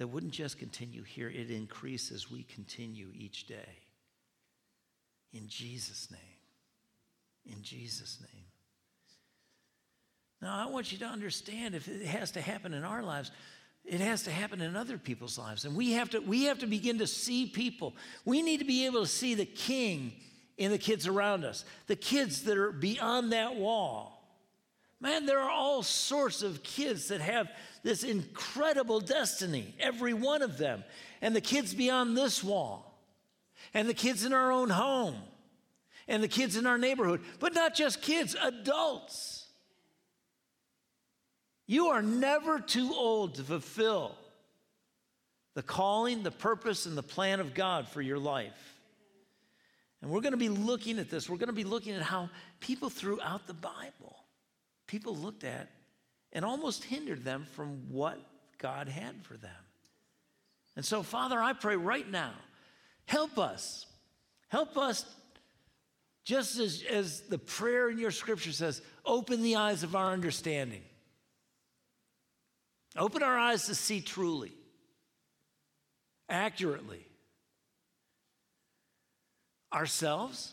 that 0.00 0.08
wouldn't 0.08 0.32
just 0.32 0.58
continue 0.58 1.02
here, 1.02 1.28
it 1.28 1.50
increases 1.50 2.30
we 2.30 2.42
continue 2.44 3.08
each 3.14 3.46
day. 3.46 3.84
In 5.34 5.46
Jesus' 5.46 6.10
name. 6.10 7.54
In 7.54 7.62
Jesus' 7.62 8.18
name. 8.20 8.46
Now, 10.40 10.66
I 10.66 10.70
want 10.70 10.90
you 10.90 10.96
to 10.98 11.04
understand 11.04 11.74
if 11.74 11.86
it 11.86 12.06
has 12.06 12.30
to 12.30 12.40
happen 12.40 12.72
in 12.72 12.82
our 12.82 13.02
lives, 13.02 13.30
it 13.84 14.00
has 14.00 14.22
to 14.24 14.30
happen 14.30 14.60
in 14.60 14.76
other 14.76 14.98
people's 14.98 15.38
lives. 15.38 15.64
And 15.64 15.74
we 15.74 15.92
have 15.92 16.10
to, 16.10 16.20
we 16.20 16.44
have 16.44 16.58
to 16.60 16.66
begin 16.66 16.98
to 16.98 17.06
see 17.06 17.46
people. 17.46 17.94
We 18.24 18.42
need 18.42 18.58
to 18.58 18.64
be 18.64 18.86
able 18.86 19.00
to 19.00 19.08
see 19.08 19.34
the 19.34 19.46
king 19.46 20.12
in 20.56 20.70
the 20.70 20.78
kids 20.78 21.06
around 21.06 21.44
us, 21.44 21.64
the 21.86 21.96
kids 21.96 22.42
that 22.44 22.58
are 22.58 22.70
beyond 22.70 23.32
that 23.32 23.56
wall. 23.56 24.20
Man, 25.00 25.24
there 25.24 25.40
are 25.40 25.50
all 25.50 25.82
sorts 25.82 26.42
of 26.42 26.62
kids 26.62 27.08
that 27.08 27.22
have 27.22 27.48
this 27.82 28.04
incredible 28.04 29.00
destiny, 29.00 29.74
every 29.80 30.12
one 30.12 30.42
of 30.42 30.58
them. 30.58 30.84
And 31.22 31.34
the 31.34 31.40
kids 31.40 31.74
beyond 31.74 32.16
this 32.16 32.44
wall, 32.44 33.02
and 33.72 33.88
the 33.88 33.94
kids 33.94 34.24
in 34.24 34.34
our 34.34 34.52
own 34.52 34.68
home, 34.68 35.16
and 36.06 36.22
the 36.22 36.28
kids 36.28 36.56
in 36.56 36.66
our 36.66 36.76
neighborhood, 36.76 37.22
but 37.38 37.54
not 37.54 37.74
just 37.74 38.02
kids, 38.02 38.36
adults. 38.42 39.39
You 41.70 41.90
are 41.90 42.02
never 42.02 42.58
too 42.58 42.92
old 42.92 43.36
to 43.36 43.44
fulfill 43.44 44.16
the 45.54 45.62
calling, 45.62 46.24
the 46.24 46.32
purpose, 46.32 46.84
and 46.84 46.98
the 46.98 47.02
plan 47.04 47.38
of 47.38 47.54
God 47.54 47.86
for 47.86 48.02
your 48.02 48.18
life. 48.18 48.74
And 50.02 50.10
we're 50.10 50.20
going 50.20 50.32
to 50.32 50.36
be 50.36 50.48
looking 50.48 50.98
at 50.98 51.10
this. 51.10 51.30
We're 51.30 51.36
going 51.36 51.46
to 51.46 51.52
be 51.52 51.62
looking 51.62 51.94
at 51.94 52.02
how 52.02 52.28
people 52.58 52.90
throughout 52.90 53.46
the 53.46 53.54
Bible 53.54 54.16
people 54.88 55.14
looked 55.14 55.44
at 55.44 55.68
and 56.32 56.44
almost 56.44 56.82
hindered 56.82 57.22
them 57.22 57.46
from 57.52 57.88
what 57.88 58.18
God 58.58 58.88
had 58.88 59.22
for 59.22 59.36
them. 59.36 59.52
And 60.74 60.84
so, 60.84 61.04
Father, 61.04 61.40
I 61.40 61.52
pray 61.52 61.76
right 61.76 62.10
now, 62.10 62.32
help 63.04 63.38
us. 63.38 63.86
Help 64.48 64.76
us, 64.76 65.04
just 66.24 66.58
as, 66.58 66.82
as 66.90 67.20
the 67.28 67.38
prayer 67.38 67.90
in 67.90 68.00
your 68.00 68.10
scripture 68.10 68.50
says, 68.50 68.82
open 69.06 69.44
the 69.44 69.54
eyes 69.54 69.84
of 69.84 69.94
our 69.94 70.12
understanding. 70.12 70.82
Open 72.96 73.22
our 73.22 73.38
eyes 73.38 73.66
to 73.66 73.74
see 73.74 74.00
truly, 74.00 74.52
accurately, 76.28 77.06
ourselves 79.72 80.52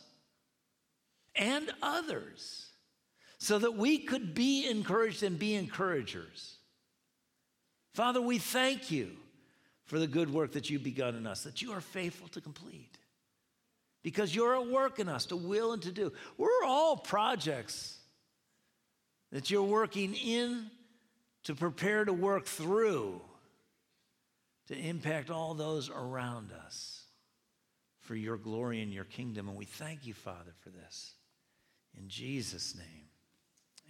and 1.36 1.72
others 1.82 2.68
so 3.40 3.60
that 3.60 3.76
we 3.76 4.00
could 4.00 4.34
be 4.34 4.68
encouraged 4.68 5.24
and 5.24 5.38
be 5.38 5.56
encouragers. 5.56 6.58
Father, 7.94 8.22
we 8.22 8.38
thank 8.38 8.92
you 8.92 9.12
for 9.86 10.00
the 10.00 10.08
good 10.08 10.32
work 10.32 10.52
that 10.52 10.70
you've 10.70 10.84
begun 10.84 11.16
in 11.16 11.26
us, 11.26 11.44
that 11.44 11.62
you 11.62 11.72
are 11.72 11.82
faithful 11.82 12.28
to 12.30 12.42
complete. 12.42 12.98
Because 14.04 14.36
you're 14.36 14.56
at 14.56 14.68
work 14.68 15.00
in 15.00 15.10
us 15.10 15.26
to 15.28 15.36
will 15.36 15.74
and 15.74 15.82
to 15.82 15.92
do. 15.92 16.14
We're 16.38 16.64
all 16.66 16.98
projects 16.98 17.98
that 19.32 19.50
you're 19.50 19.64
working 19.64 20.14
in 20.14 20.70
to 21.48 21.56
prepare 21.56 22.04
to 22.04 22.12
work 22.12 22.46
through 22.46 23.22
to 24.68 24.78
impact 24.78 25.30
all 25.30 25.54
those 25.54 25.90
around 25.90 26.52
us 26.52 27.06
for 28.02 28.16
your 28.16 28.36
glory 28.36 28.82
and 28.82 28.94
your 28.94 29.06
kingdom. 29.06 29.48
And 29.48 29.58
we 29.58 29.64
thank 29.64 30.06
you, 30.06 30.14
Father, 30.14 30.52
for 30.60 30.72
this. 30.72 31.14
In 31.98 32.10
Jesus' 32.10 32.76
name, 32.76 33.06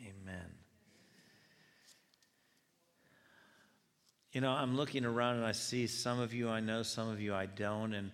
amen. 0.01 0.45
You 4.33 4.41
know, 4.41 4.51
I'm 4.51 4.77
looking 4.77 5.03
around 5.03 5.37
and 5.37 5.45
I 5.45 5.53
see 5.53 5.87
some 5.87 6.19
of 6.19 6.35
you 6.35 6.49
I 6.49 6.59
know, 6.59 6.83
some 6.83 7.09
of 7.09 7.19
you 7.19 7.33
I 7.33 7.47
don't. 7.47 7.95
And 7.95 8.11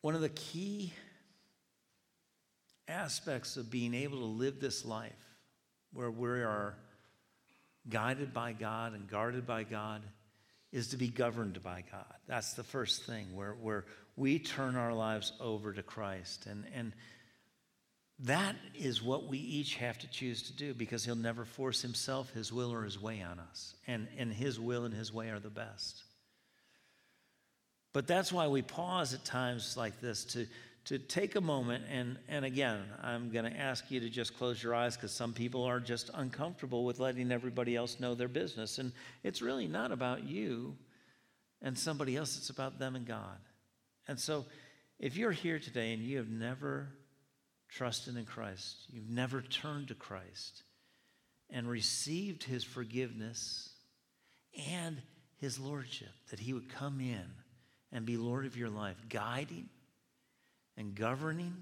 one 0.00 0.14
of 0.14 0.20
the 0.20 0.28
key 0.28 0.92
aspects 2.86 3.56
of 3.56 3.68
being 3.68 3.94
able 3.94 4.20
to 4.20 4.26
live 4.26 4.60
this 4.60 4.84
life 4.84 5.25
where 5.96 6.10
we 6.10 6.28
are 6.28 6.74
guided 7.88 8.34
by 8.34 8.52
God 8.52 8.94
and 8.94 9.08
guarded 9.08 9.46
by 9.46 9.62
God 9.64 10.02
is 10.72 10.88
to 10.88 10.96
be 10.96 11.08
governed 11.08 11.62
by 11.62 11.84
God. 11.90 12.14
That's 12.26 12.54
the 12.54 12.64
first 12.64 13.04
thing 13.04 13.34
where, 13.34 13.52
where 13.52 13.84
we 14.16 14.38
turn 14.38 14.76
our 14.76 14.92
lives 14.92 15.32
over 15.40 15.72
to 15.72 15.82
Christ. 15.82 16.46
And, 16.46 16.64
and 16.74 16.92
that 18.20 18.56
is 18.74 19.02
what 19.02 19.26
we 19.26 19.38
each 19.38 19.76
have 19.76 19.98
to 19.98 20.10
choose 20.10 20.42
to 20.44 20.52
do 20.52 20.74
because 20.74 21.04
He'll 21.04 21.14
never 21.14 21.44
force 21.44 21.82
Himself, 21.82 22.30
His 22.32 22.52
will, 22.52 22.72
or 22.72 22.82
His 22.82 23.00
way 23.00 23.22
on 23.22 23.38
us. 23.38 23.74
And, 23.86 24.08
and 24.18 24.32
His 24.32 24.58
will 24.58 24.84
and 24.84 24.94
His 24.94 25.12
way 25.12 25.30
are 25.30 25.40
the 25.40 25.50
best. 25.50 26.02
But 27.92 28.06
that's 28.06 28.32
why 28.32 28.48
we 28.48 28.60
pause 28.60 29.14
at 29.14 29.24
times 29.24 29.76
like 29.76 30.00
this 30.00 30.24
to, 30.26 30.46
to 30.86 30.98
take 30.98 31.34
a 31.34 31.40
moment 31.40 31.84
and, 31.90 32.18
and 32.28 32.44
again 32.44 32.80
i'm 33.02 33.30
going 33.30 33.44
to 33.44 33.56
ask 33.56 33.90
you 33.90 34.00
to 34.00 34.08
just 34.08 34.36
close 34.38 34.62
your 34.62 34.74
eyes 34.74 34.96
because 34.96 35.12
some 35.12 35.32
people 35.32 35.64
are 35.64 35.80
just 35.80 36.10
uncomfortable 36.14 36.84
with 36.84 36.98
letting 36.98 37.30
everybody 37.30 37.76
else 37.76 38.00
know 38.00 38.14
their 38.14 38.28
business. 38.28 38.78
And 38.78 38.92
it's 39.22 39.42
really 39.42 39.66
not 39.66 39.92
about 39.92 40.24
you 40.24 40.76
and 41.60 41.78
somebody 41.78 42.16
else 42.16 42.36
it's 42.38 42.50
about 42.50 42.78
them 42.78 42.96
and 42.96 43.06
god. 43.06 43.38
And 44.08 44.18
so 44.18 44.46
if 44.98 45.16
you're 45.16 45.32
here 45.32 45.58
today 45.58 45.92
and 45.92 46.02
you 46.02 46.18
have 46.18 46.28
never 46.28 46.88
trusted 47.68 48.16
in 48.16 48.24
christ 48.24 48.76
you've 48.88 49.10
never 49.10 49.42
turned 49.42 49.88
to 49.88 49.94
christ 49.94 50.62
and 51.50 51.68
received 51.68 52.44
his 52.44 52.62
forgiveness 52.62 53.70
and 54.70 55.02
his 55.38 55.58
lordship 55.58 56.12
that 56.30 56.38
he 56.38 56.52
would 56.52 56.72
come 56.72 57.00
in 57.00 57.26
and 57.92 58.06
be 58.06 58.16
lord 58.16 58.46
of 58.46 58.56
your 58.56 58.70
life 58.70 58.96
guiding 59.08 59.68
and 60.76 60.94
governing 60.94 61.54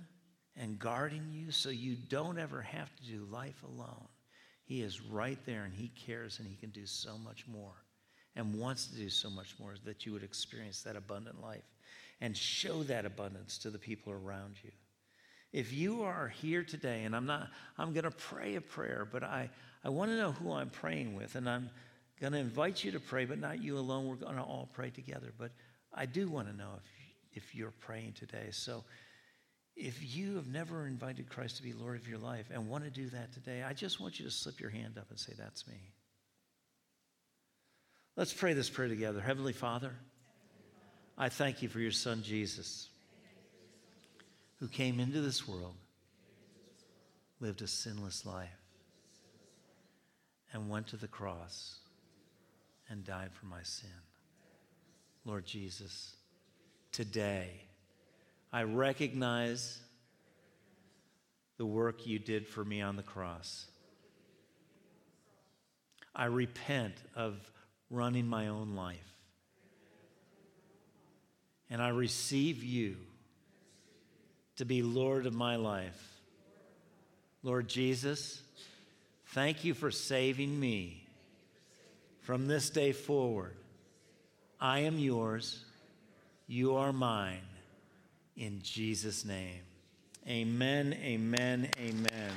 and 0.56 0.78
guarding 0.78 1.26
you 1.32 1.50
so 1.50 1.70
you 1.70 1.96
don't 2.08 2.38
ever 2.38 2.62
have 2.62 2.94
to 2.96 3.02
do 3.04 3.26
life 3.30 3.62
alone. 3.64 4.08
He 4.64 4.82
is 4.82 5.00
right 5.00 5.38
there 5.44 5.64
and 5.64 5.74
He 5.74 5.88
cares 5.88 6.38
and 6.38 6.48
He 6.48 6.56
can 6.56 6.70
do 6.70 6.86
so 6.86 7.18
much 7.18 7.46
more 7.46 7.74
and 8.36 8.54
wants 8.54 8.86
to 8.86 8.96
do 8.96 9.08
so 9.08 9.30
much 9.30 9.54
more 9.60 9.74
that 9.84 10.06
you 10.06 10.12
would 10.12 10.22
experience 10.22 10.82
that 10.82 10.96
abundant 10.96 11.40
life 11.40 11.64
and 12.20 12.36
show 12.36 12.82
that 12.84 13.04
abundance 13.04 13.58
to 13.58 13.70
the 13.70 13.78
people 13.78 14.12
around 14.12 14.56
you. 14.62 14.70
If 15.52 15.72
you 15.72 16.02
are 16.02 16.28
here 16.28 16.64
today, 16.64 17.04
and 17.04 17.14
I'm 17.14 17.26
not, 17.26 17.48
I'm 17.78 17.92
going 17.92 18.04
to 18.04 18.10
pray 18.10 18.56
a 18.56 18.60
prayer, 18.60 19.06
but 19.10 19.22
I, 19.22 19.50
I 19.84 19.88
want 19.88 20.10
to 20.10 20.16
know 20.16 20.32
who 20.32 20.52
I'm 20.52 20.70
praying 20.70 21.14
with, 21.14 21.36
and 21.36 21.48
I'm 21.48 21.70
going 22.20 22.32
to 22.32 22.40
invite 22.40 22.82
you 22.82 22.90
to 22.92 23.00
pray, 23.00 23.24
but 23.24 23.38
not 23.38 23.62
you 23.62 23.78
alone. 23.78 24.08
We're 24.08 24.16
going 24.16 24.36
to 24.36 24.42
all 24.42 24.68
pray 24.72 24.90
together. 24.90 25.32
But 25.38 25.52
I 25.92 26.06
do 26.06 26.28
want 26.28 26.48
to 26.48 26.56
know 26.56 26.70
if, 27.32 27.42
if 27.44 27.54
you're 27.54 27.74
praying 27.80 28.14
today. 28.14 28.48
So 28.50 28.82
if 29.76 30.16
you 30.16 30.36
have 30.36 30.46
never 30.46 30.86
invited 30.86 31.28
Christ 31.28 31.56
to 31.56 31.62
be 31.62 31.72
Lord 31.72 31.96
of 31.96 32.08
your 32.08 32.18
life 32.18 32.46
and 32.52 32.68
want 32.68 32.84
to 32.84 32.90
do 32.90 33.08
that 33.10 33.32
today, 33.32 33.62
I 33.62 33.72
just 33.72 34.00
want 34.00 34.18
you 34.18 34.24
to 34.24 34.30
slip 34.30 34.60
your 34.60 34.70
hand 34.70 34.98
up 34.98 35.06
and 35.10 35.18
say, 35.18 35.32
That's 35.36 35.66
me. 35.66 35.92
Let's 38.16 38.32
pray 38.32 38.52
this 38.52 38.70
prayer 38.70 38.88
together. 38.88 39.20
Heavenly 39.20 39.52
Father, 39.52 39.92
I 41.18 41.28
thank 41.28 41.62
you 41.62 41.68
for 41.68 41.80
your 41.80 41.90
Son, 41.90 42.22
Jesus, 42.22 42.88
who 44.60 44.68
came 44.68 45.00
into 45.00 45.20
this 45.20 45.48
world, 45.48 45.74
lived 47.40 47.62
a 47.62 47.66
sinless 47.66 48.24
life, 48.24 48.48
and 50.52 50.70
went 50.70 50.86
to 50.88 50.96
the 50.96 51.08
cross 51.08 51.78
and 52.88 53.04
died 53.04 53.30
for 53.32 53.46
my 53.46 53.62
sin. 53.64 53.90
Lord 55.24 55.44
Jesus, 55.44 56.14
today, 56.92 57.62
I 58.54 58.62
recognize 58.62 59.80
the 61.56 61.66
work 61.66 62.06
you 62.06 62.20
did 62.20 62.46
for 62.46 62.64
me 62.64 62.82
on 62.82 62.94
the 62.94 63.02
cross. 63.02 63.66
I 66.14 66.26
repent 66.26 66.94
of 67.16 67.34
running 67.90 68.28
my 68.28 68.46
own 68.46 68.76
life. 68.76 69.12
And 71.68 71.82
I 71.82 71.88
receive 71.88 72.62
you 72.62 72.94
to 74.54 74.64
be 74.64 74.84
Lord 74.84 75.26
of 75.26 75.34
my 75.34 75.56
life. 75.56 76.20
Lord 77.42 77.66
Jesus, 77.66 78.40
thank 79.30 79.64
you 79.64 79.74
for 79.74 79.90
saving 79.90 80.60
me. 80.60 81.08
From 82.20 82.46
this 82.46 82.70
day 82.70 82.92
forward, 82.92 83.56
I 84.60 84.80
am 84.80 84.96
yours, 84.96 85.64
you 86.46 86.76
are 86.76 86.92
mine 86.92 87.40
in 88.36 88.60
Jesus' 88.62 89.24
name. 89.24 89.62
Amen, 90.26 90.96
amen, 91.02 91.68
amen. 91.78 92.32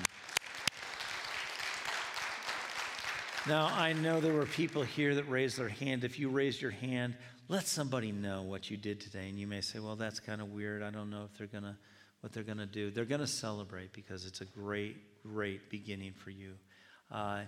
Now, 3.47 3.67
I 3.67 3.93
know 3.93 4.19
there 4.19 4.33
were 4.33 4.45
people 4.45 4.83
here 4.83 5.15
that 5.15 5.29
raised 5.29 5.57
their 5.57 5.69
hand. 5.69 6.03
If 6.03 6.19
you 6.19 6.27
raised 6.27 6.61
your 6.61 6.71
hand, 6.71 7.15
let 7.47 7.65
somebody 7.65 8.11
know 8.11 8.41
what 8.41 8.69
you 8.69 8.75
did 8.75 8.99
today. 8.99 9.29
And 9.29 9.39
you 9.39 9.47
may 9.47 9.61
say, 9.61 9.79
well, 9.79 9.95
that's 9.95 10.19
kind 10.19 10.41
of 10.41 10.51
weird. 10.51 10.83
I 10.83 10.89
don't 10.89 11.09
know 11.09 11.29
if 11.31 11.37
they're 11.37 11.47
going 11.47 11.63
to, 11.63 11.77
what 12.19 12.33
they're 12.33 12.43
going 12.43 12.57
to 12.57 12.65
do. 12.65 12.91
They're 12.91 13.05
going 13.05 13.21
to 13.21 13.27
celebrate 13.27 13.93
because 13.93 14.25
it's 14.25 14.41
a 14.41 14.45
great, 14.45 14.97
great 15.23 15.69
beginning 15.69 16.11
for 16.11 16.29
you. 16.29 16.55
Uh, 17.09 17.43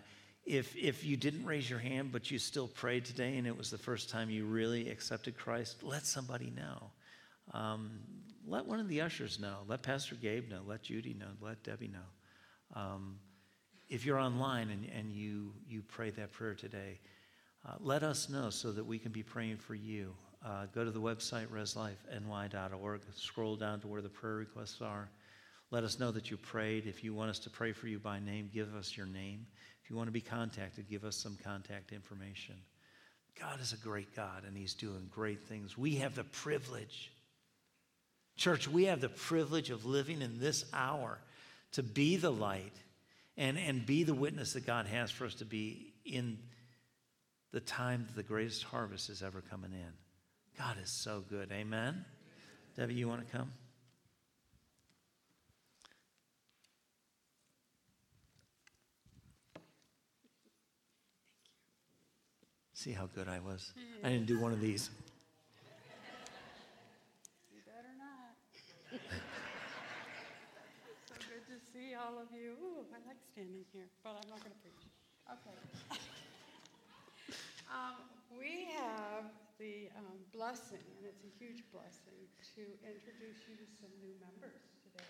if, 0.46 0.74
if 0.78 1.04
you 1.04 1.18
didn't 1.18 1.46
raise 1.46 1.70
your 1.70 1.80
hand, 1.80 2.14
but 2.14 2.32
you 2.32 2.40
still 2.40 2.70
prayed 2.70 3.04
today 3.04 3.38
and 3.38 3.46
it 3.46 3.58
was 3.58 3.70
the 3.70 3.78
first 3.78 4.10
time 4.10 4.30
you 4.30 4.46
really 4.46 4.90
accepted 4.90 5.38
Christ, 5.38 5.84
let 5.84 6.06
somebody 6.06 6.54
know. 6.56 6.92
Um, 7.54 7.92
let 8.50 8.66
one 8.66 8.80
of 8.80 8.88
the 8.88 9.02
ushers 9.02 9.40
know. 9.40 9.58
Let 9.68 9.84
Pastor 9.84 10.16
Gabe 10.16 10.50
know. 10.50 10.62
Let 10.66 10.84
Judy 10.84 11.14
know. 11.14 11.28
Let 11.40 11.64
Debbie 11.64 11.90
know. 11.90 12.80
Um, 12.80 13.20
if 13.90 14.06
you're 14.06 14.20
online 14.20 14.70
and, 14.70 14.86
and 14.96 15.12
you, 15.12 15.54
you 15.68 15.82
pray 15.88 16.10
that 16.12 16.32
prayer 16.32 16.56
today, 16.56 17.00
uh, 17.68 17.76
let 17.80 18.04
us 18.04 18.30
know 18.30 18.50
so 18.50 18.72
that 18.72 18.86
we 18.86 19.00
can 19.00 19.12
be 19.12 19.24
praying 19.24 19.58
for 19.58 19.76
you. 19.76 20.14
Uh, 20.46 20.66
go 20.74 20.86
to 20.86 20.92
the 20.92 21.02
website 21.02 21.48
reslifeny.org, 21.48 23.02
scroll 23.16 23.56
down 23.56 23.80
to 23.82 23.88
where 23.88 24.02
the 24.02 24.10
prayer 24.10 24.36
requests 24.36 24.82
are. 24.82 25.10
Let 25.72 25.84
us 25.84 26.00
know 26.00 26.12
that 26.12 26.32
you 26.32 26.38
prayed. 26.38 26.88
If 26.88 27.04
you 27.04 27.14
want 27.14 27.30
us 27.30 27.40
to 27.40 27.50
pray 27.50 27.74
for 27.74 27.88
you 27.88 28.00
by 28.00 28.20
name, 28.20 28.50
give 28.54 28.74
us 28.76 28.96
your 28.96 29.06
name. 29.06 29.46
If 29.84 29.90
you 29.90 29.96
want 29.96 30.08
to 30.08 30.14
be 30.14 30.22
contacted, 30.22 30.90
give 30.90 31.04
us 31.04 31.16
some 31.16 31.38
contact 31.44 31.92
information. 31.92 32.56
God 33.40 33.60
is 33.62 33.74
a 33.74 33.78
great 33.78 34.16
God, 34.16 34.44
and 34.48 34.58
He's 34.58 34.74
doing 34.74 35.08
great 35.12 35.44
things. 35.44 35.78
We 35.78 35.96
have 35.96 36.16
the 36.16 36.24
privilege 36.24 37.12
Church, 38.40 38.70
we 38.70 38.86
have 38.86 39.02
the 39.02 39.10
privilege 39.10 39.70
of 39.70 39.86
living 39.86 40.22
in 40.22 40.40
this 40.40 40.64
hour 40.74 41.20
to 41.74 41.84
be 41.84 42.16
the 42.16 42.32
light 42.32 42.72
and, 43.36 43.58
and 43.58 43.86
be 43.86 44.04
the 44.04 44.14
witness 44.14 44.54
that 44.54 44.66
God 44.66 44.86
has 44.86 45.12
for 45.12 45.26
us 45.26 45.36
to 45.36 45.46
be 45.46 45.94
in 46.06 46.38
the 47.52 47.60
time 47.60 48.06
that 48.08 48.16
the 48.16 48.24
greatest 48.24 48.64
harvest 48.64 49.10
is 49.10 49.22
ever 49.22 49.42
coming 49.42 49.74
in. 49.74 49.92
God 50.58 50.78
is 50.82 50.90
so 50.90 51.22
good. 51.30 51.52
Amen. 51.52 52.06
Debbie, 52.78 52.94
you 52.94 53.10
want 53.10 53.30
to 53.30 53.38
come? 53.38 53.52
See 62.74 62.94
how 62.94 63.10
good 63.14 63.28
I 63.28 63.42
was? 63.42 63.74
I 64.02 64.08
didn't 64.08 64.28
do 64.28 64.40
one 64.40 64.54
of 64.54 64.62
these. 64.62 64.90
So 68.90 68.98
good 71.30 71.46
to 71.46 71.62
see 71.70 71.94
all 71.94 72.18
of 72.18 72.34
you. 72.34 72.58
Ooh, 72.58 72.82
I 72.90 72.98
like 73.06 73.22
standing 73.34 73.66
here, 73.70 73.86
but 74.02 74.18
I'm 74.18 74.30
not 74.34 74.42
going 74.42 74.56
to 74.56 74.62
preach. 74.66 74.82
Okay. 75.30 75.54
um, 77.76 78.02
we 78.34 78.66
have 78.74 79.30
the 79.62 79.94
um, 79.94 80.18
blessing, 80.34 80.82
and 80.98 81.06
it's 81.06 81.22
a 81.22 81.30
huge 81.38 81.62
blessing, 81.70 82.18
to 82.58 82.66
introduce 82.82 83.46
you 83.46 83.62
to 83.62 83.68
some 83.78 83.94
new 84.02 84.18
members 84.18 84.58
today. 84.82 85.06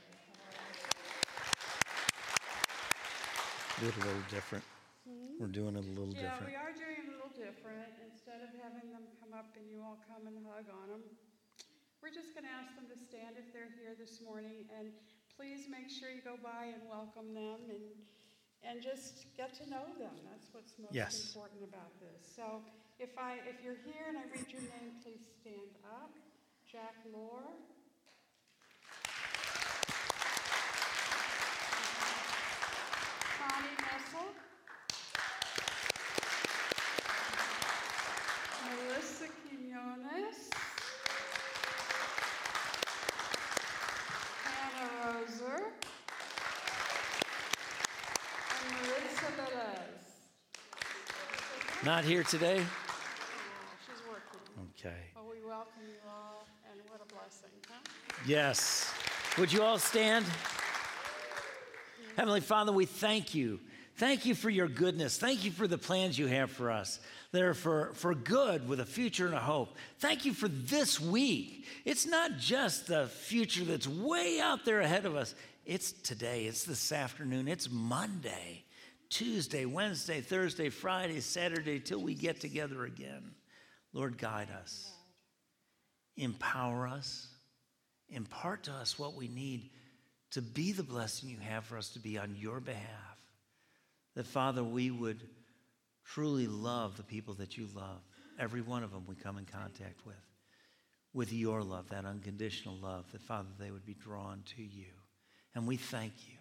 Do 3.79 3.87
it 3.87 3.95
a 3.95 4.03
little 4.03 4.27
different. 4.27 4.67
Mm-hmm. 5.07 5.39
We're 5.39 5.55
doing 5.55 5.79
it 5.79 5.87
a 5.87 5.93
little 5.95 6.11
yeah, 6.11 6.35
different. 6.35 6.51
Yeah, 6.51 6.51
we 6.51 6.59
are 6.59 6.75
doing 6.75 6.99
it 6.99 7.07
a 7.07 7.15
little 7.15 7.31
different. 7.31 7.95
Instead 8.03 8.43
of 8.43 8.51
having 8.59 8.91
them 8.91 9.07
come 9.23 9.31
up 9.31 9.55
and 9.55 9.63
you 9.71 9.79
all 9.79 10.03
come 10.03 10.27
and 10.27 10.35
hug 10.43 10.67
on 10.67 10.91
them, 10.91 11.07
we're 12.01 12.15
just 12.15 12.31
going 12.31 12.47
to 12.47 12.53
ask 12.55 12.71
them 12.79 12.87
to 12.87 12.97
stand 12.97 13.35
if 13.35 13.51
they're 13.51 13.71
here 13.75 13.91
this 13.99 14.23
morning, 14.23 14.63
and 14.71 14.91
please 15.35 15.67
make 15.67 15.91
sure 15.91 16.07
you 16.07 16.23
go 16.23 16.39
by 16.39 16.71
and 16.71 16.81
welcome 16.87 17.35
them 17.35 17.67
and 17.69 17.83
and 18.59 18.83
just 18.83 19.31
get 19.39 19.55
to 19.55 19.63
know 19.71 19.87
them. 19.95 20.11
That's 20.27 20.51
what's 20.51 20.75
most 20.75 20.91
Yes. 20.91 21.31
important 21.31 21.63
about 21.63 21.95
this. 22.03 22.27
So 22.27 22.59
if 22.99 23.15
I 23.15 23.39
if 23.47 23.63
you're 23.63 23.79
here 23.87 24.11
and 24.11 24.17
I 24.19 24.27
read 24.27 24.51
your 24.51 24.63
name, 24.67 24.99
please 25.03 25.23
stand 25.39 25.79
up. 25.87 26.11
Jack 26.67 26.95
Lohr. 27.11 27.47
Not 51.89 52.03
here 52.03 52.21
today? 52.21 52.57
She's 53.83 53.95
working. 54.07 54.63
Okay. 54.77 54.95
Well, 55.15 55.25
we 55.25 55.43
welcome 55.43 55.81
you 55.81 55.95
all, 56.07 56.45
and 56.71 56.79
what 56.87 57.01
a 57.01 57.11
blessing, 57.11 57.49
huh? 57.67 57.79
Yes. 58.27 58.93
Would 59.39 59.51
you 59.51 59.63
all 59.63 59.79
stand? 59.79 60.23
Heavenly 62.15 62.41
Father, 62.41 62.71
we 62.71 62.85
thank 62.85 63.33
you. 63.33 63.59
Thank 63.95 64.27
you 64.27 64.35
for 64.35 64.51
your 64.51 64.67
goodness. 64.67 65.17
Thank 65.17 65.43
you 65.43 65.49
for 65.49 65.67
the 65.67 65.79
plans 65.79 66.15
you 66.15 66.27
have 66.27 66.51
for 66.51 66.69
us. 66.69 66.99
They're 67.31 67.55
for, 67.55 67.89
for 67.95 68.13
good 68.13 68.69
with 68.69 68.79
a 68.81 68.85
future 68.85 69.25
and 69.25 69.33
a 69.33 69.39
hope. 69.39 69.75
Thank 69.97 70.25
you 70.25 70.33
for 70.33 70.47
this 70.47 70.99
week. 70.99 71.65
It's 71.85 72.05
not 72.05 72.37
just 72.37 72.85
the 72.85 73.07
future 73.07 73.63
that's 73.63 73.87
way 73.87 74.39
out 74.39 74.63
there 74.63 74.81
ahead 74.81 75.07
of 75.07 75.15
us, 75.15 75.33
it's 75.65 75.91
today, 75.91 76.45
it's 76.45 76.65
this 76.65 76.91
afternoon, 76.91 77.47
it's 77.47 77.67
Monday, 77.67 78.63
Tuesday, 79.09 79.65
Wednesday, 79.65 80.21
Thursday, 80.21 80.69
Friday, 80.69 81.19
Saturday, 81.19 81.79
till 81.79 82.01
we 82.01 82.13
get 82.13 82.39
together 82.39 82.85
again. 82.85 83.31
Lord, 83.91 84.17
guide 84.17 84.49
us, 84.61 84.91
empower 86.15 86.87
us, 86.87 87.27
impart 88.09 88.63
to 88.63 88.71
us 88.71 88.99
what 88.99 89.15
we 89.15 89.27
need 89.27 89.71
to 90.31 90.41
be 90.41 90.71
the 90.71 90.83
blessing 90.83 91.29
you 91.29 91.39
have 91.39 91.65
for 91.65 91.77
us 91.77 91.89
to 91.89 91.99
be 91.99 92.17
on 92.17 92.35
your 92.37 92.59
behalf. 92.59 92.85
That, 94.15 94.27
Father, 94.27 94.63
we 94.63 94.91
would 94.91 95.21
truly 96.05 96.47
love 96.47 96.97
the 96.97 97.03
people 97.03 97.33
that 97.35 97.57
you 97.57 97.67
love, 97.75 98.01
every 98.39 98.61
one 98.61 98.83
of 98.83 98.91
them 98.91 99.05
we 99.07 99.15
come 99.15 99.37
in 99.37 99.45
contact 99.45 100.05
with, 100.05 100.15
with 101.13 101.33
your 101.33 101.63
love, 101.63 101.89
that 101.89 102.05
unconditional 102.05 102.75
love, 102.75 103.05
that, 103.11 103.21
Father, 103.21 103.49
they 103.59 103.71
would 103.71 103.85
be 103.85 103.95
drawn 103.95 104.43
to 104.55 104.61
you. 104.61 104.85
And 105.55 105.67
we 105.67 105.77
thank 105.77 106.13
you. 106.27 106.38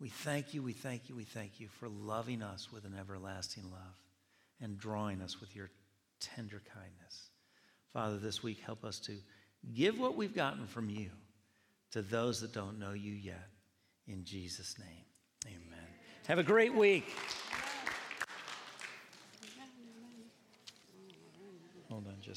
We 0.00 0.08
thank 0.08 0.54
you, 0.54 0.62
we 0.62 0.72
thank 0.72 1.10
you, 1.10 1.14
we 1.14 1.24
thank 1.24 1.60
you 1.60 1.68
for 1.68 1.88
loving 1.88 2.42
us 2.42 2.72
with 2.72 2.84
an 2.86 2.94
everlasting 2.98 3.64
love 3.70 3.96
and 4.60 4.78
drawing 4.78 5.20
us 5.20 5.40
with 5.40 5.54
your 5.54 5.70
tender 6.20 6.62
kindness. 6.74 7.28
Father, 7.92 8.16
this 8.16 8.42
week, 8.42 8.60
help 8.60 8.82
us 8.82 8.98
to 9.00 9.16
give 9.74 9.98
what 9.98 10.16
we've 10.16 10.34
gotten 10.34 10.66
from 10.66 10.88
you 10.88 11.10
to 11.90 12.00
those 12.00 12.40
that 12.40 12.54
don't 12.54 12.78
know 12.78 12.92
you 12.92 13.12
yet. 13.12 13.48
In 14.06 14.24
Jesus' 14.24 14.78
name, 14.78 15.04
amen. 15.46 15.86
Have 16.28 16.38
a 16.38 16.42
great 16.42 16.74
week. 16.74 17.04
Hold 21.90 22.06
on 22.06 22.14
just 22.16 22.28